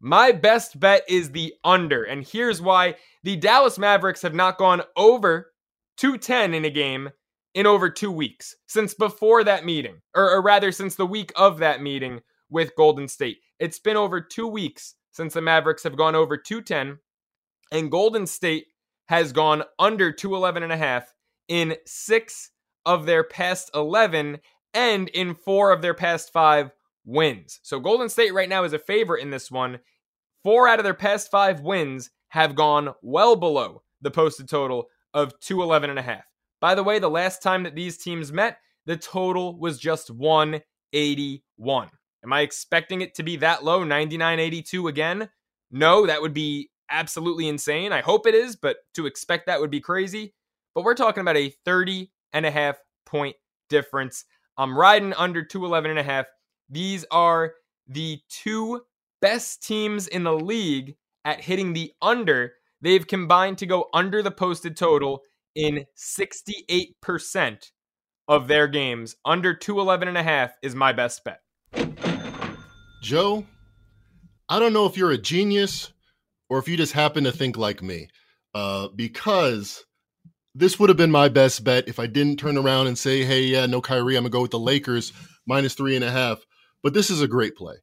My 0.01 0.33
best 0.33 0.79
bet 0.79 1.03
is 1.09 1.31
the 1.31 1.55
under. 1.65 2.03
And 2.05 2.27
here's 2.27 2.61
why 2.61 2.97
the 3.23 3.37
Dallas 3.37 3.79
Mavericks 3.79 4.23
have 4.23 4.35
not 4.35 4.59
gone 4.59 4.83
over 4.97 5.53
210 5.97 6.55
in 6.55 6.65
a 6.65 6.71
game 6.71 7.11
in 7.55 7.67
over 7.67 7.89
two 7.89 8.11
weeks 8.11 8.55
since 8.67 8.93
before 8.93 9.43
that 9.45 9.65
meeting, 9.65 10.03
or, 10.15 10.31
or, 10.31 10.43
rather, 10.43 10.71
since 10.71 10.95
the 10.95 11.07
week 11.07 11.33
of 11.37 11.59
that 11.59 11.81
meeting 11.81 12.21
with 12.51 12.77
Golden 12.77 13.09
State. 13.09 13.39
It's 13.59 13.79
been 13.79 13.97
over 13.97 14.21
two 14.21 14.47
weeks 14.47 14.95
since 15.13 15.33
the 15.33 15.41
Mavericks 15.41 15.83
have 15.85 15.97
gone 15.97 16.15
over 16.15 16.37
210, 16.37 16.99
and 17.73 17.91
Golden 17.91 18.27
State 18.27 18.67
has 19.09 19.33
gone 19.33 19.63
under 19.79 20.13
211 20.13 20.63
and 20.63 20.73
a 20.73 20.77
half 20.77 21.13
in 21.49 21.77
six 21.87 22.51
of 22.85 23.07
their 23.07 23.25
past 23.25 23.71
11 23.75 24.39
and 24.75 25.09
in 25.09 25.35
four 25.35 25.73
of 25.73 25.83
their 25.83 25.95
past 25.95 26.33
five 26.33 26.71
wins. 27.05 27.61
So 27.63 27.81
Golden 27.81 28.09
State 28.09 28.35
right 28.35 28.49
now 28.49 28.65
is 28.65 28.73
a 28.73 28.79
favorite 28.79 29.23
in 29.23 29.31
this 29.31 29.51
one. 29.51 29.81
Four 30.45 30.69
out 30.69 30.79
of 30.79 30.85
their 30.85 30.95
past 30.95 31.31
five 31.31 31.61
wins 31.61 32.11
have 32.29 32.55
gone 32.55 32.95
well 33.03 33.37
below 33.37 33.83
the 34.01 34.11
posted 34.11 34.49
total 34.49 34.87
of 35.15 35.39
211 35.41 35.91
and 35.91 35.99
a 35.99 36.03
half. 36.03 36.25
By 36.61 36.75
the 36.75 36.83
way, 36.83 36.99
the 36.99 37.09
last 37.09 37.43
time 37.43 37.63
that 37.63 37.75
these 37.75 37.97
teams 37.97 38.33
met, 38.33 38.59
the 38.87 38.97
total 38.97 39.59
was 39.59 39.79
just 39.79 40.11
181. 40.11 41.89
Am 42.25 42.33
I 42.33 42.41
expecting 42.41 43.01
it 43.01 43.15
to 43.15 43.23
be 43.23 43.37
that 43.37 43.65
low, 43.65 43.85
99.82 43.85 44.89
again? 44.89 45.29
No, 45.71 46.07
that 46.07 46.23
would 46.23 46.35
be 46.35 46.71
absolutely 46.91 47.49
insane. 47.49 47.93
I 47.93 48.01
hope 48.01 48.27
it 48.27 48.35
is, 48.35 48.57
but 48.57 48.79
to 48.95 49.07
expect 49.07 49.47
that 49.47 49.61
would 49.61 49.71
be 49.71 49.81
crazy. 49.81 50.35
But 50.75 50.85
we're 50.85 50.95
talking 50.95 51.21
about 51.21 51.37
a 51.37 51.55
30 51.65 52.11
and 52.33 52.47
a 52.47 52.51
half 52.51 52.77
point 53.05 53.37
difference. 53.69 54.25
I'm 54.59 54.77
riding 54.77 55.15
under 55.15 55.45
211 55.45 55.91
and 55.91 56.01
a 56.01 56.03
half. 56.03 56.27
These 56.69 57.05
are 57.11 57.55
the 57.87 58.21
two 58.29 58.83
best 59.21 59.67
teams 59.67 60.09
in 60.09 60.25
the 60.25 60.35
league 60.35 60.97
at 61.25 61.41
hitting 61.41 61.73
the 61.73 61.93
under. 62.03 62.55
They've 62.81 63.07
combined 63.07 63.59
to 63.59 63.67
go 63.67 63.89
under 63.93 64.23
the 64.23 64.31
posted 64.31 64.77
total 64.77 65.23
in 65.55 65.87
68% 65.97 67.71
of 68.29 68.49
their 68.49 68.69
games. 68.69 69.17
Under 69.25 69.55
211 69.55 70.09
and 70.09 70.19
a 70.19 70.23
half 70.23 70.57
is 70.63 70.75
my 70.75 70.93
best 70.93 71.23
bet. 71.25 71.41
Joe, 73.03 73.47
I 74.49 74.59
don't 74.59 74.73
know 74.73 74.87
if 74.87 74.97
you're 74.97 75.13
a 75.13 75.19
genius 75.19 75.93
or 76.49 76.59
if 76.59 76.69
you 76.69 76.77
just 76.77 76.93
happen 76.93 77.25
to 77.25 77.33
think 77.33 77.57
like 77.57 77.83
me. 77.83 78.09
Uh, 78.55 78.89
because 78.95 79.85
this 80.55 80.79
would 80.79 80.89
have 80.89 80.97
been 80.97 81.11
my 81.11 81.29
best 81.29 81.63
bet 81.63 81.89
if 81.89 81.99
I 81.99 82.07
didn't 82.07 82.39
turn 82.39 82.57
around 82.57 82.87
and 82.87 82.97
say, 82.97 83.25
hey, 83.25 83.43
yeah, 83.43 83.67
no 83.67 83.83
Kyrie, 83.83 84.17
I'm 84.17 84.23
going 84.23 84.31
to 84.31 84.37
go 84.37 84.43
with 84.43 84.53
the 84.53 84.59
Lakers 84.59 85.13
minus 85.47 85.75
three 85.75 85.95
and 85.95 86.05
a 86.05 86.11
half. 86.11 86.47
But 86.83 86.95
this 86.95 87.11
is 87.11 87.21
a 87.21 87.29
great 87.29 87.57
play. 87.57 87.75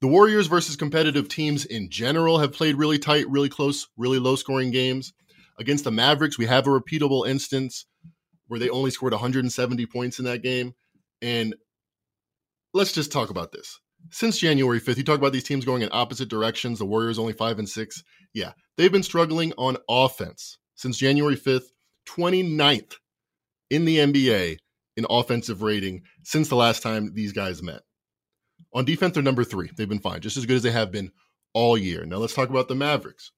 The 0.00 0.06
Warriors 0.08 0.46
versus 0.46 0.76
competitive 0.76 1.28
teams 1.28 1.64
in 1.64 1.90
general 1.90 2.38
have 2.38 2.52
played 2.52 2.76
really 2.76 2.98
tight, 2.98 3.28
really 3.28 3.48
close, 3.48 3.88
really 3.96 4.18
low 4.18 4.36
scoring 4.36 4.70
games. 4.70 5.12
Against 5.58 5.84
the 5.84 5.90
Mavericks, 5.90 6.38
we 6.38 6.46
have 6.46 6.66
a 6.66 6.70
repeatable 6.70 7.26
instance 7.26 7.86
where 8.46 8.60
they 8.60 8.68
only 8.68 8.90
scored 8.90 9.12
170 9.12 9.86
points 9.86 10.18
in 10.18 10.26
that 10.26 10.42
game. 10.42 10.74
And 11.22 11.54
let's 12.72 12.92
just 12.92 13.12
talk 13.12 13.30
about 13.30 13.50
this. 13.50 13.80
Since 14.10 14.38
January 14.38 14.80
5th, 14.80 14.96
you 14.96 15.04
talk 15.04 15.18
about 15.18 15.32
these 15.32 15.44
teams 15.44 15.64
going 15.64 15.82
in 15.82 15.88
opposite 15.92 16.28
directions. 16.28 16.78
The 16.78 16.84
Warriors 16.84 17.18
only 17.18 17.32
5 17.32 17.58
and 17.58 17.68
6. 17.68 18.04
Yeah, 18.32 18.52
they've 18.76 18.92
been 18.92 19.02
struggling 19.02 19.52
on 19.58 19.76
offense 19.88 20.58
since 20.74 20.98
January 20.98 21.36
5th, 21.36 21.66
29th 22.08 22.96
in 23.70 23.84
the 23.84 23.98
NBA 23.98 24.58
in 24.96 25.06
offensive 25.10 25.62
rating 25.62 26.02
since 26.22 26.48
the 26.48 26.56
last 26.56 26.82
time 26.82 27.12
these 27.14 27.32
guys 27.32 27.62
met. 27.62 27.82
On 28.72 28.84
defense, 28.84 29.14
they're 29.14 29.22
number 29.22 29.44
three. 29.44 29.70
They've 29.76 29.88
been 29.88 30.00
fine, 30.00 30.20
just 30.20 30.36
as 30.36 30.46
good 30.46 30.56
as 30.56 30.62
they 30.62 30.70
have 30.70 30.90
been 30.92 31.10
all 31.52 31.78
year. 31.78 32.04
Now 32.04 32.16
let's 32.16 32.34
talk 32.34 32.50
about 32.50 32.68
the 32.68 32.74
Mavericks. 32.74 33.32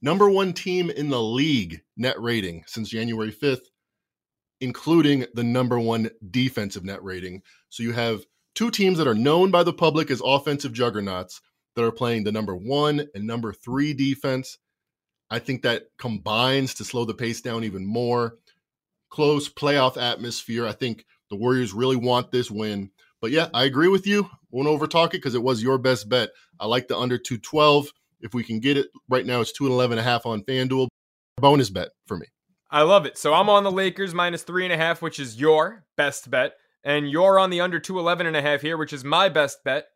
Number 0.00 0.28
one 0.28 0.52
team 0.52 0.90
in 0.90 1.10
the 1.10 1.22
league 1.22 1.82
net 1.96 2.20
rating 2.20 2.64
since 2.66 2.88
January 2.88 3.32
5th, 3.32 3.66
including 4.60 5.26
the 5.34 5.44
number 5.44 5.78
one 5.78 6.10
defensive 6.30 6.84
net 6.84 7.02
rating. 7.02 7.42
So 7.68 7.82
you 7.82 7.92
have 7.92 8.24
two 8.54 8.70
teams 8.70 8.98
that 8.98 9.06
are 9.06 9.14
known 9.14 9.50
by 9.50 9.62
the 9.62 9.72
public 9.72 10.10
as 10.10 10.22
offensive 10.24 10.72
juggernauts 10.72 11.40
that 11.74 11.84
are 11.84 11.92
playing 11.92 12.24
the 12.24 12.32
number 12.32 12.54
one 12.54 13.06
and 13.14 13.26
number 13.26 13.52
three 13.52 13.94
defense. 13.94 14.58
I 15.30 15.38
think 15.38 15.62
that 15.62 15.84
combines 15.98 16.74
to 16.74 16.84
slow 16.84 17.04
the 17.04 17.14
pace 17.14 17.40
down 17.40 17.64
even 17.64 17.86
more. 17.86 18.36
Close 19.08 19.48
playoff 19.48 19.96
atmosphere. 19.96 20.66
I 20.66 20.72
think 20.72 21.06
the 21.30 21.36
Warriors 21.36 21.72
really 21.72 21.96
want 21.96 22.30
this 22.30 22.50
win. 22.50 22.90
But 23.20 23.30
yeah, 23.30 23.48
I 23.54 23.64
agree 23.64 23.88
with 23.88 24.06
you. 24.06 24.28
Won't 24.50 24.68
overtalk 24.68 25.08
it 25.08 25.12
because 25.12 25.34
it 25.34 25.42
was 25.42 25.62
your 25.62 25.78
best 25.78 26.08
bet. 26.08 26.30
I 26.60 26.66
like 26.66 26.88
the 26.88 26.98
under 26.98 27.16
212. 27.16 27.88
If 28.20 28.34
we 28.34 28.44
can 28.44 28.60
get 28.60 28.76
it 28.76 28.88
right 29.08 29.24
now, 29.24 29.40
it's 29.40 29.52
211 29.52 29.98
and 29.98 30.06
a 30.06 30.10
half 30.10 30.26
on 30.26 30.42
FanDuel. 30.42 30.88
Bonus 31.38 31.70
bet 31.70 31.90
for 32.06 32.18
me. 32.18 32.26
I 32.70 32.82
love 32.82 33.06
it. 33.06 33.18
So 33.18 33.34
I'm 33.34 33.48
on 33.48 33.64
the 33.64 33.70
Lakers 33.70 34.14
minus 34.14 34.42
three 34.42 34.64
and 34.64 34.72
a 34.72 34.76
half, 34.76 35.02
which 35.02 35.18
is 35.18 35.40
your 35.40 35.84
best 35.96 36.30
bet. 36.30 36.54
And 36.84 37.10
you're 37.10 37.38
on 37.38 37.50
the 37.50 37.60
under 37.60 37.78
211 37.78 38.26
and 38.26 38.36
a 38.36 38.42
half 38.42 38.60
here, 38.60 38.76
which 38.76 38.92
is 38.92 39.04
my 39.04 39.28
best 39.28 39.62
bet. 39.64 39.86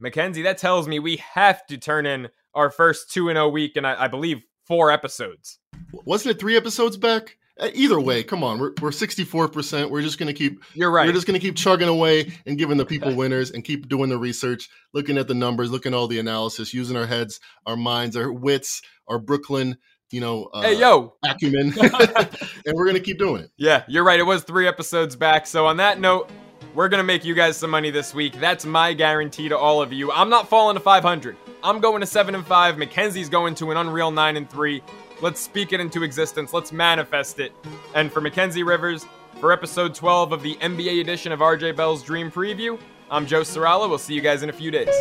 Mackenzie, 0.00 0.42
that 0.42 0.58
tells 0.58 0.88
me 0.88 0.98
we 0.98 1.18
have 1.34 1.64
to 1.66 1.78
turn 1.78 2.06
in 2.06 2.28
our 2.54 2.70
first 2.70 3.12
2 3.12 3.26
0 3.28 3.48
week 3.48 3.76
and 3.76 3.86
I, 3.86 4.04
I 4.04 4.08
believe 4.08 4.42
four 4.66 4.90
episodes. 4.90 5.58
Wasn't 5.92 6.34
it 6.34 6.40
three 6.40 6.56
episodes 6.56 6.96
back? 6.96 7.36
Uh, 7.60 7.68
Either 7.74 8.00
way, 8.00 8.22
come 8.24 8.42
on, 8.42 8.58
we're 8.58 8.72
we're 8.80 8.90
64%. 8.90 9.90
We're 9.90 10.02
just 10.02 10.18
gonna 10.18 10.32
keep 10.32 10.64
You're 10.74 10.90
right. 10.90 11.06
we're 11.06 11.12
just 11.12 11.26
gonna 11.26 11.38
keep 11.38 11.54
chugging 11.54 11.88
away 11.88 12.32
and 12.46 12.58
giving 12.58 12.78
the 12.78 12.86
people 12.86 13.14
winners 13.16 13.50
and 13.50 13.62
keep 13.62 13.88
doing 13.88 14.08
the 14.08 14.18
research, 14.18 14.68
looking 14.92 15.18
at 15.18 15.28
the 15.28 15.34
numbers, 15.34 15.70
looking 15.70 15.92
at 15.92 15.96
all 15.96 16.08
the 16.08 16.18
analysis, 16.18 16.72
using 16.74 16.96
our 16.96 17.06
heads, 17.06 17.38
our 17.66 17.76
minds, 17.76 18.16
our 18.16 18.32
wits, 18.32 18.82
our 19.06 19.18
Brooklyn, 19.18 19.76
you 20.12 20.20
know, 20.20 20.44
uh, 20.52 20.62
hey, 20.62 20.78
yo. 20.78 21.14
acumen, 21.24 21.72
and 22.66 22.74
we're 22.74 22.86
gonna 22.86 23.00
keep 23.00 23.18
doing 23.18 23.42
it. 23.42 23.50
Yeah, 23.56 23.84
you're 23.88 24.04
right. 24.04 24.20
It 24.20 24.24
was 24.24 24.42
three 24.42 24.68
episodes 24.68 25.16
back. 25.16 25.46
So, 25.46 25.66
on 25.66 25.76
that 25.78 26.00
note, 26.00 26.30
we're 26.74 26.88
going 26.88 26.98
to 26.98 27.04
make 27.04 27.24
you 27.24 27.34
guys 27.34 27.56
some 27.56 27.70
money 27.70 27.90
this 27.90 28.14
week. 28.14 28.38
That's 28.40 28.64
my 28.64 28.94
guarantee 28.94 29.48
to 29.50 29.58
all 29.58 29.82
of 29.82 29.92
you. 29.92 30.10
I'm 30.10 30.30
not 30.30 30.48
falling 30.48 30.74
to 30.74 30.80
500. 30.80 31.36
I'm 31.62 31.80
going 31.80 32.00
to 32.00 32.06
7 32.06 32.34
and 32.34 32.46
5. 32.46 32.78
Mackenzie's 32.78 33.28
going 33.28 33.54
to 33.56 33.70
an 33.70 33.76
unreal 33.76 34.10
9 34.10 34.36
and 34.36 34.48
3. 34.48 34.82
Let's 35.20 35.40
speak 35.40 35.72
it 35.72 35.80
into 35.80 36.02
existence. 36.02 36.52
Let's 36.54 36.72
manifest 36.72 37.40
it. 37.40 37.52
And 37.94 38.10
for 38.10 38.20
Mackenzie 38.22 38.62
Rivers, 38.62 39.04
for 39.38 39.52
episode 39.52 39.94
12 39.94 40.32
of 40.32 40.42
the 40.42 40.56
NBA 40.56 41.00
edition 41.00 41.30
of 41.30 41.40
RJ 41.40 41.76
Bell's 41.76 42.02
Dream 42.02 42.30
Preview, 42.30 42.78
I'm 43.10 43.26
Joe 43.26 43.42
Ceraulo. 43.42 43.88
We'll 43.88 43.98
see 43.98 44.14
you 44.14 44.22
guys 44.22 44.42
in 44.42 44.48
a 44.48 44.52
few 44.52 44.70
days. 44.70 44.94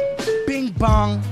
Bing 0.46 0.72
bong. 0.72 1.24